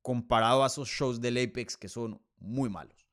Comparado 0.00 0.64
a 0.64 0.68
esos 0.68 0.88
shows 0.88 1.20
del 1.20 1.36
Apex 1.36 1.76
que 1.76 1.88
son 1.88 2.20
muy 2.38 2.70
malos. 2.70 3.06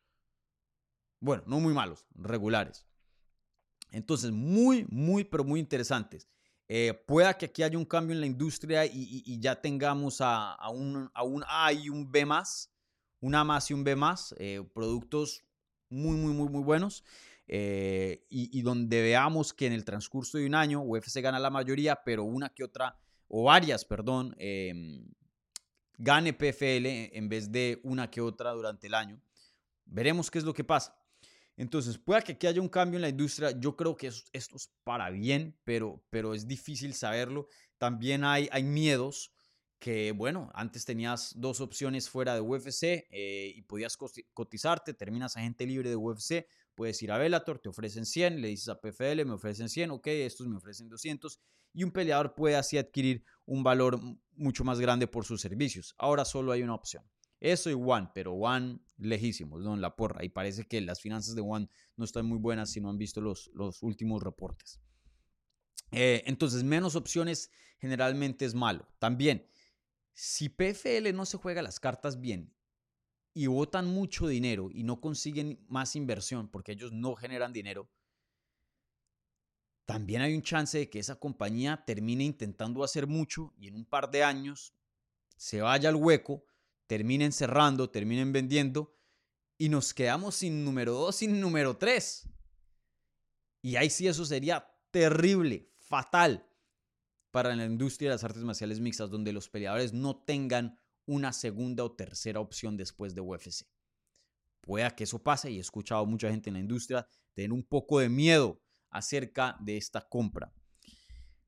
Bueno, 1.20 1.44
no 1.46 1.60
muy 1.60 1.74
malos, 1.74 2.06
regulares. 2.16 2.86
Entonces, 3.92 4.32
muy, 4.32 4.86
muy, 4.90 5.26
pero 5.26 5.44
muy 5.44 5.60
interesantes. 5.60 6.30
Eh, 6.68 6.94
pueda 7.06 7.38
que 7.38 7.48
aquí 7.48 7.64
haya 7.64 7.78
un 7.78 7.86
cambio 7.86 8.14
en 8.14 8.22
la 8.22 8.28
industria 8.28 8.86
y, 8.86 9.40
ya 9.40 9.62
tengamos 9.62 10.20
a, 10.22 10.58
un, 10.70 11.10
A 11.48 11.74
y 11.74 11.90
un 11.90 12.12
B 12.12 12.26
más, 12.26 12.72
un 13.20 13.36
A 13.36 13.44
más 13.44 13.70
y 13.70 13.74
un 13.74 13.84
B 13.84 13.96
más, 13.96 14.34
eh, 14.38 14.64
productos 14.74 15.44
muy, 15.90 16.18
muy, 16.18 16.34
muy, 16.34 16.50
muy 16.50 16.64
buenos. 16.64 17.04
Eh, 17.48 18.26
y, 18.30 18.62
donde 18.64 19.04
veamos 19.04 19.54
que 19.54 19.68
en 19.68 19.74
el 19.74 19.86
transcurso 19.86 20.40
de 20.40 20.48
un 20.48 20.56
año 20.56 20.82
UFC 20.82 21.22
gana 21.22 21.38
la 21.40 21.52
mayoría, 21.52 22.00
pero 22.04 22.24
una 22.24 22.50
que 22.50 22.64
otra, 22.64 22.98
o 23.28 23.44
varias, 23.44 23.86
perdón, 23.86 24.36
em, 24.40 25.06
gane 25.98 26.34
PFL 26.34 27.16
en 27.16 27.30
vez 27.30 27.52
de 27.52 27.80
una 27.84 28.10
que 28.10 28.22
otra 28.22 28.52
durante 28.52 28.88
el 28.88 28.96
año. 28.96 29.22
Veremos 29.86 30.32
qué 30.32 30.40
es 30.40 30.44
lo 30.44 30.54
que 30.54 30.64
pasa. 30.64 30.98
Entonces, 31.56 31.98
pueda 31.98 32.22
que 32.22 32.34
aquí 32.34 32.48
haya 32.48 32.62
un 32.62 32.68
cambio 32.68 32.98
en 32.98 33.04
la 33.04 33.10
industria. 33.10 33.52
Yo 33.52 33.76
creo 33.76 33.96
que 33.96 34.08
esto, 34.08 34.56
es 34.56 34.72
para 34.84 35.10
bien, 35.12 35.56
pero, 35.64 36.04
pero 36.10 36.34
es 36.34 36.48
difícil 36.48 36.94
saberlo. 36.94 37.48
También 37.78 38.24
hay, 38.24 38.50
hay 38.52 38.64
miedos 38.64 39.35
que 39.80 40.12
bueno, 40.12 40.52
antes 40.54 40.86
tenías 40.86 41.34
dos 41.36 41.62
opciones 41.62 42.10
fuera 42.10 42.34
de 42.34 42.42
UFC 42.42 43.08
eh, 43.12 43.54
y 43.56 43.62
podías 43.64 43.98
cotizarte, 44.34 44.94
terminas 44.94 45.38
agente 45.38 45.66
libre 45.66 45.90
de 45.90 45.96
UFC, 45.96 46.48
puedes 46.76 47.02
ir 47.02 47.12
a 47.12 47.18
Bellator, 47.18 47.60
te 47.60 47.70
ofrecen 47.70 48.06
100, 48.06 48.42
le 48.42 48.50
dices 48.50 48.70
a 48.70 48.80
PFL, 48.80 49.26
me 49.26 49.34
ofrecen 49.34 49.70
100, 49.70 49.92
ok, 49.92 50.08
estos 50.08 50.48
me 50.48 50.58
ofrecen 50.58 50.90
200 50.90 51.40
y 51.74 51.84
un 51.84 51.92
peleador 51.92 52.34
puede 52.34 52.56
así 52.56 52.78
adquirir 52.78 53.24
un 53.46 53.64
valor 53.64 54.00
mucho 54.36 54.64
más 54.64 54.80
grande 54.80 55.08
por 55.08 55.26
sus 55.26 55.42
servicios. 55.42 55.94
Ahora 55.98 56.26
solo 56.26 56.52
hay 56.52 56.64
una 56.64 56.74
opción. 56.74 57.04
Eso 57.42 57.70
y 57.70 57.74
One, 57.74 58.10
pero 58.14 58.34
One 58.34 58.80
lejísimos, 58.98 59.62
¿no? 59.62 59.74
En 59.74 59.82
la 59.82 59.96
porra. 59.96 60.24
Y 60.24 60.30
parece 60.30 60.66
que 60.66 60.80
las 60.82 61.02
finanzas 61.02 61.36
de 61.36 61.42
One 61.42 61.68
no 61.98 62.06
están 62.06 62.26
muy 62.26 62.38
buenas 62.38 62.72
si 62.72 62.80
no 62.80 62.90
han 62.90 62.98
visto 62.98 63.20
los, 63.22 63.52
los 63.54 63.84
últimos 63.84 64.24
reportes. 64.24 64.80
Eh, 65.92 66.24
entonces, 66.26 66.64
menos 66.64 66.96
opciones 66.96 67.52
generalmente 67.78 68.46
es 68.46 68.56
malo. 68.56 68.88
También, 69.00 69.46
si 70.16 70.48
PFL 70.48 71.14
no 71.14 71.26
se 71.26 71.38
juega 71.38 71.62
las 71.62 71.82
cartas 71.82 72.22
bien 72.22 72.56
y 73.34 73.48
votan 73.48 73.86
mucho 73.86 74.28
dinero 74.28 74.70
y 74.72 74.84
no 74.84 75.02
consiguen 75.02 75.64
más 75.68 75.98
inversión 75.98 76.48
porque 76.48 76.72
ellos 76.72 76.94
no 76.94 77.16
generan 77.16 77.52
dinero, 77.52 77.92
también 79.84 80.22
hay 80.22 80.34
un 80.34 80.42
chance 80.42 80.78
de 80.78 80.90
que 80.90 81.00
esa 81.00 81.20
compañía 81.20 81.84
termine 81.86 82.24
intentando 82.24 82.82
hacer 82.84 83.08
mucho 83.08 83.54
y 83.58 83.68
en 83.68 83.76
un 83.76 83.86
par 83.86 84.10
de 84.10 84.24
años 84.24 84.74
se 85.36 85.62
vaya 85.62 85.90
al 85.90 85.98
hueco, 85.98 86.46
terminen 86.88 87.34
cerrando, 87.34 87.90
terminen 87.90 88.32
vendiendo 88.32 88.98
y 89.58 89.68
nos 89.68 89.94
quedamos 89.94 90.36
sin 90.36 90.64
número 90.64 90.94
2, 90.94 91.14
sin 91.14 91.42
número 91.42 91.76
3. 91.76 92.30
Y 93.62 93.76
ahí 93.76 93.90
sí 93.90 94.08
eso 94.08 94.24
sería 94.24 94.66
terrible, 94.92 95.70
fatal 95.78 96.48
para 97.36 97.54
la 97.54 97.66
industria 97.66 98.12
de 98.12 98.16
las 98.16 98.24
artes 98.24 98.46
marciales 98.46 98.80
mixtas, 98.80 99.10
donde 99.10 99.34
los 99.34 99.50
peleadores 99.50 99.92
no 99.92 100.16
tengan 100.16 100.80
una 101.06 101.34
segunda 101.34 101.84
o 101.84 101.92
tercera 101.92 102.40
opción 102.40 102.78
después 102.78 103.14
de 103.14 103.20
UFC. 103.20 103.68
Pueda 104.62 104.90
que 104.92 105.04
eso 105.04 105.22
pase 105.22 105.52
y 105.52 105.58
he 105.58 105.60
escuchado 105.60 106.06
mucha 106.06 106.30
gente 106.30 106.50
en 106.50 106.54
la 106.54 106.62
industria 106.62 107.06
tener 107.34 107.52
un 107.52 107.62
poco 107.62 108.00
de 108.00 108.08
miedo 108.08 108.62
acerca 108.90 109.58
de 109.60 109.76
esta 109.76 110.00
compra. 110.08 110.54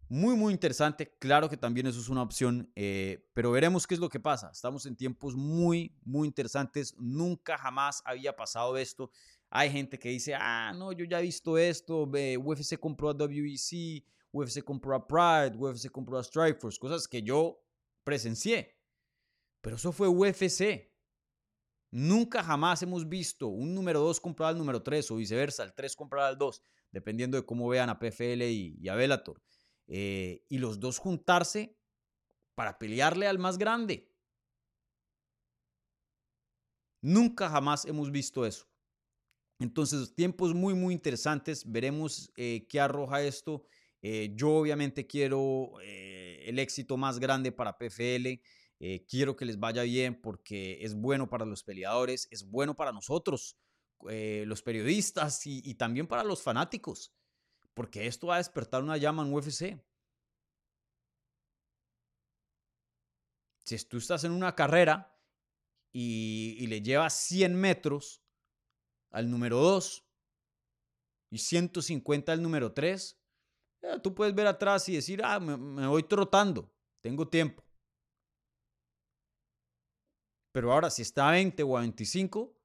Muy, 0.09 0.35
muy 0.35 0.51
interesante. 0.51 1.15
Claro 1.19 1.47
que 1.49 1.55
también 1.55 1.87
eso 1.87 2.01
es 2.01 2.09
una 2.09 2.21
opción, 2.21 2.69
eh, 2.75 3.25
pero 3.33 3.51
veremos 3.51 3.87
qué 3.87 3.93
es 3.93 4.01
lo 4.01 4.09
que 4.09 4.19
pasa. 4.19 4.49
Estamos 4.51 4.85
en 4.87 4.97
tiempos 4.97 5.37
muy, 5.37 5.95
muy 6.03 6.27
interesantes. 6.27 6.95
Nunca 6.97 7.57
jamás 7.57 8.01
había 8.03 8.35
pasado 8.35 8.75
esto. 8.75 9.09
Hay 9.49 9.71
gente 9.71 9.97
que 9.97 10.09
dice, 10.09 10.35
ah, 10.35 10.73
no, 10.75 10.91
yo 10.91 11.05
ya 11.05 11.19
he 11.19 11.23
visto 11.23 11.57
esto. 11.57 12.03
UFC 12.03 12.77
compró 12.77 13.09
a 13.09 13.13
WEC, 13.13 14.03
UFC 14.37 14.63
compró 14.63 14.95
a 14.95 15.07
Pride, 15.07 15.57
UFC 15.57 15.89
compró 15.89 16.17
a 16.17 16.23
Strikeforce, 16.23 16.79
cosas 16.79 17.07
que 17.07 17.21
yo 17.21 17.61
presencié. 18.03 18.77
Pero 19.61 19.75
eso 19.75 19.91
fue 19.91 20.07
UFC. 20.07 20.93
Nunca 21.91 22.43
jamás 22.43 22.81
hemos 22.83 23.07
visto 23.07 23.47
un 23.47 23.73
número 23.73 23.99
2 24.01 24.19
comprar 24.19 24.49
al 24.49 24.57
número 24.57 24.83
3 24.83 25.11
o 25.11 25.15
viceversa, 25.15 25.63
el 25.63 25.73
3 25.73 25.95
comprar 25.95 26.25
al 26.25 26.37
2, 26.37 26.61
dependiendo 26.91 27.37
de 27.37 27.45
cómo 27.45 27.67
vean 27.67 27.89
a 27.89 27.97
PFL 27.99 28.43
y, 28.43 28.87
a 28.89 28.95
Bellator. 28.95 29.41
Eh, 29.87 30.43
y 30.49 30.57
los 30.57 30.79
dos 30.79 30.99
juntarse 30.99 31.77
para 32.55 32.77
pelearle 32.77 33.27
al 33.27 33.39
más 33.39 33.57
grande. 33.57 34.11
Nunca 37.01 37.49
jamás 37.49 37.85
hemos 37.85 38.11
visto 38.11 38.45
eso. 38.45 38.67
Entonces, 39.59 40.13
tiempos 40.13 40.53
muy, 40.53 40.73
muy 40.73 40.93
interesantes. 40.93 41.69
Veremos 41.69 42.31
eh, 42.35 42.67
qué 42.69 42.79
arroja 42.79 43.21
esto. 43.21 43.63
Eh, 44.09 44.31
yo 44.35 44.51
obviamente 44.51 45.05
quiero 45.05 45.73
el 45.81 46.59
éxito 46.59 46.97
más 46.97 47.19
grande 47.19 47.51
para 47.51 47.77
PFL. 47.77 48.41
quiero 49.09 49.35
que 49.35 49.45
les 49.45 49.59
vaya 49.59 49.83
bien 49.83 50.21
porque 50.21 50.77
es 50.81 50.93
bueno 50.95 51.29
para 51.29 51.45
los 51.45 51.63
peleadores, 51.63 52.27
es 52.31 52.49
bueno 52.49 52.75
para 52.75 52.91
nosotros, 52.93 53.57
los 54.01 54.61
periodistas 54.61 55.45
y 55.45 55.73
también 55.75 56.07
para 56.07 56.23
los 56.23 56.41
fanáticos 56.41 57.11
porque 57.77 58.07
esto 58.07 58.25
va 58.25 58.35
a 58.35 58.37
despertar 58.39 58.81
una 58.81 58.97
llama 58.97 59.21
en 59.21 59.31
UFC. 59.31 59.79
Si 63.63 63.77
tú 63.85 63.97
estás 63.97 64.23
en 64.23 64.31
una 64.31 64.55
carrera 64.55 65.15
y, 65.93 66.65
le 66.65 66.81
llevas 66.81 67.13
100 67.13 67.55
metros 67.55 68.23
al 69.11 69.29
número 69.29 69.59
2 69.59 70.03
y 71.29 71.37
150 71.37 72.31
al 72.31 72.41
número 72.41 72.73
3, 72.73 73.21
tú 74.03 74.13
puedes 74.13 74.33
ver 74.33 74.47
atrás 74.47 74.87
y 74.89 74.95
decir, 74.95 75.21
ah, 75.23 75.39
me, 75.39 75.57
me 75.57 75.87
voy 75.87 76.03
trotando, 76.03 76.71
tengo 77.01 77.27
tiempo. 77.27 77.63
Pero 80.51 80.73
ahora, 80.73 80.89
si 80.89 81.03
está 81.03 81.29
a 81.29 81.33
20 81.33 81.61
o 81.63 81.77
a 81.77 81.81
25, 81.81 82.57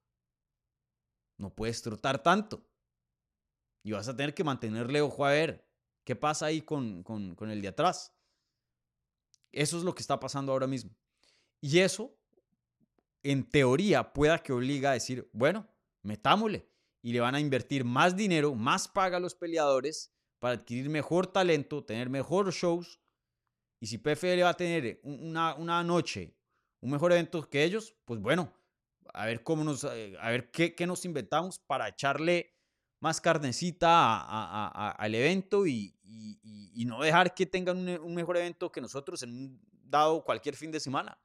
no 1.36 1.54
puedes 1.54 1.82
trotar 1.82 2.22
tanto. 2.22 2.64
Y 3.84 3.92
vas 3.92 4.08
a 4.08 4.16
tener 4.16 4.32
que 4.32 4.44
mantenerle 4.44 5.00
ojo 5.02 5.24
a 5.26 5.30
ver 5.32 5.68
qué 6.04 6.16
pasa 6.16 6.46
ahí 6.46 6.62
con, 6.62 7.02
con, 7.02 7.50
el 7.50 7.60
de 7.60 7.68
atrás. 7.68 8.14
Eso 9.50 9.76
es 9.76 9.84
lo 9.84 9.94
que 9.94 10.00
está 10.00 10.18
pasando 10.18 10.52
ahora 10.52 10.66
mismo. 10.66 10.96
Y 11.60 11.80
eso, 11.80 12.16
en 13.22 13.48
teoría, 13.48 14.12
pueda 14.12 14.42
que 14.42 14.52
obliga 14.52 14.90
a 14.90 14.94
decir, 14.94 15.28
bueno, 15.32 15.68
metámosle. 16.02 16.66
Y 17.02 17.12
le 17.12 17.20
van 17.20 17.34
a 17.34 17.40
invertir 17.40 17.84
más 17.84 18.16
dinero, 18.16 18.54
más 18.54 18.86
paga 18.88 19.16
a 19.16 19.20
los 19.20 19.34
peleadores 19.34 20.14
para 20.42 20.54
adquirir 20.54 20.90
mejor 20.90 21.28
talento, 21.28 21.84
tener 21.84 22.10
mejor 22.10 22.52
shows. 22.52 22.98
Y 23.78 23.86
si 23.86 23.98
PFL 23.98 24.42
va 24.42 24.48
a 24.48 24.56
tener 24.56 24.98
una, 25.04 25.54
una 25.54 25.84
noche, 25.84 26.34
un 26.80 26.90
mejor 26.90 27.12
evento 27.12 27.48
que 27.48 27.62
ellos, 27.62 27.94
pues 28.04 28.20
bueno, 28.20 28.52
a 29.14 29.26
ver 29.26 29.44
cómo 29.44 29.62
nos, 29.62 29.84
eh, 29.84 30.16
a 30.18 30.30
ver 30.30 30.50
qué, 30.50 30.74
qué 30.74 30.84
nos 30.84 31.04
inventamos 31.04 31.60
para 31.60 31.86
echarle 31.86 32.56
más 32.98 33.20
carnecita 33.20 34.90
al 34.90 35.14
evento 35.14 35.64
y, 35.64 35.96
no 36.86 37.00
dejar 37.00 37.34
que 37.34 37.46
tengan 37.46 37.88
un, 38.00 38.12
mejor 38.12 38.36
evento 38.36 38.72
que 38.72 38.80
nosotros 38.80 39.22
en 39.22 39.30
un 39.30 39.60
dado 39.84 40.24
cualquier 40.24 40.56
fin 40.56 40.72
de 40.72 40.80
semana. 40.80 41.16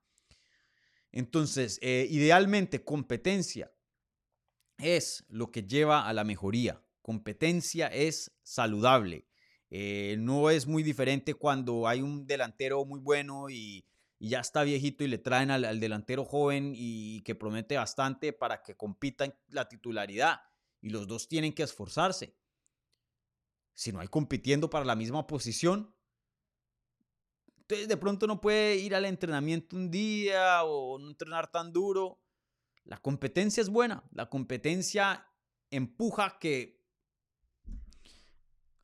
Entonces, 1.11 1.79
eh, 1.81 2.05
idealmente, 2.07 2.83
competencia 2.83 3.71
es 4.77 5.25
lo 5.27 5.49
que 5.49 5.63
lleva 5.63 6.07
a 6.07 6.13
la 6.13 6.23
mejoría. 6.23 6.79
Competencia 7.07 7.87
es 7.87 8.33
saludable. 8.43 9.29
Eh, 9.69 10.17
no 10.19 10.49
es 10.49 10.67
muy 10.67 10.83
diferente 10.83 11.35
cuando 11.35 11.87
hay 11.87 12.01
un 12.01 12.27
delantero 12.27 12.83
muy 12.83 12.99
bueno 12.99 13.49
y, 13.49 13.85
ya 14.19 14.41
está 14.41 14.63
viejito 14.63 15.05
y 15.05 15.07
le 15.07 15.17
traen 15.17 15.49
al, 15.49 15.63
al 15.63 15.79
delantero 15.79 16.25
joven 16.25 16.73
y 16.75 17.21
que 17.21 17.33
promete 17.33 17.77
bastante 17.77 18.33
para 18.33 18.61
que 18.61 18.75
compita 18.75 19.23
en 19.23 19.33
la 19.47 19.69
titularidad 19.69 20.41
y 20.81 20.89
los 20.89 21.07
dos 21.07 21.29
tienen 21.29 21.53
que 21.53 21.63
esforzarse. 21.63 22.35
Si 23.73 23.93
no 23.93 24.01
hay 24.01 24.09
compitiendo 24.09 24.69
para 24.69 24.83
la 24.83 24.97
misma 24.97 25.25
posición, 25.27 25.95
entonces 27.59 27.87
de 27.87 27.95
pronto 27.95 28.27
no 28.27 28.41
puede 28.41 28.75
ir 28.75 28.93
al 28.93 29.05
entrenamiento 29.05 29.77
un 29.77 29.89
día 29.89 30.61
o 30.65 30.99
no 30.99 31.07
entrenar 31.07 31.49
tan 31.49 31.71
duro. 31.71 32.19
La 32.83 32.97
competencia 32.97 33.61
es 33.61 33.69
buena, 33.69 34.03
la 34.11 34.29
competencia 34.29 35.25
empuja 35.71 36.37
que, 36.37 36.76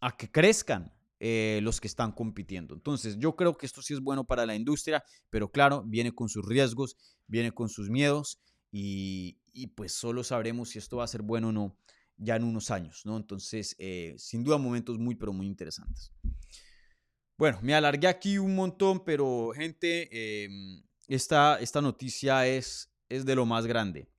a 0.04 0.18
que 0.18 0.30
crezcan 0.30 0.92
eh, 1.20 1.62
los 1.64 1.80
que 1.80 1.88
están 1.88 2.12
compitiendo. 2.12 2.76
Entonces 2.76 3.18
yo 3.18 3.38
creo 3.38 3.58
que 3.58 3.66
esto 3.66 3.82
sí 3.82 3.94
es 3.94 4.02
bueno 4.02 4.26
para 4.26 4.46
la 4.46 4.54
industria, 4.54 5.02
pero 5.30 5.50
claro, 5.50 5.82
viene 5.86 6.12
con 6.12 6.28
sus 6.28 6.46
riesgos, 6.46 6.98
viene 7.28 7.54
con 7.54 7.70
sus 7.70 7.90
miedos 7.90 8.42
y, 8.70 9.38
pues 9.76 9.94
solo 9.94 10.24
sabremos 10.24 10.70
si 10.70 10.80
esto 10.80 10.98
va 10.98 11.06
a 11.06 11.08
ser 11.08 11.22
bueno 11.22 11.50
o 11.50 11.52
no 11.54 11.78
ya 12.18 12.36
en 12.36 12.44
unos 12.44 12.70
años, 12.70 13.06
¿no? 13.06 13.16
Entonces, 13.16 13.76
eh, 13.80 14.14
sin 14.18 14.44
duda 14.44 14.58
momentos 14.58 15.00
muy, 15.00 15.16
pero 15.16 15.32
muy 15.32 15.48
interesantes. 15.48 16.12
Bueno, 17.38 17.60
me 17.62 17.74
alargué 17.74 18.08
aquí 18.08 18.38
un 18.38 18.56
montón, 18.56 19.04
pero 19.06 19.52
gente, 19.56 20.44
em, 20.44 20.84
esta, 21.08 21.60
esta 21.60 21.82
noticia 21.82 22.46
es, 22.46 22.92
es 23.08 23.26
de 23.26 23.36
lo 23.36 23.46
más 23.46 23.66
grande. 23.66 24.10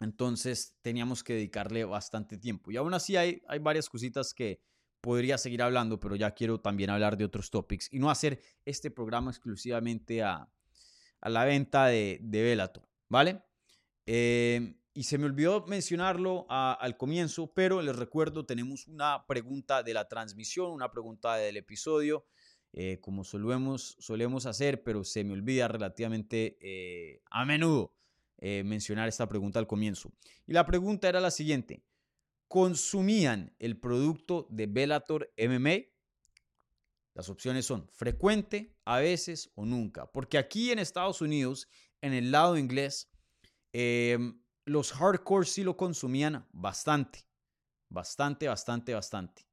Entonces 0.00 0.74
teníamos 0.80 1.22
que 1.22 1.34
dedicarle 1.34 1.84
bastante 1.84 2.38
tiempo. 2.38 2.70
Y 2.70 2.76
aún 2.76 2.94
así 2.94 3.16
hay, 3.16 3.42
hay 3.46 3.58
varias 3.58 3.88
cositas 3.88 4.32
que 4.34 4.60
podría 5.06 5.38
seguir 5.38 5.62
hablando, 5.62 6.00
pero 6.00 6.16
ya 6.16 6.32
quiero 6.32 6.58
también 6.58 6.90
hablar 6.90 7.16
de 7.16 7.24
otros 7.24 7.48
topics 7.48 7.88
y 7.92 8.00
no 8.00 8.10
hacer 8.10 8.40
este 8.64 8.90
programa 8.90 9.30
exclusivamente 9.30 10.24
a, 10.24 10.50
a 11.20 11.28
la 11.28 11.44
venta 11.44 11.86
de, 11.86 12.18
de 12.20 12.42
Velato, 12.42 12.88
¿vale? 13.08 13.40
Em, 14.04 14.76
y 14.94 15.04
se 15.04 15.16
me 15.16 15.26
olvidó 15.26 15.64
mencionarlo 15.68 16.44
al 16.48 16.96
comienzo, 16.96 17.52
pero 17.54 17.80
les 17.82 17.94
recuerdo, 17.94 18.46
tenemos 18.46 18.88
una 18.88 19.24
pregunta 19.28 19.84
de 19.84 19.94
la 19.94 20.08
transmisión, 20.08 20.72
una 20.72 20.90
pregunta 20.90 21.36
del 21.36 21.56
episodio, 21.56 22.26
eh, 22.72 22.98
como 23.00 23.22
solemos, 23.22 23.94
solemos 24.00 24.44
hacer, 24.44 24.82
pero 24.82 25.04
se 25.04 25.22
me 25.22 25.34
olvida 25.34 25.68
relativamente 25.68 26.58
eh, 26.60 27.22
a 27.30 27.44
menudo 27.44 27.94
eh, 28.38 28.64
mencionar 28.64 29.06
esta 29.06 29.28
pregunta 29.28 29.60
al 29.60 29.68
comienzo. 29.68 30.10
Y 30.48 30.52
la 30.52 30.66
pregunta 30.66 31.08
era 31.08 31.20
la 31.20 31.30
siguiente, 31.30 31.84
¿consumían 32.48 33.54
el 33.58 33.78
producto 33.78 34.46
de 34.50 34.66
Bellator 34.66 35.32
MMA? 35.36 35.86
Las 37.14 37.28
opciones 37.28 37.64
son 37.64 37.88
frecuente, 37.88 38.76
a 38.84 38.98
veces 38.98 39.50
o 39.54 39.64
nunca, 39.64 40.10
porque 40.12 40.36
aquí 40.36 40.70
en 40.70 40.78
Estados 40.78 41.22
Unidos, 41.22 41.68
en 42.02 42.12
el 42.12 42.30
lado 42.30 42.58
inglés, 42.58 43.10
em, 43.72 44.40
los 44.66 44.92
hardcore 44.92 45.46
sí 45.46 45.64
lo 45.64 45.76
consumían 45.76 46.46
bastante, 46.52 47.26
bastante, 47.88 48.48
bastante, 48.48 48.92
bastante. 48.92 49.48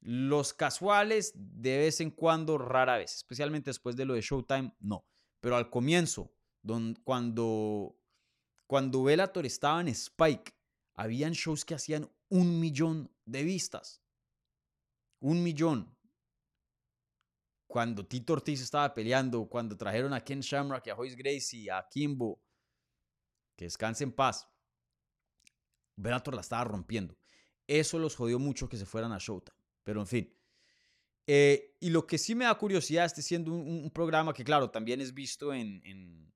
Los 0.00 0.52
casuales 0.52 1.32
de 1.34 1.78
vez 1.78 2.00
en 2.00 2.10
cuando, 2.10 2.58
rara 2.58 2.98
vez, 2.98 3.16
especialmente 3.16 3.70
después 3.70 3.96
de 3.96 4.04
lo 4.04 4.14
de 4.14 4.20
Showtime, 4.20 4.74
no. 4.80 5.06
Pero 5.40 5.56
al 5.56 5.70
comienzo, 5.70 6.34
cuando, 7.04 7.96
cuando 8.66 9.02
Bellator 9.02 9.46
estaba 9.46 9.80
en 9.80 9.88
Spike, 9.88 10.54
habían 10.94 11.32
shows 11.32 11.64
que 11.64 11.74
hacían 11.74 12.10
un 12.30 12.58
millón 12.58 13.10
de 13.24 13.44
vistas. 13.44 14.02
Un 15.20 15.42
millón. 15.42 15.94
Cuando 17.66 18.06
Tito 18.06 18.32
Ortiz 18.32 18.60
estaba 18.60 18.92
peleando, 18.94 19.46
cuando 19.46 19.76
trajeron 19.76 20.12
a 20.12 20.24
Ken 20.24 20.40
Shamrock, 20.40 20.88
a 20.88 20.96
Joyce 20.96 21.16
Gracie, 21.16 21.70
a 21.70 21.86
Kimbo, 21.88 22.42
que 23.54 23.66
descanse 23.66 24.02
en 24.04 24.12
paz. 24.12 24.48
Bellator 25.96 26.34
la 26.34 26.40
estaba 26.40 26.64
rompiendo. 26.64 27.16
Eso 27.66 27.98
los 27.98 28.16
jodió 28.16 28.38
mucho 28.38 28.68
que 28.68 28.76
se 28.76 28.86
fueran 28.86 29.12
a 29.12 29.18
Showtime. 29.18 29.56
Pero 29.84 30.00
en 30.00 30.06
fin. 30.06 30.34
Eh, 31.26 31.76
y 31.78 31.90
lo 31.90 32.06
que 32.06 32.18
sí 32.18 32.34
me 32.34 32.46
da 32.46 32.56
curiosidad, 32.56 33.04
este 33.04 33.22
siendo 33.22 33.52
un, 33.52 33.90
programa 33.90 34.32
que, 34.32 34.42
claro, 34.42 34.70
también 34.70 35.00
es 35.00 35.14
visto 35.14 35.52
en, 35.54 35.80
en, 35.84 36.32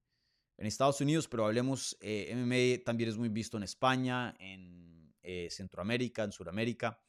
Estados 0.59 1.01
Unidos, 1.01 1.27
pero 1.27 1.45
hablemos, 1.45 1.97
eh, 2.01 2.33
MMA 2.35 2.85
también 2.85 3.11
es 3.11 3.17
muy 3.17 3.29
visto 3.29 3.57
en 3.57 3.65
España, 3.65 4.35
en 4.39 4.94
eh, 5.25 5.49
Centroamérica, 5.51 6.23
en 6.23 6.33
Sudamérica. 6.33 7.01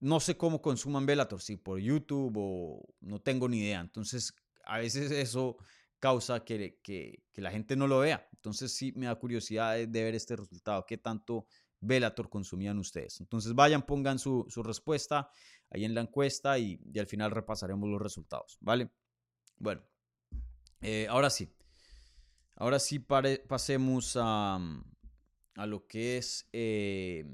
no 0.00 0.20
sé 0.20 0.36
cómo 0.36 0.60
consuman 0.60 1.06
Bellator, 1.06 1.40
si 1.40 1.56
por 1.56 1.78
YouTube 1.80 2.34
o 2.36 2.94
no 3.00 3.20
tengo 3.20 3.48
ni 3.48 3.58
idea. 3.58 3.80
Entonces, 3.80 4.34
a 4.64 4.78
veces 4.78 5.10
eso 5.10 5.56
causa 6.02 6.44
que, 6.44 7.22
la 7.34 7.50
gente 7.52 7.76
no 7.76 7.86
lo 7.86 8.00
vea. 8.00 8.28
Entonces 8.32 8.72
sí 8.72 8.92
me 8.96 9.06
da 9.06 9.14
curiosidad 9.14 9.76
de, 9.76 9.86
ver 9.86 10.16
este 10.16 10.34
resultado, 10.34 10.84
qué 10.84 10.98
tanto 10.98 11.46
Velator 11.80 12.28
consumían 12.28 12.78
ustedes. 12.78 13.20
Entonces 13.20 13.54
vayan, 13.54 13.82
pongan 13.82 14.18
su, 14.18 14.44
su 14.48 14.64
respuesta 14.64 15.30
ahí 15.70 15.84
en 15.84 15.94
la 15.94 16.00
encuesta 16.00 16.58
y, 16.58 16.80
al 16.98 17.06
final 17.06 17.30
repasaremos 17.30 17.88
los 17.88 18.02
resultados, 18.02 18.58
¿vale? 18.60 18.90
Bueno, 19.58 19.82
eh, 20.80 21.06
ahora 21.08 21.30
sí. 21.30 21.48
Ahora 22.56 22.80
sí 22.80 22.98
pasemos 22.98 24.16
a, 24.20 24.58
a, 25.56 25.66
lo 25.66 25.86
que 25.86 26.18
es 26.18 26.48
eh, 26.52 27.24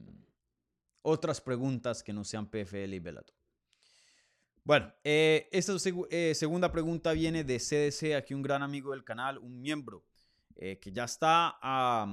otras 1.03 1.41
preguntas 1.41 2.03
que 2.03 2.13
no 2.13 2.25
sean 2.25 2.51
PFL 2.51 2.95
y 2.95 2.99
Bellator. 2.99 3.35
Bueno, 4.65 4.93
eh, 5.03 5.49
esta 5.51 5.79
segunda 5.79 6.71
pregunta 6.71 7.13
viene 7.13 7.43
de 7.45 7.59
CDC, 7.59 8.15
aquí 8.15 8.35
un 8.35 8.43
gran 8.43 8.63
amigo 8.63 8.93
del 8.93 9.05
canal, 9.05 9.39
un 9.39 9.61
miembro 9.61 10.05
que 10.55 10.91
ya 10.93 11.05
está 11.05 11.57
a, 11.63 12.05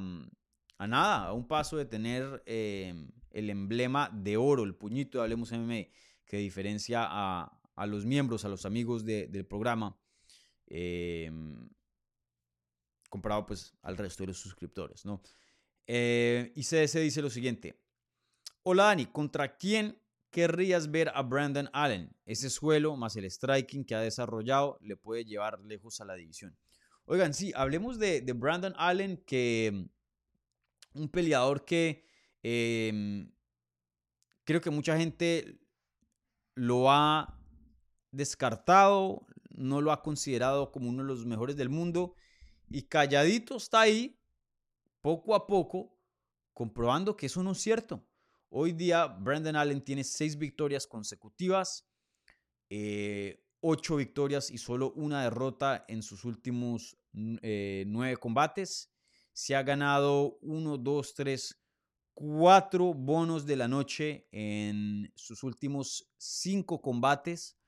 a, 0.78 0.88
nada, 0.88 1.26
a 1.26 1.34
un 1.34 1.48
paso 1.48 1.78
de 1.78 1.86
tener 1.86 2.44
el 2.46 3.50
emblema 3.50 4.12
de 4.14 4.38
oro, 4.38 4.64
el 4.64 4.76
puñito 4.76 5.18
de 5.18 5.24
Hablemos 5.24 5.52
MMA, 5.52 5.88
que 6.26 6.38
diferencia 6.38 7.08
a, 7.10 7.60
a 7.76 7.86
los 7.86 8.06
miembros, 8.06 8.46
a 8.46 8.50
los 8.50 8.66
amigos 8.66 9.06
del 9.06 9.46
programa, 9.46 9.98
em, 10.68 11.70
comparado 13.10 13.46
pues 13.46 13.74
al 13.82 13.98
resto 13.98 14.24
de 14.24 14.28
los 14.28 14.38
suscriptores, 14.38 15.06
¿no? 15.06 15.22
Eh, 15.88 16.52
CDC 16.56 17.00
dice 17.00 17.22
lo 17.22 17.30
siguiente. 17.30 17.80
Hola 18.64 18.86
Dani, 18.86 19.06
¿contra 19.06 19.56
quién 19.58 20.02
querrías 20.32 20.90
ver 20.90 21.12
a 21.14 21.22
Brandon 21.22 21.70
Allen? 21.74 22.16
Ese 22.26 22.50
suelo 22.50 22.96
más 22.96 23.16
el 23.16 23.30
striking 23.30 23.86
que 23.86 23.96
ha 23.96 24.02
desarrollado 24.02 24.78
le 24.82 24.98
puede 24.98 25.26
llevar 25.26 25.60
lejos 25.60 26.02
a 26.02 26.06
la 26.06 26.16
división. 26.16 26.58
Oigan, 27.06 27.34
sí, 27.34 27.52
hablemos 27.56 28.00
de, 28.00 28.22
Brandon 28.36 28.74
Allen, 28.78 29.18
que 29.26 29.88
un 30.94 31.10
peleador 31.10 31.64
que 31.64 32.06
Em, 32.48 33.32
creo 34.44 34.62
que 34.62 34.70
mucha 34.70 34.96
gente 34.96 35.58
lo 36.54 36.92
ha 36.92 37.42
descartado, 38.12 39.26
no 39.50 39.82
lo 39.82 39.92
ha 39.92 40.04
considerado 40.04 40.72
como 40.72 40.90
uno 40.90 41.02
de 41.02 41.08
los 41.08 41.26
mejores 41.26 41.56
del 41.56 41.70
mundo 41.70 42.14
y 42.70 42.84
calladito 42.84 43.58
está 43.58 43.82
ahí, 43.82 44.20
poco 45.06 45.36
a 45.36 45.46
poco, 45.46 45.96
comprobando 46.52 47.16
que 47.16 47.28
eso 47.28 47.44
no 47.44 47.52
es 47.52 47.60
cierto. 47.60 48.04
Hoy 48.50 48.72
día 48.72 49.06
Brandon 49.06 49.56
Allen 49.56 49.84
tiene 49.84 50.04
seis 50.04 50.36
victorias 50.36 50.88
consecutivas, 50.88 51.88
eh, 52.72 53.46
ocho 53.60 53.98
victorias 53.98 54.50
y 54.50 54.58
solo 54.58 54.94
una 54.94 55.22
derrota 55.22 55.86
en 55.88 56.02
sus 56.02 56.26
últimos 56.26 56.98
eh, 57.14 57.84
nueve 57.86 58.18
combates. 58.18 58.92
Se 59.32 59.56
ha 59.56 59.62
ganado 59.62 60.40
uno, 60.42 60.76
dos, 60.76 61.14
tres, 61.14 61.64
cuatro 62.16 62.96
bonos 62.96 63.46
de 63.46 63.58
la 63.58 63.68
noche 63.68 64.28
en 64.32 65.14
sus 65.16 65.44
últimos 65.44 66.12
cinco 66.18 66.82
combates 66.82 67.60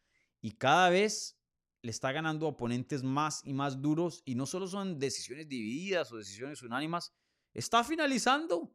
y 0.41 0.53
cada 0.53 0.89
vez 0.89 1.39
le 1.83 1.91
está 1.91 2.11
ganando 2.11 2.47
oponentes 2.47 3.03
más 3.03 3.45
y 3.45 3.53
más 3.53 3.79
duros 3.79 4.23
y 4.25 4.33
no 4.33 4.47
solo 4.47 4.65
son 4.65 4.97
decisiones 4.97 5.47
divididas 5.47 6.11
o 6.11 6.17
decisiones 6.17 6.63
unánimas, 6.63 7.13
está 7.53 7.83
finalizando. 7.83 8.73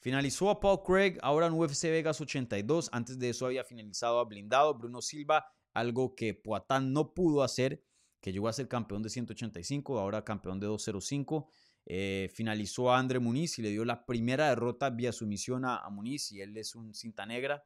Finalizó 0.00 0.50
a 0.50 0.60
Paul 0.60 0.82
Craig, 0.84 1.18
ahora 1.22 1.46
en 1.46 1.54
UFC 1.54 1.84
Vegas 1.84 2.20
82, 2.20 2.90
antes 2.92 3.18
de 3.18 3.30
eso 3.30 3.46
había 3.46 3.64
finalizado 3.64 4.18
a 4.18 4.24
Blindado, 4.24 4.74
Bruno 4.74 5.00
Silva, 5.00 5.46
algo 5.72 6.14
que 6.14 6.34
Poatán 6.34 6.92
no 6.92 7.14
pudo 7.14 7.42
hacer, 7.42 7.82
que 8.20 8.32
llegó 8.32 8.48
a 8.48 8.52
ser 8.52 8.68
campeón 8.68 9.02
de 9.02 9.10
185, 9.10 9.98
ahora 9.98 10.24
campeón 10.24 10.60
de 10.60 10.66
205. 10.66 11.48
Eh, 11.86 12.30
finalizó 12.32 12.90
a 12.90 12.98
André 12.98 13.18
Muniz 13.18 13.58
y 13.58 13.62
le 13.62 13.70
dio 13.70 13.84
la 13.84 14.06
primera 14.06 14.48
derrota 14.48 14.88
vía 14.88 15.12
sumisión 15.12 15.64
a, 15.66 15.86
Muniz 15.90 16.32
y 16.32 16.40
él 16.40 16.56
es 16.56 16.74
un 16.74 16.94
cinta 16.94 17.26
negra. 17.26 17.64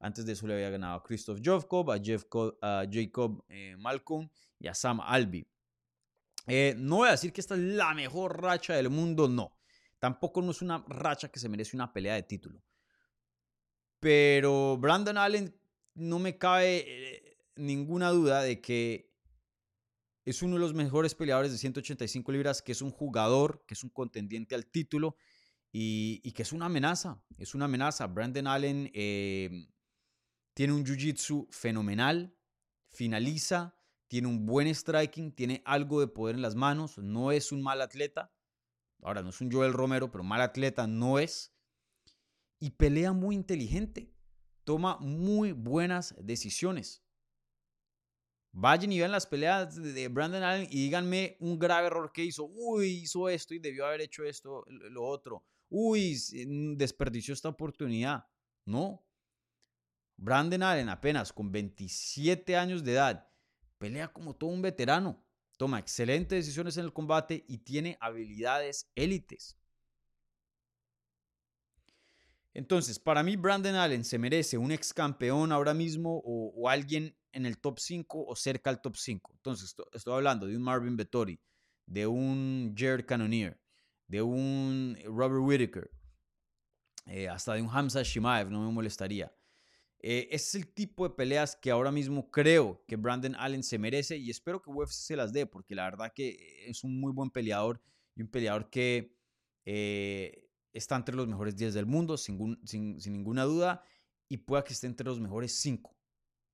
Antes 0.00 0.24
de 0.24 0.32
eso 0.32 0.46
le 0.46 0.54
había 0.54 0.70
ganado 0.70 0.94
a 0.94 1.02
Christoph 1.02 1.40
Jovkov, 1.44 1.90
a, 1.90 1.98
Jacob 2.90 3.44
eh, 3.48 3.76
Malcolm 3.78 4.28
y 4.58 4.68
a 4.68 4.74
Sam 4.74 5.00
Albi. 5.00 5.46
Eh, 6.46 6.74
no 6.78 6.96
voy 6.96 7.08
a 7.08 7.12
decir 7.12 7.32
que 7.32 7.42
esta 7.42 7.54
es 7.54 7.60
la 7.60 7.92
mejor 7.92 8.40
racha 8.40 8.74
del 8.74 8.88
mundo, 8.88 9.28
no. 9.28 9.57
Tampoco 9.98 10.42
no 10.42 10.50
es 10.52 10.62
una 10.62 10.84
racha 10.88 11.28
que 11.28 11.40
se 11.40 11.48
merece 11.48 11.76
una 11.76 11.92
pelea 11.92 12.14
de 12.14 12.22
título. 12.22 12.62
Pero 14.00 14.76
Brandon 14.78 15.18
Allen 15.18 15.54
no 15.94 16.18
me 16.18 16.38
cabe 16.38 17.38
ninguna 17.56 18.10
duda 18.10 18.42
de 18.42 18.60
que 18.60 19.08
es 20.24 20.42
uno 20.42 20.54
de 20.54 20.60
los 20.60 20.74
mejores 20.74 21.14
peleadores 21.14 21.52
de 21.52 21.58
185 21.58 22.32
libras, 22.32 22.62
que 22.62 22.72
es 22.72 22.82
un 22.82 22.90
jugador, 22.90 23.64
que 23.66 23.74
es 23.74 23.82
un 23.82 23.90
contendiente 23.90 24.54
al 24.54 24.66
título 24.66 25.16
y, 25.72 26.32
que 26.32 26.42
es 26.42 26.52
una 26.52 26.66
amenaza. 26.66 27.22
Es 27.38 27.54
una 27.54 27.64
amenaza. 27.64 28.06
Brandon 28.06 28.46
Allen 28.46 28.90
em, 28.92 29.68
tiene 30.54 30.74
un 30.74 30.84
jiu-jitsu 30.84 31.48
fenomenal, 31.50 32.36
finaliza, 32.88 33.74
tiene 34.06 34.28
un 34.28 34.44
buen 34.46 34.68
striking, 34.68 35.32
tiene 35.32 35.62
algo 35.64 36.00
de 36.00 36.08
poder 36.08 36.36
en 36.36 36.42
las 36.42 36.54
manos, 36.54 36.98
no 36.98 37.32
es 37.32 37.50
un 37.50 37.62
mal 37.62 37.80
atleta. 37.80 38.30
Ahora, 39.02 39.22
no 39.22 39.30
es 39.30 39.40
un 39.40 39.50
Joel 39.50 39.72
Romero, 39.72 40.10
pero 40.10 40.24
mal 40.24 40.40
atleta 40.40 40.86
no 40.86 41.18
es. 41.18 41.54
Y 42.60 42.70
pelea 42.70 43.12
muy 43.12 43.34
inteligente. 43.34 44.12
Toma 44.64 44.98
muy 44.98 45.52
buenas 45.52 46.14
decisiones. 46.20 47.04
Vayan 48.52 48.92
y 48.92 48.98
vean 48.98 49.12
las 49.12 49.26
peleas 49.26 49.74
de 49.76 50.08
Brandon 50.08 50.42
Allen 50.42 50.66
y 50.70 50.82
díganme 50.82 51.36
un 51.40 51.58
grave 51.58 51.86
error 51.86 52.10
que 52.12 52.24
hizo. 52.24 52.44
Uy, 52.44 52.88
hizo 53.02 53.28
esto 53.28 53.54
y 53.54 53.60
debió 53.60 53.86
haber 53.86 54.00
hecho 54.00 54.24
esto, 54.24 54.64
lo 54.66 55.04
otro. 55.04 55.44
Uy, 55.68 56.16
mm, 56.46 56.76
desperdició 56.76 57.34
esta 57.34 57.48
oportunidad. 57.48 58.26
No. 58.64 59.06
Brandon 60.16 60.62
Allen 60.62 60.88
apenas 60.88 61.32
con 61.32 61.52
27 61.52 62.56
años 62.56 62.82
de 62.82 62.92
edad 62.92 63.28
pelea 63.78 64.08
como 64.08 64.34
todo 64.34 64.50
un 64.50 64.60
veterano. 64.60 65.24
Toma 65.58 65.80
excelentes 65.80 66.46
decisiones 66.46 66.76
en 66.76 66.84
el 66.84 66.92
combate 66.92 67.44
y 67.48 67.58
tiene 67.58 67.98
habilidades 68.00 68.90
élites. 68.94 69.58
Entonces, 72.54 72.98
para 72.98 73.22
mí 73.22 73.36
Brandon 73.36 73.74
Allen 73.74 74.04
se 74.04 74.18
merece 74.18 74.56
un 74.56 74.70
ex 74.70 74.94
campeón 74.94 75.52
ahora 75.52 75.74
mismo 75.74 76.22
o, 76.24 76.68
alguien 76.68 77.16
en 77.32 77.44
el 77.44 77.58
top 77.58 77.78
5 77.80 78.24
o 78.26 78.36
cerca 78.36 78.70
al 78.70 78.80
top 78.80 78.96
5. 78.96 79.32
Entonces, 79.34 79.74
estoy, 79.92 80.14
hablando 80.14 80.46
de 80.46 80.56
un 80.56 80.62
Marvin 80.62 80.96
Vettori, 80.96 81.40
de 81.86 82.06
un 82.06 82.74
Jared 82.76 83.04
Cannonier, 83.04 83.60
de 84.06 84.22
un 84.22 84.96
Robert 85.04 85.42
Whittaker, 85.44 85.90
eh, 87.06 87.28
hasta 87.28 87.54
de 87.54 87.62
un 87.62 87.68
Hamza 87.70 88.02
Shimaev, 88.02 88.48
no 88.48 88.64
me 88.64 88.72
molestaría. 88.72 89.32
Eh, 90.00 90.28
es 90.30 90.54
el 90.54 90.68
tipo 90.68 91.08
de 91.08 91.14
peleas 91.14 91.56
que 91.56 91.70
ahora 91.70 91.90
mismo 91.90 92.30
creo 92.30 92.84
que 92.86 92.96
Brandon 92.96 93.34
Allen 93.34 93.64
se 93.64 93.78
merece 93.78 94.16
y 94.16 94.30
espero 94.30 94.62
que 94.62 94.70
UFC 94.70 94.92
se 94.92 95.16
las 95.16 95.32
dé, 95.32 95.46
porque 95.46 95.74
la 95.74 95.84
verdad 95.84 96.12
que 96.14 96.64
es 96.66 96.84
un 96.84 97.00
muy 97.00 97.12
buen 97.12 97.30
peleador 97.30 97.80
y 98.14 98.22
un 98.22 98.28
peleador 98.28 98.70
que 98.70 99.16
eh, 99.64 100.48
está 100.72 100.94
entre 100.96 101.16
los 101.16 101.26
mejores 101.26 101.56
10 101.56 101.74
del 101.74 101.86
mundo, 101.86 102.16
sin, 102.16 102.58
ninguna 103.06 103.44
duda, 103.44 103.82
y 104.28 104.36
pueda 104.38 104.62
que 104.62 104.72
esté 104.72 104.86
entre 104.86 105.06
los 105.06 105.20
mejores 105.20 105.52
5. 105.60 105.96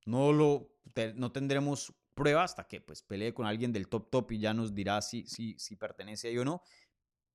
No, 0.05 0.33
lo, 0.33 0.75
no 1.15 1.31
tendremos 1.31 1.93
prueba 2.15 2.43
hasta 2.43 2.67
que 2.67 2.81
pues, 2.81 3.03
pelee 3.03 3.33
con 3.33 3.45
alguien 3.45 3.71
del 3.71 3.87
top 3.87 4.09
top 4.09 4.31
y 4.31 4.39
ya 4.39 4.53
nos 4.53 4.73
dirá 4.73 5.01
si, 5.01 5.25
si, 5.27 5.57
si 5.59 5.75
pertenece 5.75 6.29
ahí 6.29 6.37
o 6.37 6.45
no. 6.45 6.63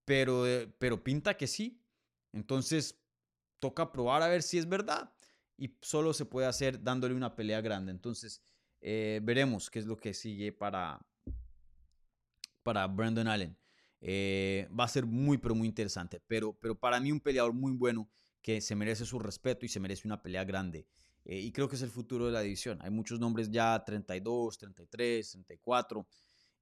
Pero, 0.04 0.44
pero 0.78 1.04
pinta 1.04 1.36
que 1.36 1.46
sí. 1.46 1.84
Entonces 2.32 3.00
toca 3.61 3.92
probar 3.92 4.22
a 4.22 4.28
ver 4.28 4.42
si 4.42 4.58
es 4.58 4.68
verdad. 4.68 5.12
Y 5.61 5.76
solo 5.82 6.14
se 6.14 6.24
puede 6.24 6.46
hacer 6.46 6.82
dándole 6.82 7.14
una 7.14 7.36
pelea 7.36 7.61
grande. 7.61 7.92
Entonces 7.92 8.42
eh, 8.80 9.20
veremos 9.22 9.70
qué 9.70 9.78
es 9.78 9.86
lo 9.86 9.98
que 9.98 10.14
sigue 10.14 10.52
para, 10.52 10.98
para 12.62 12.86
Brandon 12.86 13.28
Allen. 13.28 13.56
Eh, 14.00 14.68
va 14.78 14.84
a 14.84 14.88
ser 14.88 15.04
muy, 15.04 15.36
pero 15.36 15.54
muy 15.54 15.68
interesante. 15.68 16.18
Pero, 16.26 16.54
pero 16.58 16.74
para 16.74 16.98
mí 16.98 17.12
un 17.12 17.20
peleador 17.20 17.52
muy 17.52 17.72
bueno 17.72 18.08
que 18.40 18.62
se 18.62 18.74
merece 18.74 19.04
su 19.04 19.18
respeto 19.18 19.66
y 19.66 19.68
se 19.68 19.80
merece 19.80 20.08
una 20.08 20.22
pelea 20.22 20.44
grande. 20.44 20.86
Eh, 21.26 21.38
y 21.38 21.52
creo 21.52 21.68
que 21.68 21.76
es 21.76 21.82
el 21.82 21.90
futuro 21.90 22.24
de 22.24 22.32
la 22.32 22.40
división. 22.40 22.78
Hay 22.80 22.90
muchos 22.90 23.20
nombres 23.20 23.50
ya 23.50 23.84
32, 23.84 24.56
33, 24.56 25.30
34, 25.30 26.06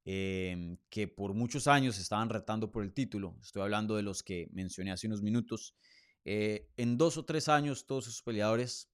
que 0.03 1.07
por 1.15 1.33
muchos 1.33 1.67
años 1.67 1.97
estaban 1.99 2.29
retando 2.29 2.69
por 2.69 2.83
el 2.83 2.93
título. 2.93 3.37
Estoy 3.41 3.61
hablando 3.61 3.95
de 3.95 4.03
los 4.03 4.23
que 4.23 4.49
mencioné 4.51 4.91
hace 4.91 5.07
unos 5.07 5.21
minutos. 5.21 5.73
En 6.25 6.97
dos 6.97 7.17
o 7.17 7.25
tres 7.25 7.47
años 7.47 7.85
todos 7.85 8.07
esos 8.07 8.21
peleadores 8.23 8.88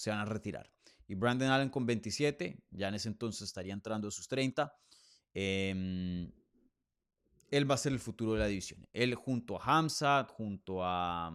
se 0.00 0.10
van 0.10 0.20
a 0.20 0.24
retirar. 0.24 0.70
Y 1.06 1.14
Brandon 1.14 1.50
Allen 1.50 1.68
con 1.68 1.84
27, 1.84 2.62
ya 2.70 2.88
en 2.88 2.94
ese 2.94 3.08
entonces 3.08 3.42
estaría 3.42 3.74
entrando 3.74 4.08
a 4.08 4.10
sus 4.10 4.28
30. 4.28 4.72
Em, 5.34 6.30
él 7.50 7.70
va 7.70 7.74
a 7.74 7.78
ser 7.78 7.92
el 7.92 7.98
futuro 7.98 8.34
de 8.34 8.38
la 8.38 8.46
división. 8.46 8.86
Él 8.92 9.14
junto 9.14 9.60
a 9.60 9.64
Hamzat, 9.64 10.30
junto 10.30 10.82
a 10.82 11.32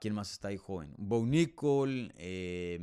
¿Quién 0.00 0.14
más 0.14 0.30
está 0.30 0.48
ahí 0.48 0.56
joven? 0.56 0.94
Bo 0.96 1.26
Nicol, 1.26 2.12
eh, 2.16 2.78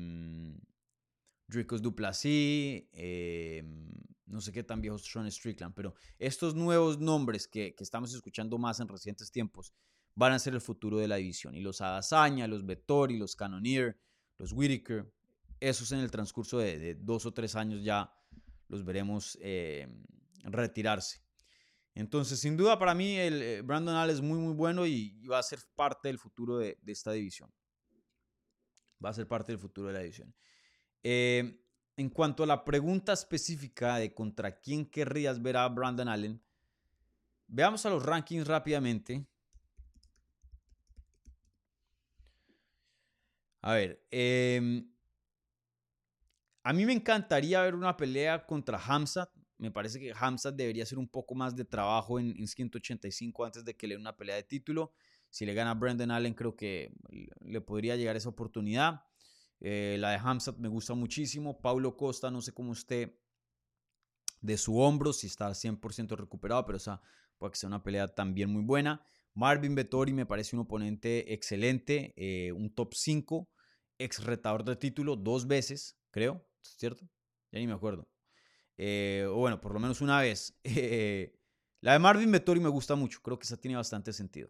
Dricos 1.47 1.81
Duplessis, 1.81 2.83
em, 2.91 3.89
no 4.25 4.41
sé 4.41 4.51
qué 4.51 4.63
tan 4.63 4.81
viejos 4.81 5.05
Sean 5.05 5.31
Strickland, 5.31 5.73
pero 5.73 5.95
estos 6.19 6.53
nuevos 6.53 6.99
nombres 6.99 7.47
que, 7.47 7.73
estamos 7.79 8.13
escuchando 8.13 8.57
más 8.57 8.81
en 8.81 8.89
recientes 8.89 9.31
tiempos 9.31 9.73
van 10.15 10.33
a 10.33 10.39
ser 10.39 10.53
el 10.53 10.61
futuro 10.61 10.97
de 10.97 11.07
la 11.07 11.17
división. 11.17 11.55
Y 11.55 11.61
los 11.61 11.81
Adazaña, 11.81 12.47
los 12.47 12.65
Vettori, 12.65 13.17
los 13.17 13.35
Cannonier, 13.35 13.99
los 14.37 14.51
Whitaker, 14.51 15.11
esos 15.59 15.91
en 15.91 15.99
el 15.99 16.11
transcurso 16.11 16.57
de, 16.57 16.95
dos 16.95 17.25
o 17.25 17.33
tres 17.33 17.55
años 17.55 17.83
ya 17.83 18.11
los 18.67 18.83
veremos 18.83 19.37
eh, 19.41 19.87
retirarse. 20.43 21.21
Entonces, 21.93 22.39
sin 22.39 22.55
duda 22.55 22.79
para 22.79 22.95
mí, 22.95 23.17
el 23.17 23.41
eh, 23.41 23.61
Brandon 23.61 23.95
Allen 23.95 24.15
es 24.15 24.21
muy, 24.21 24.39
muy 24.39 24.53
bueno 24.53 24.85
y, 24.85 25.25
va 25.27 25.39
a 25.39 25.43
ser 25.43 25.59
parte 25.75 26.07
del 26.07 26.17
futuro 26.17 26.57
de, 26.57 26.79
esta 26.87 27.11
división. 27.11 27.53
Va 29.03 29.09
a 29.09 29.13
ser 29.13 29.27
parte 29.27 29.51
del 29.51 29.59
futuro 29.59 29.87
de 29.87 29.93
la 29.93 29.99
división. 29.99 30.33
Eh, 31.03 31.61
en 31.97 32.09
cuanto 32.09 32.43
a 32.43 32.47
la 32.47 32.63
pregunta 32.63 33.13
específica 33.13 33.97
de 33.97 34.13
contra 34.13 34.59
quién 34.59 34.85
querrías 34.85 35.41
ver 35.41 35.57
a 35.57 35.67
Brandon 35.67 36.07
Allen, 36.07 36.41
veamos 37.47 37.85
a 37.85 37.89
los 37.89 38.03
rankings 38.03 38.47
rápidamente. 38.47 39.27
A 43.61 43.73
ver, 43.73 44.03
em, 44.09 44.91
a 46.63 46.73
mí 46.73 46.85
me 46.85 46.93
encantaría 46.93 47.61
ver 47.61 47.75
una 47.75 47.95
pelea 47.95 48.45
contra 48.45 48.79
Hamza. 48.79 49.31
Me 49.57 49.71
parece 49.71 49.99
que 49.99 50.13
Hamza 50.19 50.51
debería 50.51 50.83
hacer 50.83 50.97
un 50.97 51.07
poco 51.07 51.35
más 51.35 51.55
de 51.55 51.65
trabajo 51.65 52.19
en, 52.19 52.47
185 52.47 53.45
antes 53.45 53.63
de 53.63 53.75
que 53.75 53.87
le 53.87 53.95
dé 53.95 54.01
una 54.01 54.17
pelea 54.17 54.35
de 54.35 54.43
título. 54.43 54.93
Si 55.29 55.45
le 55.45 55.53
gana 55.53 55.75
Brandon 55.75 56.11
Allen, 56.11 56.33
creo 56.33 56.55
que 56.55 56.91
le 57.41 57.61
podría 57.61 57.95
llegar 57.95 58.15
esa 58.15 58.29
oportunidad. 58.29 59.05
Eh, 59.59 59.97
la 59.99 60.11
de 60.11 60.17
Hamzat 60.17 60.57
me 60.57 60.67
gusta 60.67 60.95
muchísimo. 60.95 61.61
Paulo 61.61 61.95
Costa, 61.95 62.31
no 62.31 62.41
sé 62.41 62.51
cómo 62.51 62.73
esté 62.73 63.21
de 64.41 64.57
su 64.57 64.79
hombro, 64.79 65.13
si 65.13 65.27
está 65.27 65.53
100% 65.53 66.15
recuperado, 66.15 66.65
pero 66.65 66.77
esa 66.77 67.01
puede 67.37 67.51
que 67.51 67.59
sea 67.59 67.67
una 67.67 67.83
pelea 67.83 68.07
también 68.07 68.49
muy 68.49 68.63
buena. 68.63 69.05
Marvin 69.33 69.75
Vettori 69.75 70.13
me 70.13 70.25
parece 70.25 70.55
un 70.55 70.61
oponente 70.61 71.33
excelente, 71.33 72.13
eh, 72.15 72.51
un 72.51 72.73
top 72.73 72.93
5, 72.93 73.49
ex 73.97 74.23
retador 74.23 74.63
de 74.63 74.75
título 74.75 75.15
dos 75.15 75.47
veces, 75.47 75.97
creo, 76.11 76.45
¿cierto? 76.61 77.07
Ya 77.51 77.59
ni 77.59 77.67
me 77.67 77.73
acuerdo. 77.73 78.09
Eh, 78.77 79.25
o 79.29 79.35
bueno, 79.35 79.61
por 79.61 79.73
lo 79.73 79.79
menos 79.79 80.01
una 80.01 80.19
vez. 80.19 80.59
la 81.81 81.93
de 81.93 81.99
Marvin 81.99 82.31
Vettori 82.31 82.59
me 82.59 82.69
gusta 82.69 82.95
mucho, 82.95 83.21
creo 83.21 83.37
que 83.37 83.45
esa 83.45 83.57
tiene 83.57 83.77
bastante 83.77 84.11
sentido. 84.11 84.49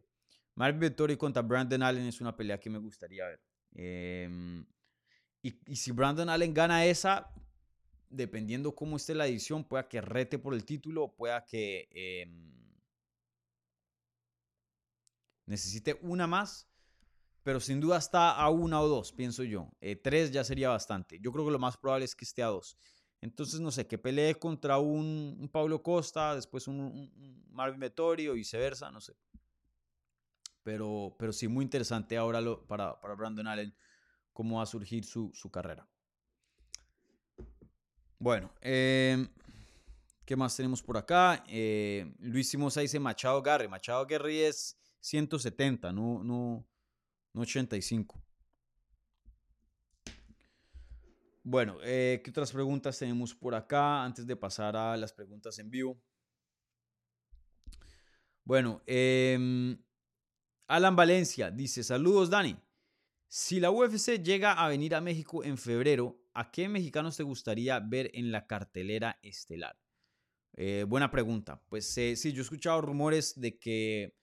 Marvin 0.55 0.79
Vettori 0.79 1.17
contra 1.17 1.41
Brandon 1.41 1.83
Allen 1.83 2.05
es 2.05 2.21
una 2.21 2.35
pelea 2.35 2.59
que 2.59 2.69
me 2.69 2.79
gustaría 2.79 3.25
ver. 3.25 3.41
Eh, 3.73 4.63
y, 5.41 5.75
si 5.75 5.91
Brandon 5.91 6.29
Allen 6.29 6.53
gana 6.53 6.85
esa, 6.85 7.33
dependiendo 8.09 8.75
cómo 8.75 8.97
esté 8.97 9.15
la 9.15 9.27
edición, 9.27 9.63
pueda 9.63 9.87
que 9.87 10.01
rete 10.01 10.37
por 10.37 10.53
el 10.53 10.65
título, 10.65 11.15
pueda 11.15 11.45
que 11.45 11.87
em, 11.91 12.60
necesite 15.51 15.99
una 16.01 16.25
más, 16.25 16.67
pero 17.43 17.59
sin 17.59 17.79
duda 17.79 17.97
está 17.97 18.31
a 18.31 18.49
una 18.49 18.81
o 18.81 18.87
dos, 18.87 19.11
pienso 19.11 19.43
yo. 19.43 19.69
Eh, 19.81 19.95
tres 19.95 20.31
ya 20.31 20.43
sería 20.43 20.69
bastante. 20.69 21.19
Yo 21.19 21.31
creo 21.31 21.45
que 21.45 21.51
lo 21.51 21.59
más 21.59 21.77
probable 21.77 22.05
es 22.05 22.15
que 22.15 22.25
esté 22.25 22.41
a 22.41 22.47
dos. 22.47 22.77
Entonces, 23.19 23.59
no 23.59 23.69
sé, 23.71 23.85
que 23.85 23.97
pelee 23.97 24.35
contra 24.35 24.79
un, 24.79 25.49
Pablo 25.51 25.83
Costa, 25.83 26.35
después 26.35 26.67
un, 26.67 27.11
Marvin 27.51 27.79
Vettori 27.79 28.27
o 28.27 28.33
viceversa, 28.33 28.89
no 28.91 29.01
sé. 29.01 29.13
Pero, 30.63 31.15
pero 31.19 31.31
sí, 31.31 31.47
muy 31.47 31.63
interesante 31.63 32.17
ahora 32.17 32.41
lo, 32.41 32.65
para, 32.65 32.99
para 32.99 33.15
Brandon 33.15 33.47
Allen 33.47 33.75
cómo 34.33 34.57
va 34.57 34.63
a 34.63 34.65
surgir 34.65 35.05
su, 35.05 35.31
carrera. 35.51 35.87
Bueno, 38.17 38.51
em, 38.61 39.27
¿qué 40.25 40.35
más 40.35 40.55
tenemos 40.55 40.81
por 40.81 40.97
acá? 40.97 41.43
Eh, 41.47 42.13
Luis 42.19 42.49
Simosa 42.49 42.81
dice 42.81 42.99
Machado 42.99 43.41
Garry. 43.41 43.67
Machado 43.67 44.05
Garry 44.05 44.39
es 44.39 44.80
170, 45.01 45.91
no, 45.91 46.23
no, 46.23 46.65
no 47.33 47.41
85. 47.41 48.23
Bueno, 51.43 51.77
eh, 51.83 52.21
¿qué 52.23 52.29
otras 52.29 52.51
preguntas 52.51 52.97
tenemos 52.99 53.33
por 53.33 53.55
acá 53.55 54.03
antes 54.03 54.27
de 54.27 54.35
pasar 54.35 54.75
a 54.75 54.95
las 54.95 55.11
preguntas 55.11 55.57
en 55.57 55.71
vivo? 55.71 55.99
Bueno, 58.43 58.83
em, 58.85 59.77
Alan 60.67 60.95
Valencia 60.95 61.49
dice, 61.49 61.83
saludos 61.83 62.29
Dani. 62.29 62.57
Si 63.27 63.59
la 63.59 63.71
UFC 63.71 64.21
llega 64.21 64.53
a 64.53 64.67
venir 64.67 64.93
a 64.93 65.01
México 65.01 65.43
en 65.43 65.57
febrero, 65.57 66.21
¿a 66.33 66.51
qué 66.51 66.69
mexicanos 66.69 67.17
te 67.17 67.23
gustaría 67.23 67.79
ver 67.79 68.11
en 68.13 68.31
la 68.31 68.45
cartelera 68.45 69.19
estelar? 69.23 69.79
Eh, 70.53 70.85
buena 70.87 71.09
pregunta. 71.09 71.63
Pues 71.69 71.97
eh, 71.97 72.15
sí, 72.15 72.33
yo 72.33 72.41
he 72.41 72.43
escuchado 72.43 72.81
rumores 72.81 73.39
de 73.39 73.57
que 73.57 74.20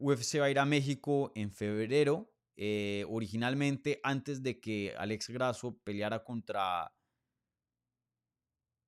UFC 0.00 0.40
va 0.40 0.46
a 0.46 0.50
ir 0.50 0.58
a 0.58 0.64
México 0.64 1.32
en 1.34 1.50
febrero. 1.50 2.32
Eh, 2.56 3.04
originalmente, 3.08 4.00
antes 4.02 4.42
de 4.42 4.60
que 4.60 4.94
Alex 4.96 5.28
Grasso 5.28 5.78
peleara 5.84 6.24
contra, 6.24 6.92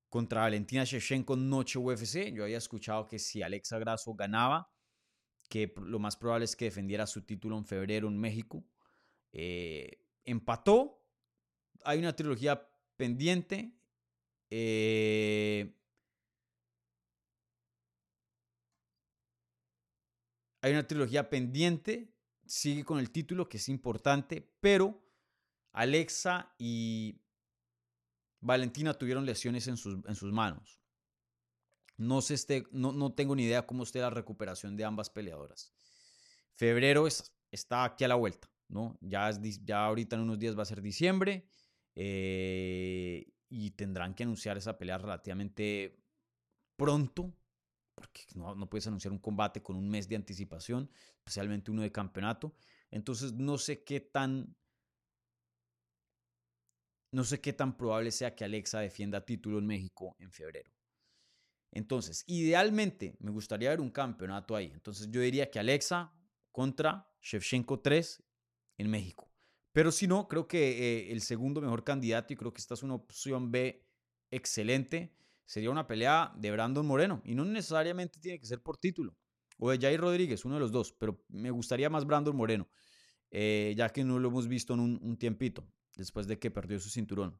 contra 0.08 0.42
Valentina 0.42 0.84
Shevchenko 0.84 1.36
noche 1.36 1.78
UFC, 1.78 2.32
yo 2.32 2.44
había 2.44 2.58
escuchado 2.58 3.06
que 3.06 3.18
si 3.18 3.42
Alexa 3.42 3.78
Grasso 3.78 4.14
ganaba, 4.14 4.70
que 5.48 5.72
lo 5.76 5.98
más 5.98 6.16
probable 6.16 6.44
es 6.44 6.56
que 6.56 6.66
defendiera 6.66 7.06
su 7.06 7.22
título 7.22 7.58
en 7.58 7.64
febrero 7.64 8.08
en 8.08 8.18
México. 8.18 8.64
Eh, 9.32 10.04
empató. 10.24 11.04
Hay 11.84 11.98
una 11.98 12.14
trilogía 12.14 12.68
pendiente. 12.96 13.72
Eh, 14.50 15.79
hay 20.60 20.72
una 20.72 20.86
trilogía 20.86 21.28
pendiente. 21.28 22.12
Sigue 22.46 22.84
con 22.84 22.98
el 22.98 23.10
título, 23.10 23.48
que 23.48 23.58
es 23.58 23.68
importante. 23.68 24.52
Pero 24.60 25.02
Alexa 25.72 26.54
y 26.58 27.20
Valentina 28.40 28.94
tuvieron 28.94 29.26
lesiones 29.26 29.68
en 29.68 29.76
sus, 29.76 30.32
manos. 30.32 30.80
No, 31.96 32.22
sé 32.22 32.34
este, 32.34 32.66
no, 32.72 32.92
no, 32.92 33.12
tengo 33.12 33.36
ni 33.36 33.44
idea 33.44 33.66
cómo 33.66 33.82
esté 33.82 34.00
la 34.00 34.10
recuperación 34.10 34.76
de 34.76 34.84
ambas 34.84 35.10
peleadoras. 35.10 35.74
Febrero 36.54 37.06
está 37.06 37.84
aquí 37.84 38.04
a 38.04 38.08
la 38.08 38.14
vuelta. 38.14 38.50
¿no? 38.70 38.96
Ya, 39.00 39.30
ya 39.64 39.84
ahorita 39.84 40.16
en 40.16 40.22
unos 40.22 40.38
días 40.38 40.56
va 40.56 40.62
a 40.62 40.66
ser 40.66 40.80
diciembre 40.80 41.48
eh, 41.94 43.32
y 43.48 43.70
tendrán 43.72 44.14
que 44.14 44.22
anunciar 44.22 44.56
esa 44.56 44.78
pelea 44.78 44.98
relativamente 44.98 45.98
pronto, 46.76 47.34
porque 48.00 48.22
no, 48.34 48.54
no 48.54 48.68
puedes 48.68 48.86
anunciar 48.86 49.12
un 49.12 49.18
combate 49.18 49.62
con 49.62 49.76
un 49.76 49.88
mes 49.88 50.08
de 50.08 50.16
anticipación, 50.16 50.90
especialmente 51.18 51.70
uno 51.70 51.82
de 51.82 51.92
campeonato. 51.92 52.56
Entonces 52.90 53.34
no 53.34 53.58
sé 53.58 53.84
qué 53.84 54.00
tan... 54.00 54.56
No 57.12 57.24
sé 57.24 57.40
qué 57.40 57.52
tan 57.52 57.76
probable 57.76 58.10
sea 58.10 58.34
que 58.34 58.44
Alexa 58.44 58.80
defienda 58.80 59.24
título 59.24 59.58
en 59.58 59.66
México 59.66 60.16
en 60.18 60.30
febrero. 60.30 60.72
Entonces, 61.72 62.24
idealmente 62.26 63.16
me 63.18 63.30
gustaría 63.30 63.70
ver 63.70 63.80
un 63.80 63.90
campeonato 63.90 64.56
ahí. 64.56 64.70
Entonces 64.72 65.10
yo 65.10 65.20
diría 65.20 65.50
que 65.50 65.58
Alexa 65.58 66.12
contra 66.52 67.12
Shevchenko 67.20 67.80
3 67.80 68.22
en 68.78 68.90
México. 68.90 69.30
Pero 69.72 69.92
si 69.92 70.06
no, 70.06 70.26
creo 70.28 70.48
que 70.48 70.70
eh, 70.70 71.12
el 71.12 71.20
segundo 71.20 71.60
mejor 71.60 71.84
candidato, 71.84 72.32
y 72.32 72.36
creo 72.36 72.52
que 72.52 72.60
esta 72.60 72.74
es 72.74 72.82
una 72.82 72.94
opción 72.94 73.50
B 73.50 73.84
excelente, 74.30 75.14
sería 75.50 75.68
una 75.68 75.84
pelea 75.84 76.32
de 76.36 76.52
Brandon 76.52 76.86
Moreno. 76.86 77.22
Y 77.24 77.34
no 77.34 77.44
necesariamente 77.44 78.20
tiene 78.20 78.38
que 78.38 78.46
ser 78.46 78.62
por 78.62 78.76
título. 78.76 79.16
O 79.58 79.68
de 79.68 79.78
Jair 79.78 80.00
Rodríguez, 80.00 80.44
uno 80.44 80.54
de 80.54 80.60
los 80.60 80.70
dos. 80.70 80.92
Pero 80.92 81.24
me 81.28 81.50
gustaría 81.50 81.90
más 81.90 82.06
Brandon 82.06 82.36
Moreno, 82.36 82.68
eh, 83.32 83.74
ya 83.76 83.88
que 83.88 84.04
no 84.04 84.20
lo 84.20 84.28
hemos 84.28 84.46
visto 84.46 84.74
en 84.74 84.80
un, 84.80 85.16
tiempito, 85.16 85.66
después 85.96 86.28
de 86.28 86.38
que 86.38 86.52
perdió 86.52 86.78
su 86.78 86.88
cinturón. 86.88 87.36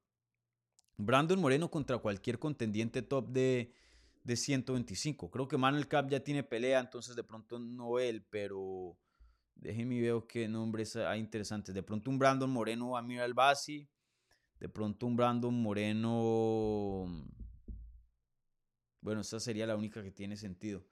Brandon 0.97 1.41
Moreno 1.41 1.71
contra 1.71 1.99
cualquier 1.99 2.41
contendiente 2.41 3.03
top 3.03 3.29
de, 3.29 3.73
de 4.25 4.37
125. 4.37 5.31
Creo 5.31 5.47
que 5.47 5.57
Manuel 5.57 5.87
Cap 5.87 6.11
ya 6.11 6.19
tiene 6.19 6.43
pelea, 6.43 6.81
entonces 6.81 7.15
de 7.15 7.23
pronto 7.23 7.61
no 7.61 8.01
él, 8.01 8.27
pero 8.29 8.99
Déjenme 9.55 10.01
ver 10.01 10.23
qué 10.27 10.49
nombres 10.49 10.97
hay 10.97 11.21
interesantes. 11.21 11.75
De 11.75 11.83
pronto 11.83 12.11
un 12.11 12.19
Brandon 12.19 12.51
Moreno 12.51 12.97
a 12.97 13.03
Mira 13.03 13.25
Albasi. 13.25 13.89
De 14.59 14.69
pronto 14.69 15.07
un 15.07 15.17
Brandon 15.17 15.55
Moreno. 15.55 17.07
Bueno, 19.01 19.23
esa 19.23 19.41
sería 19.41 19.67
la 19.67 19.77
única 19.77 20.03
que 20.03 20.11
tiene 20.11 20.37
sentido. 20.37 20.85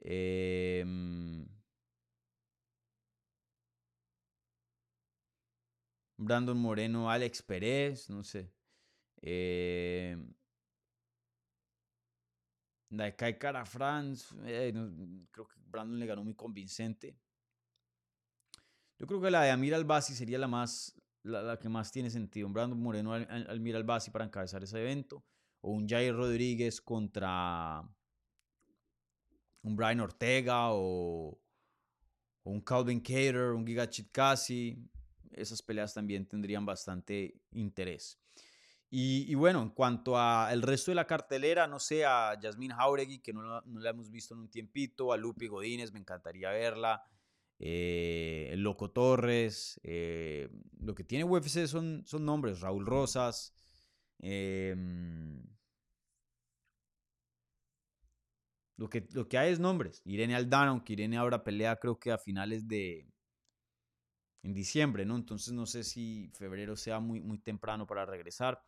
Em, 0.00 1.46
Brandon 6.16 6.56
Moreno, 6.58 7.10
Alex 7.10 7.42
Pérez, 7.42 8.10
no 8.10 8.22
sé. 8.22 8.52
Eh, 9.22 10.16
Kai 13.16 13.38
Cara 13.38 13.64
France, 13.64 14.34
eh, 14.44 14.72
creo 15.30 15.46
que 15.46 15.60
Brandon 15.66 15.98
le 15.98 16.06
ganó 16.06 16.24
muy 16.24 16.34
convincente. 16.34 17.18
Yo 18.98 19.06
creo 19.06 19.20
que 19.20 19.30
la 19.30 19.42
de 19.42 19.50
Amir 19.50 19.74
Albasi 19.74 20.14
sería 20.14 20.38
la, 20.38 20.48
más, 20.48 20.94
la, 21.22 21.58
que 21.58 21.68
más 21.68 21.92
tiene 21.92 22.10
sentido. 22.10 22.48
Brandon 22.48 22.80
Moreno 22.80 23.12
al, 23.12 23.50
Amir 23.50 23.76
Albasi 23.76 24.10
para 24.10 24.24
encabezar 24.24 24.62
ese 24.62 24.80
evento. 24.80 25.24
O 25.60 25.72
un 25.72 25.88
Jair 25.88 26.14
Rodríguez 26.14 26.80
contra 26.80 27.82
un 29.62 29.76
Brian 29.76 30.00
Ortega 30.00 30.72
o, 30.72 31.38
un 32.44 32.60
Calvin 32.60 33.00
Cater, 33.00 33.52
un 33.52 33.66
Giga 33.66 33.90
Chitkasi, 33.90 34.78
esas 35.32 35.60
peleas 35.62 35.92
también 35.92 36.26
tendrían 36.26 36.64
bastante 36.64 37.34
interés. 37.50 38.20
Y, 38.88 39.34
bueno, 39.34 39.60
en 39.62 39.70
cuanto 39.70 40.16
al 40.16 40.62
resto 40.62 40.92
de 40.92 40.94
la 40.94 41.06
cartelera, 41.06 41.66
no 41.66 41.80
sé, 41.80 42.06
a 42.06 42.38
Yasmín 42.40 42.70
Jauregui, 42.70 43.18
que 43.18 43.32
no, 43.32 43.60
la 43.60 43.90
hemos 43.90 44.10
visto 44.10 44.34
en 44.34 44.40
un 44.40 44.48
tiempito, 44.48 45.12
a 45.12 45.16
Lupi 45.16 45.48
Godínez, 45.48 45.92
me 45.92 45.98
encantaría 45.98 46.50
verla, 46.50 47.04
eh, 47.58 48.54
Loco 48.56 48.92
Torres, 48.92 49.80
eh, 49.82 50.48
lo 50.78 50.94
que 50.94 51.02
tiene 51.02 51.24
UFC 51.24 51.66
son, 51.66 52.04
son 52.06 52.24
nombres, 52.24 52.60
Raúl 52.60 52.86
Rosas, 52.86 53.52
em, 54.18 55.42
lo, 58.76 58.88
que, 58.88 59.06
lo 59.12 59.28
que 59.28 59.38
hay 59.38 59.52
es 59.52 59.60
nombres, 59.60 60.02
Irene 60.04 60.34
Aldana, 60.34 60.70
aunque 60.70 60.94
Irene 60.94 61.16
ahora 61.16 61.44
pelea 61.44 61.76
creo 61.76 61.98
que 61.98 62.12
a 62.12 62.18
finales 62.18 62.66
de, 62.68 63.08
en 64.46 64.54
diciembre, 64.54 65.04
¿no? 65.04 65.16
Entonces 65.16 65.52
no 65.52 65.66
sé 65.66 65.82
si 65.82 66.30
febrero 66.34 66.76
sea 66.76 67.00
muy, 67.00 67.20
muy 67.20 67.38
temprano 67.38 67.86
para 67.86 68.06
regresar. 68.06 68.62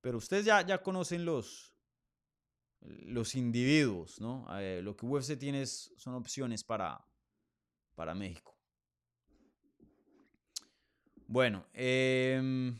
Pero 0.00 0.18
ustedes 0.18 0.44
ya, 0.44 0.64
ya 0.66 0.82
conocen 0.82 1.24
los, 1.24 1.74
los 2.80 3.34
individuos, 3.34 4.20
¿no? 4.20 4.46
Eh, 4.58 4.80
lo 4.82 4.96
que 4.96 5.06
UFC 5.06 5.38
tiene 5.38 5.64
son 5.66 6.14
opciones 6.14 6.64
para, 6.64 7.04
para 7.94 8.14
México. 8.14 8.56
Bueno, 11.28 11.66
em, 11.72 12.78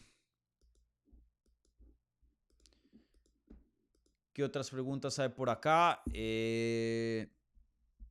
¿qué 4.36 4.44
otras 4.44 4.68
preguntas 4.68 5.18
hay 5.18 5.30
por 5.30 5.48
acá? 5.48 6.02
Eh, 6.12 7.26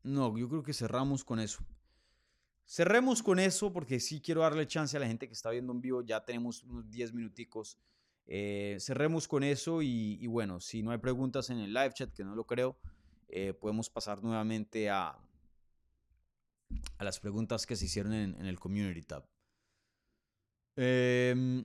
no, 0.02 0.36
yo 0.36 0.50
creo 0.50 0.64
que 0.64 0.74
cerramos 0.74 1.24
con 1.24 1.40
eso. 1.40 1.64
Cerremos 2.66 3.22
con 3.22 3.38
eso 3.38 3.72
porque 3.72 4.00
sí 4.00 4.20
quiero 4.22 4.42
darle 4.42 4.66
chance 4.66 4.98
a 4.98 5.00
la 5.00 5.06
gente 5.06 5.28
que 5.28 5.34
está 5.34 5.52
viendo 5.52 5.72
en 5.72 5.82
vivo. 5.82 6.02
Ya 6.02 6.26
tenemos 6.26 6.64
unos 6.64 6.90
10 6.90 7.14
minuticos. 7.14 7.78
Eh, 8.26 8.78
cerremos 8.80 9.28
con 9.28 9.44
eso 9.44 9.84
y, 9.84 10.26
bueno, 10.26 10.60
si 10.60 10.82
no 10.82 10.90
hay 10.90 10.98
preguntas 10.98 11.52
en 11.52 11.60
el 11.60 11.72
live 11.72 11.94
chat, 11.94 12.12
que 12.12 12.24
no 12.24 12.34
lo 12.34 12.48
creo, 12.48 12.76
eh, 13.28 13.54
podemos 13.54 13.92
pasar 13.92 14.24
nuevamente 14.24 14.90
a, 14.90 15.16
a 16.98 17.04
las 17.04 17.20
preguntas 17.20 17.68
que 17.68 17.76
se 17.76 17.86
hicieron 17.86 18.14
en, 18.14 18.44
el 18.48 18.60
community 18.60 19.04
tab. 19.04 19.30
Em, 20.76 21.64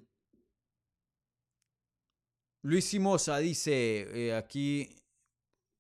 Luis 2.63 2.85
Simosa 2.85 3.39
dice 3.39 4.29
eh, 4.29 4.35
aquí 4.35 5.01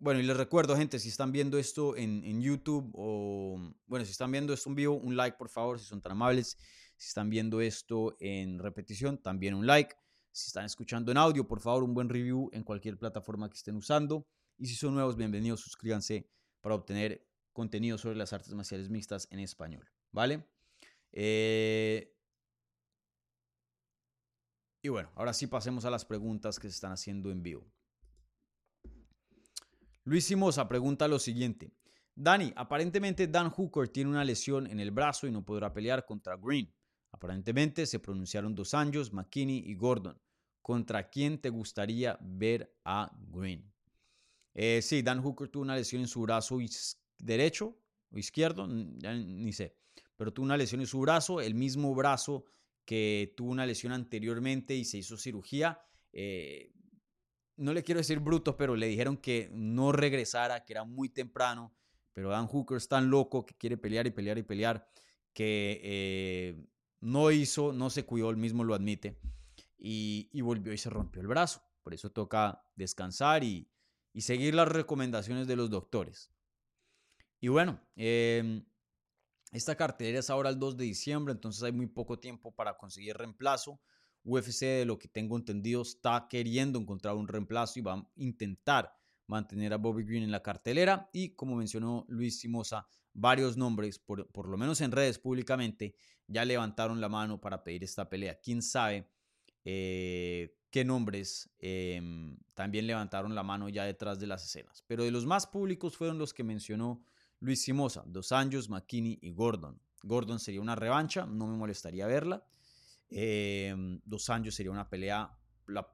bueno, 0.00 0.18
y 0.18 0.22
les 0.22 0.34
recuerdo, 0.34 0.74
gente, 0.78 0.98
si 0.98 1.10
están 1.10 1.30
viendo 1.30 1.58
esto 1.58 1.94
en, 1.94 2.40
YouTube 2.40 2.90
o, 2.94 3.60
bueno, 3.84 4.06
si 4.06 4.12
están 4.12 4.32
viendo 4.32 4.54
esto 4.54 4.70
en 4.70 4.74
vivo, 4.74 4.94
un 4.94 5.14
like, 5.14 5.36
por 5.36 5.50
favor, 5.50 5.78
si 5.78 5.84
son 5.84 6.00
tan 6.00 6.12
amables. 6.12 6.56
Si 6.96 7.08
están 7.08 7.28
viendo 7.28 7.60
esto 7.60 8.16
en 8.18 8.58
repetición, 8.58 9.18
también 9.18 9.52
un 9.54 9.66
like. 9.66 9.94
Si 10.32 10.48
están 10.48 10.64
escuchando 10.64 11.12
en 11.12 11.18
audio, 11.18 11.46
por 11.46 11.60
favor, 11.60 11.82
un 11.82 11.92
buen 11.92 12.08
review 12.08 12.48
en 12.54 12.64
cualquier 12.64 12.96
plataforma 12.96 13.50
que 13.50 13.58
estén 13.58 13.76
usando. 13.76 14.26
Y 14.56 14.68
si 14.68 14.74
son 14.74 14.94
nuevos, 14.94 15.16
bienvenidos, 15.16 15.60
suscríbanse 15.60 16.26
para 16.62 16.76
obtener 16.76 17.26
contenido 17.52 17.98
sobre 17.98 18.16
las 18.16 18.32
artes 18.32 18.54
marciales 18.54 18.88
mixtas 18.88 19.28
en 19.30 19.40
español, 19.40 19.86
¿vale? 20.12 20.46
Eh, 21.12 22.16
y 24.82 24.88
bueno, 24.88 25.10
ahora 25.14 25.32
sí 25.32 25.46
pasemos 25.46 25.84
a 25.84 25.90
las 25.90 26.04
preguntas 26.04 26.58
que 26.58 26.68
se 26.68 26.74
están 26.74 26.92
haciendo 26.92 27.30
en 27.30 27.42
vivo. 27.42 27.66
Luis 30.04 30.24
Simosa 30.24 30.66
pregunta 30.68 31.06
lo 31.08 31.18
siguiente. 31.18 31.72
Dani, 32.14 32.52
aparentemente 32.56 33.28
Dan 33.28 33.50
Hooker 33.50 33.88
tiene 33.88 34.10
una 34.10 34.24
lesión 34.24 34.66
en 34.66 34.80
el 34.80 34.90
brazo 34.90 35.26
y 35.26 35.30
no 35.30 35.44
podrá 35.44 35.72
pelear 35.72 36.04
contra 36.04 36.36
Green. 36.36 36.72
Aparentemente 37.12 37.86
se 37.86 37.98
pronunciaron 37.98 38.54
dos 38.54 38.74
años, 38.74 39.12
McKinney 39.12 39.58
y 39.66 39.74
Gordon. 39.74 40.20
¿Contra 40.62 41.08
quién 41.08 41.40
te 41.40 41.48
gustaría 41.50 42.18
ver 42.20 42.74
a 42.84 43.10
Green? 43.28 43.70
Eh, 44.54 44.80
sí, 44.82 45.02
Dan 45.02 45.22
Hooker 45.22 45.48
tuvo 45.48 45.62
una 45.62 45.76
lesión 45.76 46.02
en 46.02 46.08
su 46.08 46.22
brazo 46.22 46.58
derecho 47.18 47.78
o 48.12 48.18
izquierdo, 48.18 48.66
ni 48.66 49.52
sé, 49.52 49.76
pero 50.16 50.32
tuvo 50.32 50.44
una 50.44 50.56
lesión 50.56 50.80
en 50.80 50.86
su 50.86 51.00
brazo, 51.00 51.40
el 51.40 51.54
mismo 51.54 51.94
brazo 51.94 52.44
que 52.90 53.32
tuvo 53.36 53.52
una 53.52 53.66
lesión 53.66 53.92
anteriormente 53.92 54.74
y 54.74 54.84
se 54.84 54.98
hizo 54.98 55.16
cirugía. 55.16 55.80
Eh, 56.12 56.72
no 57.56 57.72
le 57.72 57.84
quiero 57.84 58.00
decir 58.00 58.18
bruto, 58.18 58.56
pero 58.56 58.74
le 58.74 58.88
dijeron 58.88 59.16
que 59.16 59.48
no 59.52 59.92
regresara, 59.92 60.64
que 60.64 60.72
era 60.72 60.82
muy 60.82 61.08
temprano, 61.08 61.72
pero 62.12 62.30
Dan 62.30 62.48
Hooker 62.48 62.78
es 62.78 62.88
tan 62.88 63.08
loco 63.08 63.46
que 63.46 63.54
quiere 63.54 63.76
pelear 63.76 64.08
y 64.08 64.10
pelear 64.10 64.38
y 64.38 64.42
pelear, 64.42 64.90
que 65.32 65.80
eh, 65.84 66.66
no 66.98 67.30
hizo, 67.30 67.72
no 67.72 67.90
se 67.90 68.04
cuidó, 68.04 68.28
él 68.28 68.36
mismo 68.38 68.64
lo 68.64 68.74
admite, 68.74 69.20
y, 69.78 70.28
volvió 70.40 70.72
y 70.72 70.78
se 70.78 70.90
rompió 70.90 71.22
el 71.22 71.28
brazo. 71.28 71.62
Por 71.84 71.94
eso 71.94 72.10
toca 72.10 72.60
descansar 72.74 73.44
y, 73.44 73.70
seguir 74.18 74.56
las 74.56 74.66
recomendaciones 74.66 75.46
de 75.46 75.54
los 75.54 75.70
doctores. 75.70 76.32
Y 77.38 77.46
bueno, 77.46 77.80
em, 77.94 78.64
esta 79.50 79.76
cartelera 79.76 80.20
es 80.20 80.30
ahora 80.30 80.50
el 80.50 80.58
2 80.58 80.76
de 80.76 80.84
diciembre, 80.84 81.32
entonces 81.32 81.62
hay 81.62 81.72
muy 81.72 81.86
poco 81.86 82.18
tiempo 82.18 82.52
para 82.54 82.76
conseguir 82.76 83.16
reemplazo. 83.16 83.80
UFC, 84.22 84.60
de 84.60 84.84
lo 84.84 84.98
que 84.98 85.08
tengo 85.08 85.36
entendido, 85.36 85.82
está 85.82 86.26
queriendo 86.28 86.78
encontrar 86.78 87.14
un 87.14 87.26
reemplazo 87.26 87.78
y 87.78 87.82
va 87.82 87.94
a 87.94 88.10
intentar 88.16 88.92
mantener 89.26 89.72
a 89.72 89.76
Bobby 89.78 90.04
Green 90.04 90.24
en 90.24 90.30
la 90.30 90.42
cartelera. 90.42 91.08
Y 91.12 91.30
como 91.30 91.56
mencionó 91.56 92.04
Luis 92.08 92.40
Simosa, 92.40 92.86
varios 93.12 93.56
nombres, 93.56 93.98
por, 93.98 94.48
lo 94.48 94.56
menos 94.58 94.80
en 94.80 94.92
redes 94.92 95.18
públicamente, 95.18 95.94
ya 96.26 96.44
levantaron 96.44 97.00
la 97.00 97.08
mano 97.08 97.40
para 97.40 97.64
pedir 97.64 97.82
esta 97.84 98.08
pelea. 98.08 98.38
¿Quién 98.40 98.62
sabe 98.62 99.08
eh, 99.64 100.56
qué 100.70 100.84
nombres 100.84 101.50
em, 101.58 102.36
también 102.54 102.86
levantaron 102.86 103.34
la 103.34 103.42
mano 103.42 103.68
ya 103.68 103.84
detrás 103.84 104.20
de 104.20 104.26
las 104.26 104.44
escenas? 104.44 104.84
Pero 104.86 105.04
de 105.04 105.10
los 105.10 105.26
más 105.26 105.46
públicos 105.46 105.96
fueron 105.96 106.18
los 106.18 106.34
que 106.34 106.44
mencionó 106.44 107.02
Luis 107.40 107.62
Simosa, 107.62 108.04
Dos 108.06 108.32
Anjos, 108.32 108.68
McKinney 108.68 109.18
y 109.22 109.32
Gordon. 109.32 109.80
Gordon 110.02 110.38
sería 110.38 110.60
una 110.60 110.76
revancha, 110.76 111.26
no 111.26 111.46
me 111.46 111.56
molestaría 111.56 112.06
verla. 112.06 112.44
Em, 113.08 114.00
dos 114.04 114.30
años 114.30 114.54
sería 114.54 114.70
una 114.70 114.88
pelea, 114.88 115.36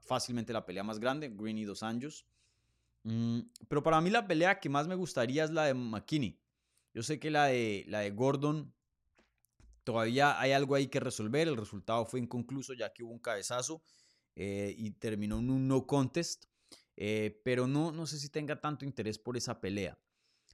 fácilmente 0.01 0.53
la 0.53 0.65
pelea 0.65 0.83
más 0.83 0.99
grande, 0.99 1.29
Green 1.29 1.57
y 1.57 1.65
Dos 1.65 1.83
años. 1.83 2.25
Mm, 3.03 3.39
pero 3.67 3.81
para 3.81 4.01
mí 4.01 4.09
la 4.09 4.27
pelea 4.27 4.59
que 4.59 4.69
más 4.69 4.87
me 4.87 4.95
gustaría 4.95 5.43
es 5.45 5.51
la 5.51 5.65
de 5.65 5.73
McKinney. 5.73 6.39
Yo 6.93 7.03
sé 7.03 7.19
que 7.19 7.31
la 7.31 7.45
de, 7.45 7.85
la 7.87 7.99
de 7.99 8.11
Gordon 8.11 8.73
todavía 9.83 10.39
hay 10.39 10.51
algo 10.51 10.75
ahí 10.75 10.87
que 10.87 10.99
resolver. 10.99 11.47
El 11.47 11.57
resultado 11.57 12.05
fue 12.05 12.19
inconcluso 12.19 12.73
ya 12.73 12.91
que 12.91 13.03
hubo 13.03 13.13
un 13.13 13.19
cabezazo 13.19 13.81
eh, 14.35 14.75
y 14.77 14.91
terminó 14.91 15.39
en 15.39 15.49
un 15.49 15.67
no 15.67 15.87
contest. 15.87 16.45
Eh, 16.97 17.39
pero 17.43 17.67
no, 17.67 17.91
no 17.91 18.07
sé 18.07 18.17
si 18.17 18.29
tenga 18.29 18.59
tanto 18.59 18.83
interés 18.83 19.19
por 19.19 19.37
esa 19.37 19.61
pelea. 19.61 19.97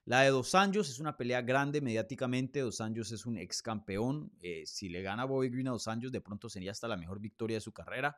La 0.06 0.20
de 0.20 0.30
Dos 0.30 0.54
Anjos 0.54 0.90
es 0.90 0.98
una 1.00 1.16
pelea 1.16 1.40
grande 1.40 1.80
mediáticamente. 1.80 2.60
Dos 2.60 2.80
Anjos 2.82 3.10
es 3.12 3.24
un 3.24 3.38
ex 3.38 3.62
campeón. 3.62 4.30
Eh, 4.40 4.64
si 4.66 4.90
le 4.90 5.00
gana 5.00 5.24
Bobby 5.24 5.48
Green 5.48 5.68
a 5.68 5.70
Dos 5.70 5.88
Anjos, 5.88 6.12
de 6.12 6.20
pronto 6.20 6.50
sería 6.50 6.72
hasta 6.72 6.88
la 6.88 6.96
mejor 6.96 7.20
victoria 7.20 7.56
de 7.56 7.62
su 7.62 7.72
carrera. 7.72 8.14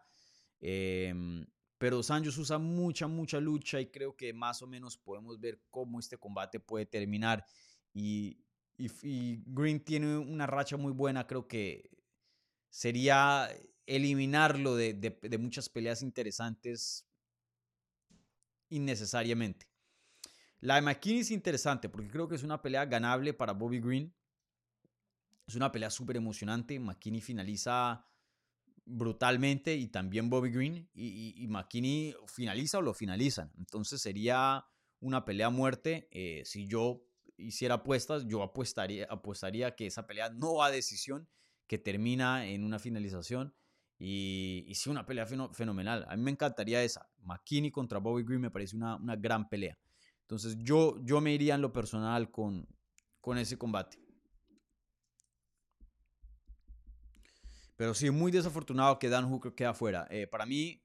Em, 0.61 1.47
pero 1.79 1.97
Dos 1.97 2.11
Anjos 2.11 2.39
usa 2.39 2.59
mucha, 2.59 3.07
mucha 3.07 3.39
lucha 3.39 3.81
y 3.81 3.87
creo 3.87 4.17
que 4.17 4.33
más 4.33 4.63
o 4.63 4.67
menos 4.67 4.99
podemos 4.99 5.39
ver 5.39 5.63
cómo 5.71 6.01
este 6.01 6.19
combate 6.19 6.59
puede 6.59 6.87
terminar. 6.87 7.45
Y, 7.95 8.43
Green 8.79 9.83
tiene 9.85 10.19
una 10.19 10.47
racha 10.47 10.77
muy 10.77 10.93
buena. 10.93 11.27
Creo 11.27 11.47
que 11.47 11.89
sería 12.69 13.49
eliminarlo 13.87 14.75
de 14.77 15.39
muchas 15.39 15.69
peleas 15.69 16.03
interesantes 16.03 17.07
innecesariamente. 18.69 19.67
La 20.67 20.75
de 20.75 20.83
McKinney 20.83 21.21
es 21.21 21.31
interesante 21.31 21.89
porque 21.89 22.09
creo 22.09 22.27
que 22.27 22.35
es 22.35 22.43
una 22.43 22.61
pelea 22.61 22.85
ganable 22.87 23.33
para 23.33 23.53
Bobby 23.53 23.79
Green. 23.79 24.13
Es 25.47 25.55
una 25.55 25.71
pelea 25.71 25.91
súper 25.91 26.17
emocionante. 26.17 26.81
McKinney 26.81 27.21
finaliza 27.21 28.05
brutalmente 28.85 29.77
y 29.77 29.87
también 29.87 30.29
Bobby 30.29 30.51
Green. 30.51 30.91
Y, 30.93 31.35
y, 31.37 31.47
McKinney 31.47 32.17
finaliza 32.27 32.79
o 32.79 32.83
lo 32.83 32.95
finalizan. 32.95 33.53
Entonces 33.57 34.03
sería 34.03 34.67
una 34.99 35.25
pelea 35.25 35.47
a 35.47 35.51
muerte. 35.51 36.09
Eh, 36.11 36.43
si 36.45 36.67
yo 36.67 37.07
hiciera 37.37 37.77
apuestas, 37.77 38.27
yo 38.27 38.43
apostaría, 38.43 39.07
apostaría 39.09 39.77
que 39.77 39.87
esa 39.87 40.05
pelea 40.09 40.31
no 40.31 40.57
va 40.57 40.67
a 40.67 40.71
decisión, 40.73 41.29
que 41.69 41.79
termina 41.79 42.45
en 42.45 42.65
una 42.65 42.81
finalización. 42.81 43.55
Y, 44.01 44.65
y 44.67 44.75
sí, 44.75 44.91
una 44.91 45.07
pelea 45.07 45.27
fenomenal. 45.53 46.05
A 46.09 46.17
mí 46.17 46.25
me 46.25 46.33
encantaría 46.33 46.83
esa. 46.83 47.09
McKinney 47.21 47.71
contra 47.71 48.01
Bobby 48.01 48.25
Green 48.25 48.41
me 48.41 48.51
parece 48.51 48.75
una, 48.75 48.97
una 48.97 49.15
gran 49.15 49.49
pelea. 49.49 49.79
Entonces 50.27 50.57
yo, 50.59 50.99
yo 51.05 51.21
me 51.21 51.33
iría 51.33 51.55
en 51.55 51.63
lo 51.63 51.73
personal 51.73 52.31
con, 52.31 52.67
con 53.21 53.39
ese 53.39 53.57
combate. 53.57 53.99
Pero 57.77 57.95
sí, 57.95 58.11
muy 58.11 58.33
desafortunado 58.33 58.99
que 58.99 59.09
Dan 59.09 59.29
Hooker 59.31 59.55
queda 59.55 59.73
fuera. 59.75 60.07
Eh, 60.11 60.27
para 60.27 60.47
mí, 60.47 60.83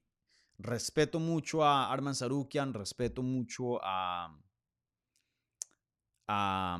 respeto 0.58 1.18
mucho 1.18 1.64
a 1.64 1.92
Arman 1.92 2.14
Sarukian, 2.14 2.72
respeto 2.74 3.22
mucho 3.22 3.80
a, 3.82 4.38
a, 6.28 6.78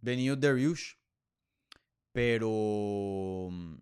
venido 0.00 0.36
Dariush, 0.36 0.94
pero... 2.12 3.48
mm, 3.50 3.76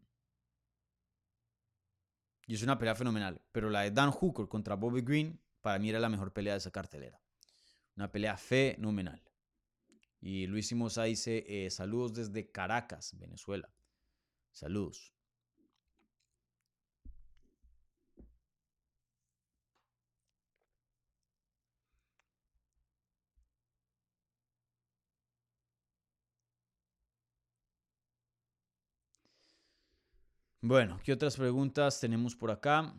Y 2.48 2.54
es 2.54 2.62
una 2.62 2.78
pelea 2.78 2.94
fenomenal. 2.96 3.40
Pero 3.52 3.68
la 3.70 3.82
de 3.82 3.90
Dan 3.90 4.10
Hooker 4.10 4.48
contra 4.48 4.74
Bobby 4.74 5.02
Green, 5.02 5.38
para 5.60 5.78
mí 5.78 5.90
era 5.90 6.00
la 6.00 6.08
mejor 6.08 6.32
pelea 6.32 6.54
de 6.54 6.58
esa 6.58 6.70
cartelera. 6.70 7.20
Una 7.98 8.12
pelea 8.12 8.36
fenomenal. 8.36 9.20
Y 10.20 10.46
Luis 10.46 10.68
Simosa 10.68 11.02
dice, 11.02 11.44
eh, 11.48 11.68
saludos 11.68 12.14
desde 12.14 12.48
Caracas, 12.48 13.18
Venezuela. 13.18 13.68
Saludos. 14.52 15.12
Bueno, 30.60 31.00
¿qué 31.02 31.12
otras 31.12 31.36
preguntas 31.36 31.98
tenemos 31.98 32.36
por 32.36 32.52
acá? 32.52 32.94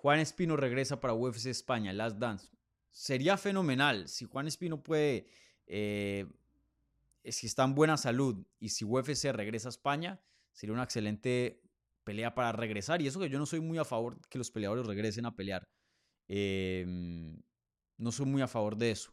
Juan 0.00 0.18
Espino 0.18 0.56
regresa 0.56 0.98
para 0.98 1.12
UFC 1.12 1.46
España, 1.46 1.92
Last 1.92 2.16
Dance. 2.16 2.48
Sería 2.90 3.36
fenomenal 3.36 4.08
si 4.08 4.24
Juan 4.24 4.46
Espino 4.46 4.82
puede, 4.82 5.26
eh, 5.66 6.26
si 7.22 7.46
está 7.46 7.64
en 7.64 7.74
buena 7.74 7.98
salud 7.98 8.46
y 8.58 8.70
si 8.70 8.86
UFC 8.86 9.30
regresa 9.30 9.68
a 9.68 9.76
España, 9.76 10.18
sería 10.52 10.72
una 10.72 10.84
excelente 10.84 11.60
pelea 12.02 12.34
para 12.34 12.50
regresar. 12.52 13.02
Y 13.02 13.08
eso 13.08 13.20
que 13.20 13.28
yo 13.28 13.38
no 13.38 13.44
soy 13.44 13.60
muy 13.60 13.76
a 13.76 13.84
favor 13.84 14.18
que 14.30 14.38
los 14.38 14.50
peleadores 14.50 14.86
regresen 14.86 15.26
a 15.26 15.36
pelear. 15.36 15.68
Eh, 16.28 16.86
no 17.98 18.10
soy 18.10 18.24
muy 18.24 18.40
a 18.40 18.48
favor 18.48 18.78
de 18.78 18.92
eso. 18.92 19.12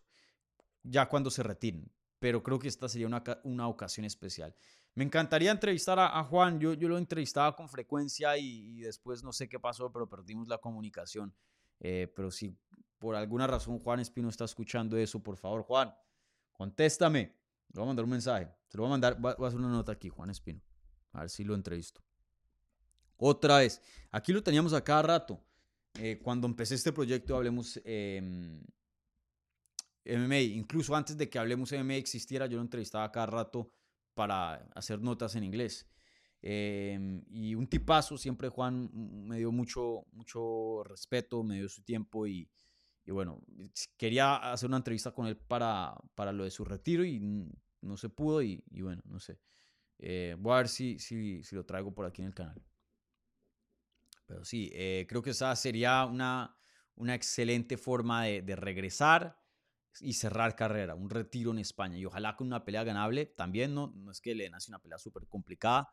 Ya 0.83 1.09
cuando 1.09 1.29
se 1.29 1.43
retiren. 1.43 1.91
Pero 2.19 2.43
creo 2.43 2.59
que 2.59 2.69
esta 2.69 2.87
sería 2.87 3.07
una, 3.07 3.21
una 3.43 3.67
ocasión 3.67 4.05
especial. 4.05 4.55
Me 4.97 5.03
encantaría 5.03 5.51
entrevistar 5.51 5.99
a, 5.99 6.17
a 6.17 6.23
Juan. 6.23 6.59
Yo, 6.59 6.73
yo 6.73 6.89
lo 6.89 6.97
entrevistaba 6.97 7.55
con 7.55 7.69
frecuencia 7.69 8.35
y, 8.35 8.79
después 8.79 9.23
no 9.23 9.31
sé 9.31 9.47
qué 9.47 9.59
pasó, 9.59 9.91
pero 9.93 10.09
perdimos 10.09 10.47
la 10.47 10.57
comunicación. 10.57 11.35
Eh, 11.79 12.11
pero 12.15 12.31
si 12.31 12.57
por 12.97 13.13
alguna 13.13 13.45
razón 13.45 13.77
Juan 13.77 13.99
Espino 13.99 14.27
está 14.27 14.45
escuchando 14.45 14.97
eso, 14.97 15.21
por 15.21 15.37
favor, 15.37 15.61
Juan, 15.61 15.93
contéstame. 16.51 17.19
Le 17.67 17.75
voy 17.75 17.83
a 17.83 17.85
mandar 17.85 18.05
un 18.05 18.09
mensaje. 18.09 18.51
Se 18.69 18.75
lo 18.75 18.81
voy 18.81 18.87
a 18.87 18.89
mandar, 18.89 19.19
voy 19.19 19.35
a 19.37 19.43
a 19.43 19.47
hacer 19.47 19.59
una 19.59 19.69
nota 19.69 19.91
aquí, 19.91 20.09
Juan 20.09 20.31
Espino. 20.31 20.63
A 21.11 21.19
ver 21.19 21.29
si 21.29 21.43
lo 21.43 21.53
entrevisto. 21.53 22.01
Otra 23.17 23.59
vez. 23.59 23.79
Aquí 24.09 24.33
lo 24.33 24.41
teníamos 24.41 24.73
a 24.73 24.83
cada 24.83 25.03
rato. 25.03 25.39
Eh, 25.99 26.19
cuando 26.23 26.47
empecé 26.47 26.73
este 26.73 26.91
proyecto, 26.91 27.35
hablemos 27.35 27.79
em, 27.85 28.63
MMA. 30.05 30.39
Incluso 30.39 30.95
antes 30.95 31.15
de 31.15 31.29
que 31.29 31.37
Hablemos 31.37 31.71
MMA 31.71 31.97
existiera, 31.97 32.47
yo 32.47 32.57
lo 32.57 32.63
entrevistaba 32.63 33.11
cada 33.11 33.27
rato 33.27 33.71
para 34.17 34.55
hacer 34.75 34.99
notas 34.99 35.35
en 35.35 35.43
inglés. 35.43 35.87
Eh, 36.41 37.21
y 37.29 37.53
un 37.55 37.67
tipazo, 37.67 38.17
siempre 38.17 38.49
Juan 38.49 38.89
me 38.93 39.37
dio 39.37 39.51
mucho, 39.51 40.05
mucho 40.11 40.83
respeto, 40.83 41.43
me 41.43 41.57
dio 41.57 41.69
su 41.69 41.83
tiempo 41.83 42.25
y, 42.25 42.49
y 43.05 43.11
bueno, 43.11 43.41
quería 43.95 44.51
hacer 44.51 44.67
una 44.67 44.77
entrevista 44.77 45.11
con 45.11 45.27
él 45.27 45.37
para, 45.37 45.95
para 46.15 46.31
lo 46.31 46.43
de 46.43 46.51
su 46.51 46.65
retiro 46.65 47.05
y 47.05 47.21
no 47.81 47.95
se 47.95 48.09
pudo 48.09 48.41
y, 48.41 48.63
y 48.71 48.81
bueno, 48.81 49.03
no 49.05 49.19
sé. 49.19 49.39
Eh, 49.99 50.35
voy 50.39 50.53
a 50.53 50.57
ver 50.57 50.67
si, 50.67 50.97
si, 50.97 51.43
si 51.43 51.55
lo 51.55 51.63
traigo 51.63 51.93
por 51.93 52.05
aquí 52.05 52.23
en 52.23 52.29
el 52.29 52.33
canal. 52.33 52.61
Pero 54.25 54.43
sí, 54.43 54.71
eh, 54.73 55.05
creo 55.07 55.21
que 55.21 55.29
esa 55.29 55.55
sería 55.55 56.05
una, 56.05 56.57
una 56.95 57.13
excelente 57.15 57.77
forma 57.77 58.25
de 58.25 58.55
regresar 58.55 59.37
y 60.01 60.13
cerrar 60.13 60.55
carrera, 60.55 60.95
un 60.95 61.09
retiro 61.09 61.51
en 61.51 61.59
España. 61.59 61.97
Y 61.97 62.05
ojalá 62.05 62.35
con 62.35 62.47
una 62.47 62.65
pelea 62.65 62.83
ganable 62.83 63.25
también, 63.25 63.73
no, 63.73 63.93
no 63.95 64.11
es 64.11 64.21
que 64.21 64.35
le 64.35 64.49
nace 64.49 64.71
una 64.71 64.79
pelea 64.79 64.97
súper 64.97 65.27
complicada. 65.27 65.89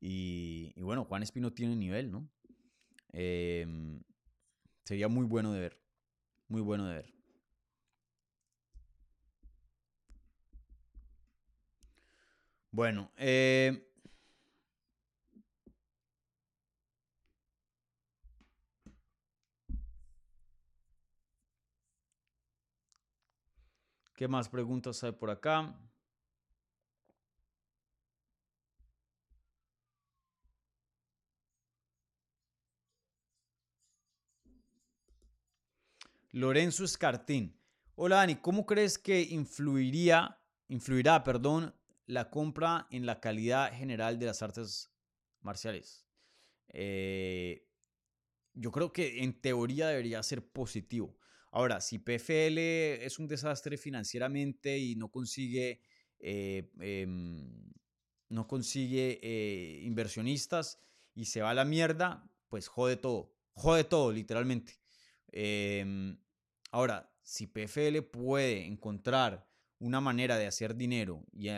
Y, 0.00 0.72
bueno, 0.80 1.04
Juan 1.04 1.22
Espino 1.22 1.52
tiene 1.52 1.76
nivel, 1.76 2.10
¿no? 2.10 2.28
Em, 3.12 4.02
sería 4.84 5.08
muy 5.08 5.26
bueno 5.26 5.52
de 5.52 5.60
ver, 5.60 5.80
muy 6.48 6.62
bueno 6.62 6.86
de 6.86 6.94
ver. 6.96 7.14
Bueno, 12.72 13.10
eh, 13.16 13.89
¿qué 24.20 24.28
más 24.28 24.50
preguntas 24.50 25.02
hay 25.02 25.12
por 25.12 25.30
acá? 25.30 25.74
Lorenzo 36.32 36.84
Escartín. 36.84 37.58
Hola 37.94 38.16
Dani, 38.16 38.36
¿cómo 38.36 38.66
crees 38.66 38.98
que 38.98 39.22
influiría, 39.22 40.38
influirá, 40.68 41.24
perdón, 41.24 41.74
la 42.04 42.28
compra 42.28 42.88
en 42.90 43.06
la 43.06 43.20
calidad 43.20 43.72
general 43.72 44.18
de 44.18 44.26
las 44.26 44.42
artes 44.42 44.92
marciales? 45.40 46.06
Eh, 46.68 47.66
yo 48.52 48.70
creo 48.70 48.92
que 48.92 49.24
en 49.24 49.40
teoría 49.40 49.88
debería 49.88 50.22
ser 50.22 50.46
positivo. 50.46 51.16
Ahora, 51.50 51.80
si 51.80 51.98
PFL 51.98 53.04
es 53.04 53.18
un 53.18 53.26
desastre 53.26 53.76
financieramente 53.76 54.78
y 54.78 54.94
no 54.94 55.10
consigue, 55.10 55.80
eh, 56.20 56.70
em, 56.80 57.72
no 58.28 58.46
consigue 58.46 59.18
eh, 59.22 59.80
inversionistas 59.82 60.78
y 61.14 61.24
se 61.24 61.42
va 61.42 61.50
a 61.50 61.54
la 61.54 61.64
mierda, 61.64 62.30
pues 62.48 62.68
jode 62.68 62.96
todo. 62.96 63.34
Jode 63.54 63.84
todo, 63.84 64.12
literalmente. 64.12 64.78
Em, 65.32 66.18
ahora, 66.70 67.12
si 67.22 67.46
PFL 67.46 68.02
puede 68.02 68.66
encontrar 68.66 69.48
una 69.80 70.00
manera 70.00 70.36
de 70.38 70.46
hacer 70.46 70.76
dinero 70.76 71.24
y, 71.32 71.48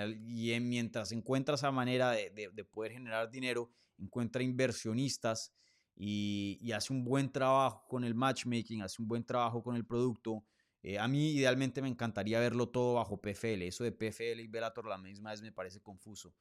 mientras 0.61 1.13
encuentra 1.13 1.57
esa 1.57 1.71
manera 1.71 2.13
de 2.13 2.65
poder 2.71 2.93
generar 2.93 3.31
dinero, 3.31 3.71
encuentra 3.99 4.43
inversionistas 4.43 5.53
y, 5.97 6.73
hace 6.73 6.93
un 6.93 7.05
buen 7.05 7.31
trabajo 7.31 7.85
con 7.89 8.05
el 8.05 8.15
matchmaking, 8.15 8.83
hace 8.83 9.01
un 9.03 9.09
buen 9.09 9.25
trabajo 9.25 9.63
con 9.63 9.77
el 9.77 9.85
producto. 9.87 10.45
eh, 10.85 10.99
a 10.99 11.07
mí 11.09 11.31
idealmente 11.33 11.81
me 11.83 11.89
encantaría 11.89 12.41
verlo 12.41 12.69
todo 12.69 12.95
bajo 12.95 13.21
PFL. 13.21 13.67
Eso 13.69 13.85
de 13.85 13.93
PFL 13.93 14.43
y 14.43 14.49
Bellator 14.49 14.87
la 14.89 14.99
misma 14.99 15.31
vez 15.31 15.41
me 15.43 15.53
parece 15.53 15.81
confuso. 15.81 16.35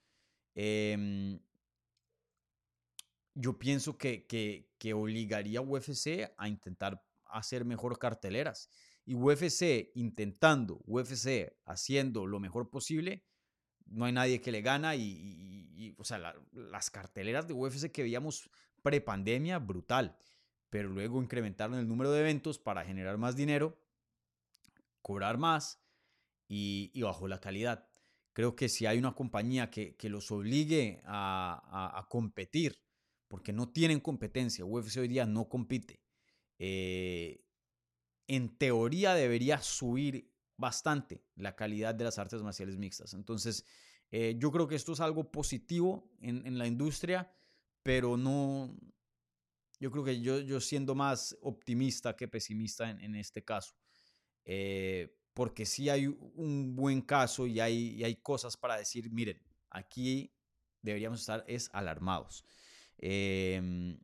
Em, 0.56 1.39
yo 3.34 3.58
pienso 3.58 3.97
que, 3.97 4.26
que, 4.28 4.70
que 4.78 4.93
obligaría 4.93 5.60
a 5.60 5.62
UFC 5.62 6.34
a 6.38 6.47
intentar 6.47 7.02
hacer 7.26 7.66
mejor 7.66 7.97
carteleras. 7.97 8.70
Y 9.06 9.16
UFC 9.16 9.91
intentando, 9.95 10.82
UFC 10.86 11.58
haciendo 11.66 12.26
lo 12.28 12.39
mejor 12.39 12.70
posible, 12.70 13.24
no 13.86 14.06
hay 14.06 14.12
nadie 14.14 14.41
que 14.41 14.52
le 14.52 14.62
gana. 14.62 14.95
Y, 14.95 15.02
y- 15.04 15.86
y, 15.88 15.95
o 15.97 16.04
sea, 16.04 16.18
la- 16.20 16.36
las 16.52 16.89
carteleras 16.91 17.47
de 17.47 17.54
UFC 17.54 17.91
que 17.91 18.04
veíamos 18.04 18.49
pre-pandemia, 18.82 19.59
brutal. 19.59 20.17
Pero 20.69 20.89
luego 20.89 21.21
incrementaron 21.21 21.77
el 21.77 21.88
número 21.88 22.11
de 22.11 22.21
eventos 22.21 22.57
para 22.57 22.86
generar 22.86 23.17
más 23.17 23.36
dinero, 23.36 23.77
cobrar 25.01 25.38
más 25.38 25.82
y, 26.47 26.91
y 26.93 27.01
la 27.27 27.39
calidad. 27.39 27.88
Creo 28.34 28.55
que 28.55 28.69
si 28.69 28.86
hay 28.86 28.97
una 28.97 29.13
compañía 29.13 29.69
que, 29.69 29.97
los 30.03 30.32
obligue 30.32 31.01
a, 31.05 32.07
competir, 32.09 32.82
porque 33.27 33.51
no 33.51 33.69
tienen 33.69 33.99
competencia, 33.99 34.65
UFC 34.65 34.97
hoy 34.97 35.09
día 35.09 35.25
no 35.25 35.49
compite, 35.49 36.01
eh, 36.57 37.43
en 38.27 38.57
teoría 38.57 39.13
debería 39.13 39.61
subir 39.61 40.32
bastante 40.55 41.25
la 41.36 41.55
calidad 41.55 41.93
de 41.95 42.05
las 42.05 42.19
artes 42.19 42.41
marciales 42.41 42.77
mixtas. 42.77 43.13
Entonces, 43.13 43.65
eh, 44.11 44.36
yo 44.38 44.51
creo 44.51 44.67
que 44.67 44.75
esto 44.75 44.93
es 44.93 45.01
algo 45.01 45.32
positivo 45.32 46.09
en 46.21 46.57
la 46.57 46.67
industria, 46.67 47.34
pero 47.84 48.17
no, 48.17 48.75
yo 49.79 49.91
creo 49.91 50.03
que 50.03 50.21
yo, 50.21 50.39
yo 50.39 50.61
siendo 50.61 50.95
más 50.95 51.38
optimista 51.41 52.15
que 52.15 52.27
pesimista 52.27 52.89
en, 52.89 52.99
en 53.01 53.15
este 53.15 53.43
caso. 53.43 53.75
Eh, 54.45 55.15
porque 55.34 55.65
sí 55.65 55.89
hay 55.89 56.07
un 56.07 56.75
buen 56.75 57.01
caso 57.01 57.47
y 57.47 57.59
hay, 57.59 57.95
y 57.95 58.03
hay 58.03 58.15
cosas 58.17 58.57
para 58.57 58.77
decir, 58.77 59.09
miren, 59.11 59.41
aquí 59.69 60.34
deberíamos 60.82 61.21
estar 61.21 61.43
es 61.47 61.69
alarmados. 61.73 62.45
Eh, 62.97 63.55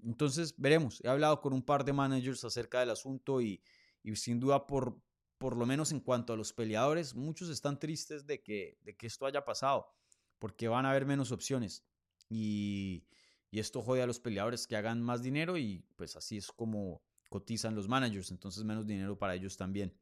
entonces, 0.04 0.56
veremos. 0.58 1.02
He 1.04 1.10
hablado 1.10 1.42
con 1.42 1.54
un 1.54 1.62
par 1.62 1.84
de 1.84 1.94
managers 1.94 2.44
acerca 2.44 2.80
del 2.80 2.90
asunto 2.90 3.42
y, 3.42 3.62
y 4.04 4.16
sin 4.16 4.40
duda 4.40 4.66
por, 4.66 5.00
por 5.38 5.56
lo 5.56 5.66
menos 5.66 5.92
en 5.92 6.00
cuanto 6.00 6.34
a 6.34 6.38
los 6.38 6.54
peleadores, 6.54 7.14
muchos 7.14 7.50
están 7.50 7.78
tristes 7.78 8.26
de 8.26 8.42
que, 8.42 8.80
de 8.82 8.96
que 8.96 9.08
esto 9.08 9.26
haya 9.26 9.46
pasado, 9.46 9.94
porque 10.40 10.68
van 10.68 10.86
a 10.86 10.92
haber 10.92 11.06
menos 11.06 11.32
opciones. 11.32 11.84
Y, 12.30 13.06
y 13.50 13.60
esto 13.60 13.82
jode 13.82 14.02
a 14.02 14.08
los 14.08 14.20
peleadores 14.20 14.68
que 14.68 14.76
hagan 14.76 15.02
más 15.02 15.22
dinero 15.22 15.58
y 15.58 15.86
pues 15.96 16.16
así 16.16 16.38
es 16.38 16.52
como 16.52 17.02
cotizan 17.30 17.76
los 17.76 17.88
managers, 17.88 18.32
entonces 18.32 18.64
menos 18.64 18.86
dinero 18.86 19.18
para 19.18 19.36
ellos 19.36 19.58
también. 19.58 19.94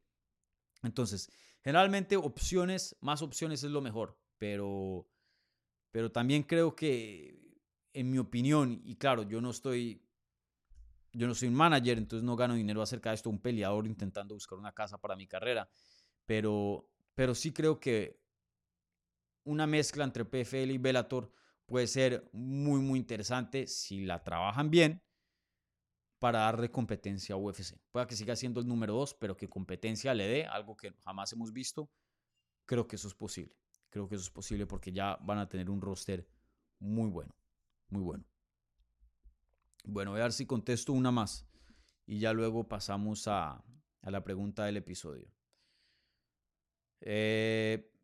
Entonces, 0.84 1.32
generalmente 1.64 2.16
opciones, 2.16 2.96
más 3.02 3.22
opciones 3.22 3.64
es 3.64 3.72
lo 3.72 3.82
mejor, 3.82 4.18
pero, 4.38 5.08
pero 5.92 6.12
también 6.12 6.44
creo 6.44 6.76
que, 6.76 7.60
en 7.94 8.12
mi 8.12 8.18
opinión, 8.20 8.82
y 8.84 8.96
claro, 8.96 9.24
yo 9.24 9.42
no 9.42 9.50
estoy 9.50 10.02
yo 11.16 11.28
no 11.28 11.34
soy 11.34 11.48
un 11.48 11.56
manager, 11.56 11.98
entonces 11.98 12.26
no 12.26 12.36
gano 12.36 12.56
dinero 12.56 12.82
acerca 12.82 13.10
de 13.10 13.16
esto, 13.16 13.30
un 13.30 13.40
peleador 13.40 13.88
intentando 13.88 14.34
buscar 14.34 14.60
una 14.60 14.74
casa 14.74 14.98
para 14.98 15.16
mi 15.16 15.28
carrera, 15.28 15.70
pero, 16.26 16.90
pero 17.14 17.34
sí 17.34 17.54
creo 17.54 17.80
que 17.80 18.20
una 19.46 19.66
mezcla 19.66 20.04
entre 20.04 20.26
PFL 20.26 20.72
y 20.72 20.78
Bellator 20.78 21.32
puede 21.66 21.88
ser 21.88 22.30
muy, 22.32 22.80
muy 22.80 23.00
interesante 23.00 23.68
si 23.68 24.06
la 24.06 24.24
trabajan 24.24 24.70
bien 24.70 25.02
para 26.20 26.40
darle 26.40 26.72
competencia 26.72 27.36
a 27.36 27.38
UFC. 27.38 27.78
Puede 27.92 28.08
que 28.08 28.16
siga 28.16 28.36
siendo 28.36 28.60
el 28.60 28.68
número 28.68 28.94
dos, 28.94 29.14
pero 29.14 29.36
que 29.36 29.50
competencia 29.50 30.14
le 30.14 30.28
dé, 30.28 30.46
algo 30.46 30.76
que 30.76 30.94
jamás 31.04 31.32
hemos 31.34 31.52
visto, 31.52 31.90
creo 32.66 32.88
que 32.88 32.96
eso 32.96 33.08
es 33.08 33.16
posible. 33.16 33.56
Creo 33.90 34.08
que 34.08 34.16
eso 34.16 34.24
es 34.24 34.32
posible 34.32 34.66
porque 34.66 34.92
ya 34.92 35.18
van 35.22 35.38
a 35.38 35.48
tener 35.48 35.70
un 35.70 35.82
roster 35.82 36.28
muy 36.80 37.10
bueno, 37.10 37.36
muy 37.90 38.02
bueno. 38.02 38.26
Bueno, 39.84 40.12
voy 40.12 40.20
a 40.20 40.24
ver 40.24 40.34
si 40.34 40.46
contesto 40.46 40.94
una 40.94 41.12
más 41.12 41.48
y 42.08 42.20
ya 42.20 42.34
luego 42.34 42.68
pasamos 42.68 43.28
a, 43.28 43.64
a 44.02 44.12
la 44.12 44.24
pregunta 44.24 44.66
del 44.66 44.78
episodio. 44.78 45.32
Eh, 47.02 47.95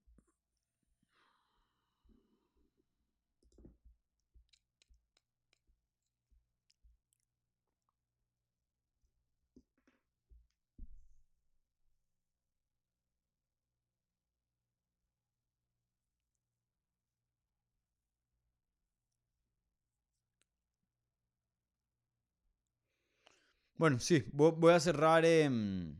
Bueno, 23.82 24.00
sí, 24.00 24.24
voy 24.32 24.74
a 24.74 24.80
cerrar. 24.80 25.26
Em, 25.26 25.98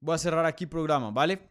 voy 0.00 0.16
a 0.16 0.18
cerrar 0.18 0.44
aquí 0.44 0.66
programa, 0.66 1.12
¿vale? 1.12 1.48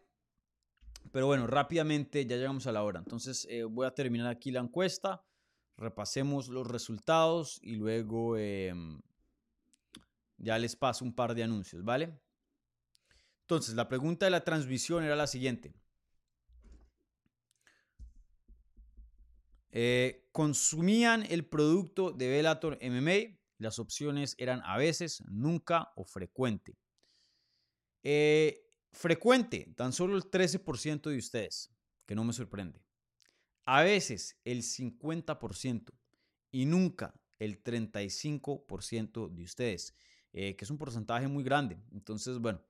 Pero 1.13 1.27
bueno, 1.27 1.47
rápidamente 1.47 2.25
ya 2.25 2.35
llegamos 2.35 2.67
a 2.67 2.73
la 2.73 2.83
hora. 2.83 2.99
Entonces 2.99 3.47
eh, 3.49 3.63
voy 3.63 3.87
a 3.87 3.91
terminar 3.91 4.27
aquí 4.27 4.51
la 4.51 4.59
encuesta. 4.59 5.23
Repasemos 5.77 6.49
los 6.49 6.67
resultados 6.67 7.59
y 7.61 7.77
luego 7.77 8.35
em, 8.35 8.99
ya 10.35 10.59
les 10.59 10.75
paso 10.75 11.05
un 11.05 11.15
par 11.15 11.33
de 11.33 11.43
anuncios, 11.43 11.85
¿vale? 11.85 12.19
Entonces, 13.43 13.73
la 13.73 13.87
pregunta 13.87 14.25
de 14.25 14.31
la 14.31 14.43
transmisión 14.43 15.05
era 15.05 15.15
la 15.15 15.27
siguiente. 15.27 15.73
Eh, 19.71 20.27
¿Consumían 20.33 21.23
el 21.23 21.45
producto 21.45 22.11
de 22.11 22.27
Velator 22.27 22.77
MMA? 22.81 23.34
Las 23.57 23.79
opciones 23.79 24.35
eran 24.37 24.61
a 24.63 24.77
veces, 24.77 25.23
nunca 25.27 25.91
o 25.95 26.03
frecuente. 26.03 26.77
Eh, 28.03 28.61
frecuente, 28.91 29.73
tan 29.75 29.93
solo 29.93 30.15
el 30.15 30.23
13% 30.23 31.09
de 31.09 31.17
ustedes, 31.17 31.71
que 32.05 32.15
no 32.15 32.23
me 32.23 32.33
sorprende. 32.33 32.81
A 33.65 33.81
veces 33.81 34.37
el 34.43 34.61
50% 34.61 35.91
y 36.51 36.65
nunca 36.65 37.13
el 37.39 37.63
35% 37.63 39.29
de 39.29 39.43
ustedes, 39.43 39.95
eh, 40.33 40.55
que 40.55 40.65
es 40.65 40.71
un 40.71 40.77
porcentaje 40.77 41.27
muy 41.27 41.43
grande. 41.43 41.77
Entonces, 41.91 42.37
bueno, 42.39 42.61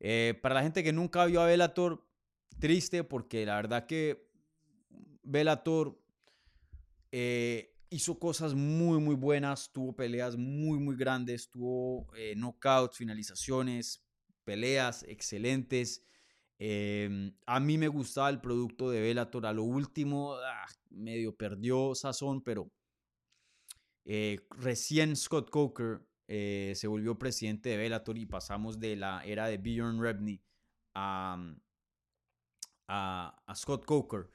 eh, 0.00 0.38
para 0.40 0.54
la 0.54 0.62
gente 0.62 0.82
que 0.82 0.92
nunca 0.92 1.26
vio 1.26 1.40
a 1.40 1.46
Velator, 1.46 2.04
triste 2.58 3.04
porque 3.04 3.44
la 3.44 3.56
verdad 3.56 3.86
que 3.86 4.28
Velator 5.22 6.00
hizo 7.90 8.18
cosas 8.18 8.54
muy, 8.54 9.00
muy 9.00 9.14
buenas, 9.14 9.70
tuvo 9.72 9.94
peleas 9.94 10.36
muy, 10.36 10.78
muy 10.78 10.96
grandes, 10.96 11.50
tuvo 11.50 12.06
eh, 12.16 12.34
knockouts, 12.34 12.96
finalizaciones, 12.96 14.04
peleas 14.44 15.04
excelentes. 15.04 16.04
Em, 16.58 17.32
a 17.46 17.60
mí 17.60 17.78
me 17.78 17.88
gustaba 17.88 18.30
el 18.30 18.40
producto 18.40 18.90
de 18.90 19.00
Bellator. 19.00 19.46
A 19.46 19.52
lo 19.52 19.64
último, 19.64 20.34
ah, 20.34 20.66
medio 20.90 21.34
perdió 21.36 21.94
sazón, 21.94 22.42
pero 22.42 22.70
eh, 24.04 24.38
recién 24.50 25.16
Scott 25.16 25.50
Coker 25.50 26.00
eh, 26.26 26.72
se 26.74 26.86
volvió 26.86 27.18
presidente 27.18 27.70
de 27.70 27.76
Bellator 27.76 28.18
y 28.18 28.26
pasamos 28.26 28.78
de 28.78 28.96
la 28.96 29.22
era 29.24 29.46
de 29.46 29.58
Bjorn 29.58 30.00
Rebney 30.00 30.42
a, 30.94 31.54
a 32.88 33.54
Scott 33.54 33.84
Coker. 33.84 34.30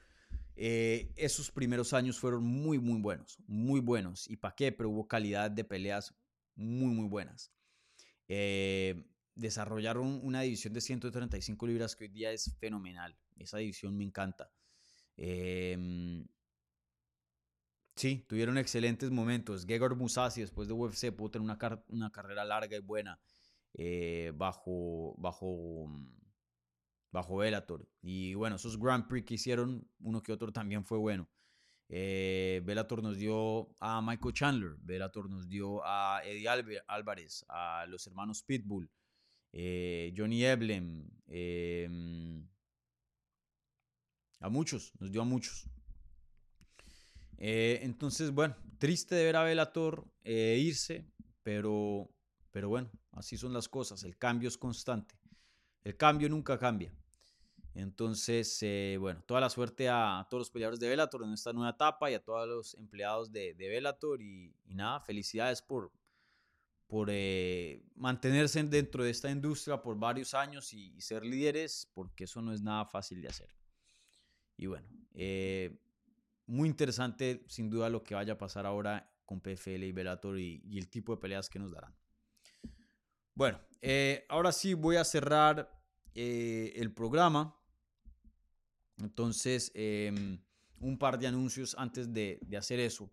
Eh, 0.56 1.12
esos 1.16 1.50
primeros 1.50 1.92
años 1.92 2.18
fueron 2.18 2.44
muy, 2.44 2.78
muy 2.78 3.00
buenos, 3.00 3.38
muy 3.46 3.80
buenos. 3.80 4.28
¿Y 4.30 4.36
para 4.36 4.54
qué? 4.54 4.72
Pero 4.72 4.90
hubo 4.90 5.08
calidad 5.08 5.50
de 5.50 5.64
peleas 5.64 6.14
muy, 6.54 6.94
muy 6.94 7.08
buenas. 7.08 7.52
Eh, 8.28 9.04
desarrollaron 9.34 10.20
una 10.22 10.42
división 10.42 10.72
de 10.72 10.80
135 10.80 11.66
libras 11.66 11.96
que 11.96 12.04
hoy 12.04 12.10
día 12.10 12.32
es 12.32 12.56
fenomenal. 12.58 13.16
Esa 13.36 13.58
división 13.58 13.96
me 13.96 14.04
encanta. 14.04 14.50
Em, 15.16 16.26
sí, 17.96 18.24
tuvieron 18.28 18.58
excelentes 18.58 19.10
momentos. 19.10 19.66
Gegor 19.66 19.96
Musasi 19.96 20.40
después 20.40 20.68
de 20.68 20.74
UFC 20.74 21.10
pudo 21.12 21.32
tener 21.32 21.44
una, 21.44 21.84
una 21.88 22.10
carrera 22.12 22.44
larga 22.44 22.76
y 22.76 22.80
buena 22.80 23.20
eh, 23.74 24.32
bajo, 24.36 25.14
bajo 25.18 25.88
bajo 27.14 27.36
Bellator. 27.36 27.88
Y 28.02 28.34
bueno, 28.34 28.56
esos 28.56 28.76
Grand 28.76 29.06
Prix 29.06 29.24
que 29.24 29.34
hicieron, 29.34 29.88
uno 30.00 30.20
que 30.20 30.32
otro 30.32 30.52
también 30.52 30.84
fue 30.84 30.98
bueno. 30.98 31.30
Eh, 31.88 32.60
Bellator 32.64 33.04
nos 33.04 33.16
dio 33.16 33.72
a 33.78 34.02
Michael 34.02 34.34
Chandler, 34.34 34.72
Bellator 34.80 35.30
nos 35.30 35.48
dio 35.48 35.80
a 35.84 36.22
Eddie 36.24 36.48
Álvarez, 36.88 37.44
a 37.48 37.86
los 37.86 38.04
hermanos 38.08 38.42
Pitbull, 38.42 38.90
eh, 39.52 40.12
Johnny 40.16 40.44
Eblem, 40.44 41.08
em, 41.28 42.48
a 44.40 44.48
muchos, 44.48 44.92
nos 44.98 45.12
dio 45.12 45.22
a 45.22 45.24
muchos. 45.24 45.68
Eh, 47.38 47.78
entonces, 47.82 48.32
bueno, 48.32 48.56
triste 48.78 49.14
de 49.14 49.24
ver 49.24 49.36
a 49.36 49.44
Bellator 49.44 50.04
irse, 50.24 51.06
pero, 51.44 52.10
pero 52.50 52.70
bueno, 52.70 52.90
así 53.12 53.36
son 53.36 53.52
las 53.52 53.68
cosas, 53.68 54.02
el 54.02 54.16
cambio 54.16 54.48
es 54.48 54.58
constante, 54.58 55.14
el 55.84 55.96
cambio 55.96 56.28
nunca 56.28 56.58
cambia. 56.58 56.92
Entonces, 57.74 58.56
eh, 58.62 58.96
bueno, 59.00 59.20
toda 59.26 59.40
la 59.40 59.50
suerte 59.50 59.88
a 59.88 60.24
todos 60.30 60.42
los 60.42 60.50
peleadores 60.50 60.78
de 60.78 60.88
Bellator 60.88 61.24
en 61.24 61.32
esta 61.32 61.52
nueva 61.52 61.70
etapa 61.70 62.08
y 62.08 62.14
a 62.14 62.22
todos 62.22 62.48
los 62.48 62.74
empleados 62.74 63.32
de, 63.32 63.54
de 63.54 63.68
Bellator. 63.68 64.22
Y, 64.22 64.54
nada, 64.66 65.00
felicidades 65.00 65.60
por, 65.60 65.90
por 66.86 67.08
eh, 67.10 67.82
mantenerse 67.96 68.62
dentro 68.62 69.02
de 69.02 69.10
esta 69.10 69.28
industria 69.28 69.82
por 69.82 69.98
varios 69.98 70.34
años 70.34 70.72
y, 70.72 71.00
ser 71.00 71.24
líderes, 71.24 71.90
porque 71.94 72.24
eso 72.24 72.40
no 72.40 72.52
es 72.52 72.62
nada 72.62 72.84
fácil 72.84 73.20
de 73.20 73.28
hacer. 73.28 73.52
Y 74.56 74.66
bueno, 74.66 74.86
eh, 75.14 75.76
muy 76.46 76.68
interesante 76.68 77.44
sin 77.48 77.70
duda 77.70 77.90
lo 77.90 78.04
que 78.04 78.14
vaya 78.14 78.34
a 78.34 78.38
pasar 78.38 78.66
ahora 78.66 79.10
con 79.24 79.40
PFL 79.40 79.82
y 79.82 79.90
Bellator 79.90 80.38
y, 80.38 80.62
y 80.64 80.78
el 80.78 80.88
tipo 80.88 81.16
de 81.16 81.20
peleas 81.20 81.50
que 81.50 81.58
nos 81.58 81.72
darán. 81.72 81.92
Bueno, 83.34 83.58
ahora 84.28 84.52
sí 84.52 84.74
voy 84.74 84.94
a 84.94 85.04
cerrar 85.04 85.68
el 86.14 86.94
programa 86.94 87.58
entonces, 88.98 89.70
em, 89.74 90.38
un 90.80 90.98
par 90.98 91.18
de 91.18 91.26
anuncios 91.26 91.74
antes 91.78 92.12
de, 92.12 92.38
hacer 92.56 92.80
eso. 92.80 93.10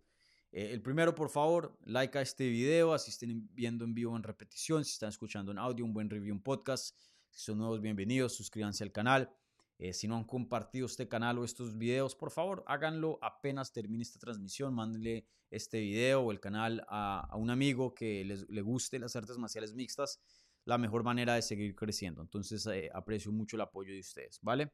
Eh, 0.52 0.72
el 0.74 0.82
primero, 0.82 1.16
por 1.16 1.30
favor, 1.30 1.78
like 1.86 2.18
a 2.18 2.22
este 2.22 2.50
video, 2.50 2.94
así 2.94 3.10
estén 3.10 3.50
viendo 3.54 3.86
en 3.86 3.94
vivo 3.94 4.16
en 4.16 4.24
repetición, 4.24 4.84
si 4.84 4.92
están 4.92 5.10
escuchando 5.10 5.52
en 5.52 5.58
audio, 5.58 5.86
un 5.86 5.94
buen 5.94 6.10
review, 6.10 6.34
un 6.36 6.42
podcast. 6.42 6.96
Si 7.30 7.46
son 7.46 7.60
nuevos, 7.60 7.80
bienvenidos, 7.82 8.34
suscríbanse 8.34 8.84
al 8.84 8.92
canal. 8.92 9.34
Eh, 9.82 9.94
si 9.94 10.08
no 10.08 10.16
han 10.16 10.26
compartido 10.26 10.86
este 10.86 11.08
canal 11.08 11.40
o 11.40 11.44
estos 11.44 11.76
videos, 11.76 12.14
por 12.14 12.30
favor, 12.30 12.64
háganlo 12.68 13.18
apenas 13.22 13.72
termine 13.72 14.04
esta 14.04 14.20
transmisión. 14.20 14.76
Mándenle 14.76 15.26
este 15.50 15.80
video 15.80 16.22
o 16.22 16.32
el 16.32 16.40
canal 16.40 16.86
a, 16.88 17.34
un 17.36 17.50
amigo 17.50 17.96
que 17.96 18.24
les, 18.24 18.48
le 18.50 18.62
guste 18.62 19.00
las 19.00 19.16
artes 19.16 19.38
marciales 19.38 19.74
mixtas. 19.74 20.20
La 20.66 20.78
mejor 20.78 21.04
manera 21.04 21.34
de 21.34 21.42
seguir 21.42 21.74
creciendo. 21.74 22.22
Entonces, 22.22 22.64
eh, 22.68 22.92
aprecio 22.94 23.32
mucho 23.32 23.56
el 23.56 23.62
apoyo 23.62 23.92
de 23.92 24.02
ustedes, 24.02 24.40
¿vale? 24.44 24.72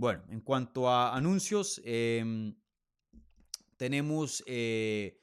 Bueno, 0.00 0.22
en 0.30 0.40
cuanto 0.40 0.88
a 0.88 1.14
anuncios, 1.14 1.78
em, 1.84 2.54
tenemos 3.76 4.42
eh, 4.46 5.20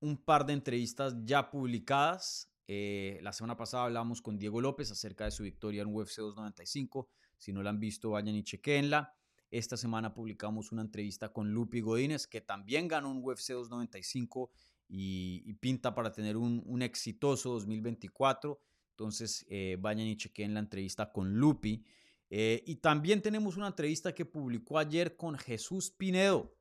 un 0.00 0.18
par 0.18 0.44
de 0.44 0.52
entrevistas 0.52 1.16
ya 1.24 1.50
publicadas. 1.50 2.52
Eh, 2.66 3.18
la 3.22 3.32
semana 3.32 3.56
pasada 3.56 3.84
hablamos 3.84 4.20
con 4.20 4.38
Diego 4.38 4.60
López 4.60 4.90
acerca 4.90 5.24
de 5.24 5.30
su 5.30 5.42
victoria 5.42 5.80
en 5.80 5.88
UFC 5.88 6.18
295. 6.18 7.08
Si 7.38 7.50
no 7.54 7.62
la 7.62 7.70
han 7.70 7.80
visto, 7.80 8.10
vayan 8.10 8.34
y 8.34 8.42
chequenla. 8.44 9.10
Esta 9.50 9.78
semana 9.78 10.12
publicamos 10.12 10.70
una 10.70 10.82
entrevista 10.82 11.32
con 11.32 11.50
Lupi 11.54 11.80
Godínez, 11.80 12.26
que 12.26 12.42
también 12.42 12.88
ganó 12.88 13.10
un 13.10 13.24
UFC 13.24 13.54
295 13.54 14.50
y, 14.86 15.50
pinta 15.54 15.94
para 15.94 16.12
tener 16.12 16.36
un, 16.36 16.82
exitoso 16.82 17.52
2024. 17.52 18.60
Entonces, 18.90 19.46
eh, 19.48 19.78
vayan 19.80 20.08
y 20.08 20.18
chequen 20.18 20.52
la 20.52 20.60
entrevista 20.60 21.10
con 21.10 21.38
Lupi. 21.38 21.82
Eh, 22.30 22.62
y 22.64 22.76
también 22.76 23.22
tenemos 23.22 23.56
una 23.56 23.66
entrevista 23.66 24.14
que 24.14 24.24
publicó 24.24 24.78
ayer 24.78 25.16
con 25.16 25.36
Jesús 25.36 25.90
Pinedo. 25.90 26.56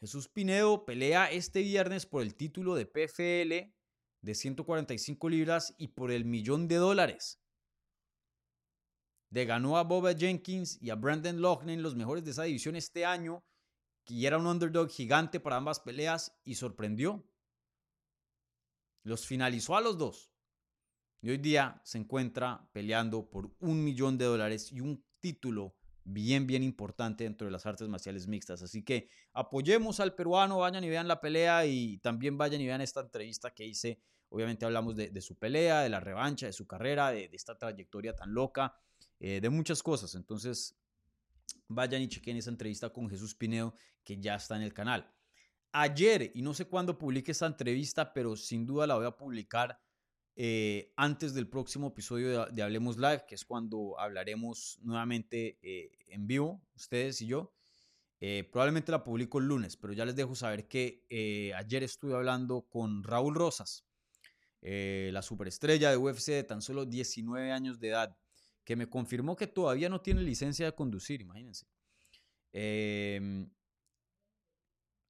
Jesús 0.00 0.28
Pinedo 0.28 0.84
pelea 0.84 1.30
este 1.30 1.62
viernes 1.62 2.04
por 2.04 2.22
el 2.22 2.34
título 2.34 2.74
de 2.74 2.86
PFL 2.86 3.72
de 4.20 4.34
145 4.34 5.28
libras 5.28 5.74
y 5.78 5.88
por 5.88 6.10
el 6.10 6.24
millón 6.24 6.68
de 6.68 6.76
dólares. 6.76 7.40
De 9.30 9.46
ganó 9.46 9.78
a 9.78 9.84
Boba 9.84 10.14
Jenkins 10.14 10.80
y 10.82 10.90
a 10.90 10.94
Brandon 10.94 11.40
Loughnane 11.40 11.80
los 11.80 11.96
mejores 11.96 12.24
de 12.24 12.32
esa 12.32 12.42
división 12.42 12.76
este 12.76 13.06
año, 13.06 13.42
que 14.04 14.26
era 14.26 14.36
un 14.36 14.46
underdog 14.46 14.90
gigante 14.90 15.40
para 15.40 15.56
ambas 15.56 15.80
peleas 15.80 16.38
y 16.44 16.56
sorprendió. 16.56 17.26
Los 19.04 19.26
finalizó 19.26 19.74
a 19.74 19.80
los 19.80 19.96
dos. 19.96 20.31
Y 21.22 21.30
hoy 21.30 21.38
día 21.38 21.80
se 21.84 21.98
encuentra 21.98 22.68
peleando 22.72 23.30
por 23.30 23.54
un 23.60 23.82
millón 23.84 24.18
de 24.18 24.24
dólares 24.24 24.72
y 24.72 24.80
un 24.80 25.04
título 25.20 25.76
bien, 26.02 26.48
bien 26.48 26.64
importante 26.64 27.22
dentro 27.22 27.44
de 27.44 27.52
las 27.52 27.64
artes 27.64 27.88
marciales 27.88 28.26
mixtas. 28.26 28.60
Así 28.60 28.82
que 28.82 29.08
apoyemos 29.32 30.00
al 30.00 30.16
peruano, 30.16 30.58
vayan 30.58 30.82
y 30.82 30.88
vean 30.88 31.06
la 31.06 31.20
pelea 31.20 31.64
y 31.64 31.98
también 31.98 32.36
vayan 32.36 32.60
y 32.60 32.66
vean 32.66 32.80
esta 32.80 33.00
entrevista 33.00 33.54
que 33.54 33.64
hice. 33.64 34.00
Obviamente 34.30 34.64
hablamos 34.64 34.96
de, 34.96 35.20
su 35.20 35.36
pelea, 35.36 35.82
de 35.82 35.90
la 35.90 36.00
revancha, 36.00 36.46
de 36.46 36.52
su 36.52 36.66
carrera, 36.66 37.12
de, 37.12 37.30
esta 37.32 37.56
trayectoria 37.56 38.16
tan 38.16 38.34
loca, 38.34 38.74
eh, 39.20 39.40
de 39.40 39.48
muchas 39.48 39.80
cosas. 39.80 40.16
Entonces, 40.16 40.76
vayan 41.68 42.02
y 42.02 42.08
chequen 42.08 42.36
esa 42.36 42.50
entrevista 42.50 42.90
con 42.90 43.08
Jesús 43.08 43.36
Pinedo 43.36 43.74
que 44.02 44.18
ya 44.18 44.34
está 44.34 44.56
en 44.56 44.62
el 44.62 44.74
canal. 44.74 45.08
Ayer, 45.70 46.32
y 46.34 46.42
no 46.42 46.52
sé 46.52 46.64
cuándo 46.64 46.98
publique 46.98 47.30
esta 47.30 47.46
entrevista, 47.46 48.12
pero 48.12 48.34
sin 48.34 48.66
duda 48.66 48.88
la 48.88 48.96
voy 48.96 49.06
a 49.06 49.12
publicar 49.12 49.78
eh, 50.34 50.92
antes 50.96 51.34
del 51.34 51.46
próximo 51.46 51.88
episodio 51.88 52.46
de, 52.46 52.62
Hablemos 52.62 52.96
Live, 52.96 53.24
que 53.28 53.34
es 53.34 53.44
cuando 53.44 53.98
hablaremos 53.98 54.78
nuevamente 54.82 55.58
eh, 55.62 55.92
en 56.08 56.26
vivo, 56.26 56.62
ustedes 56.74 57.20
y 57.20 57.26
yo. 57.26 57.52
Eh, 58.20 58.48
probablemente 58.50 58.92
la 58.92 59.02
publico 59.02 59.38
el 59.38 59.46
lunes, 59.46 59.76
pero 59.76 59.92
ya 59.92 60.04
les 60.04 60.16
dejo 60.16 60.34
saber 60.34 60.68
que 60.68 61.52
ayer 61.56 61.82
estuve 61.82 62.14
hablando 62.14 62.62
con 62.62 63.02
Raúl 63.02 63.34
Rosas, 63.34 63.84
la 64.60 65.22
superestrella 65.22 65.90
de 65.90 65.96
UFC 65.96 66.28
de 66.28 66.44
tan 66.44 66.62
solo 66.62 66.86
19 66.86 67.50
años 67.50 67.80
de 67.80 67.88
edad, 67.88 68.16
que 68.64 68.76
me 68.76 68.88
confirmó 68.88 69.34
que 69.34 69.48
todavía 69.48 69.88
no 69.88 70.00
tiene 70.00 70.22
licencia 70.22 70.66
de 70.66 70.72
conducir, 70.72 71.20
imagínense. 71.20 71.66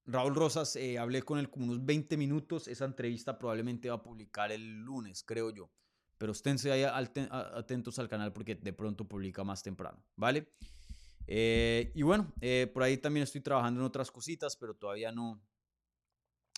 Raúl 0.06 0.34
Rosas, 0.34 0.76
eh, 0.76 0.98
hablé 0.98 1.22
con 1.22 1.38
él 1.38 1.48
como 1.48 1.66
unos 1.66 1.84
20 1.84 2.16
minutos. 2.16 2.68
Esa 2.68 2.84
entrevista 2.84 3.38
probablemente 3.38 3.88
va 3.88 3.96
a 3.96 4.02
publicar 4.02 4.50
el 4.50 4.80
lunes, 4.80 5.22
creo 5.22 5.50
yo. 5.50 5.70
Pero 6.18 6.32
esténse 6.32 6.70
ahí 6.70 6.84
atentos 6.84 7.98
al 7.98 8.08
canal 8.08 8.32
porque 8.32 8.54
de 8.54 8.72
pronto 8.72 9.06
publica 9.06 9.42
más 9.42 9.62
temprano, 9.62 10.04
¿vale? 10.14 10.52
Eh, 11.26 11.90
y 11.94 12.02
bueno, 12.02 12.32
eh, 12.40 12.70
por 12.72 12.82
ahí 12.82 12.96
también 12.96 13.24
estoy 13.24 13.40
trabajando 13.40 13.80
en 13.80 13.86
otras 13.86 14.10
cositas, 14.10 14.56
pero 14.56 14.74
todavía 14.74 15.10
no, 15.10 15.40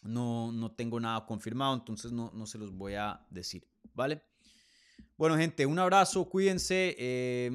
no, 0.02 0.52
no 0.52 0.72
tengo 0.72 1.00
nada 1.00 1.24
confirmado, 1.24 1.74
entonces 1.74 2.12
no, 2.12 2.30
no 2.34 2.46
se 2.46 2.58
los 2.58 2.72
voy 2.72 2.94
a 2.94 3.26
decir, 3.30 3.66
¿vale? 3.94 4.22
Bueno, 5.16 5.36
gente, 5.36 5.64
un 5.64 5.78
abrazo, 5.78 6.28
cuídense. 6.28 7.50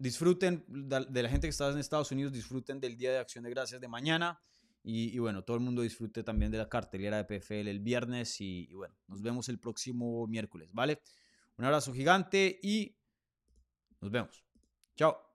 Disfruten 0.00 0.64
de 0.66 1.22
la 1.22 1.28
gente 1.28 1.46
que 1.46 1.50
está 1.50 1.70
en 1.70 1.76
Estados 1.76 2.10
Unidos, 2.10 2.32
disfruten 2.32 2.80
del 2.80 2.96
Día 2.96 3.12
de 3.12 3.18
Acción 3.18 3.44
de 3.44 3.50
Gracias 3.50 3.82
de 3.82 3.86
mañana. 3.86 4.40
Y, 4.82 5.18
bueno, 5.18 5.44
todo 5.44 5.58
el 5.58 5.62
mundo 5.62 5.82
disfrute 5.82 6.22
también 6.24 6.50
de 6.50 6.56
la 6.56 6.70
cartelera 6.70 7.22
de 7.22 7.24
PFL 7.26 7.68
el 7.68 7.80
viernes. 7.80 8.40
Y, 8.40 8.66
y 8.70 8.74
bueno, 8.74 8.96
nos 9.08 9.20
vemos 9.20 9.50
el 9.50 9.58
próximo 9.58 10.26
miércoles, 10.26 10.70
¿vale? 10.72 11.02
Un 11.58 11.66
abrazo 11.66 11.92
gigante 11.92 12.58
y 12.62 12.96
nos 14.00 14.10
vemos. 14.10 14.42
Chao. 14.96 15.29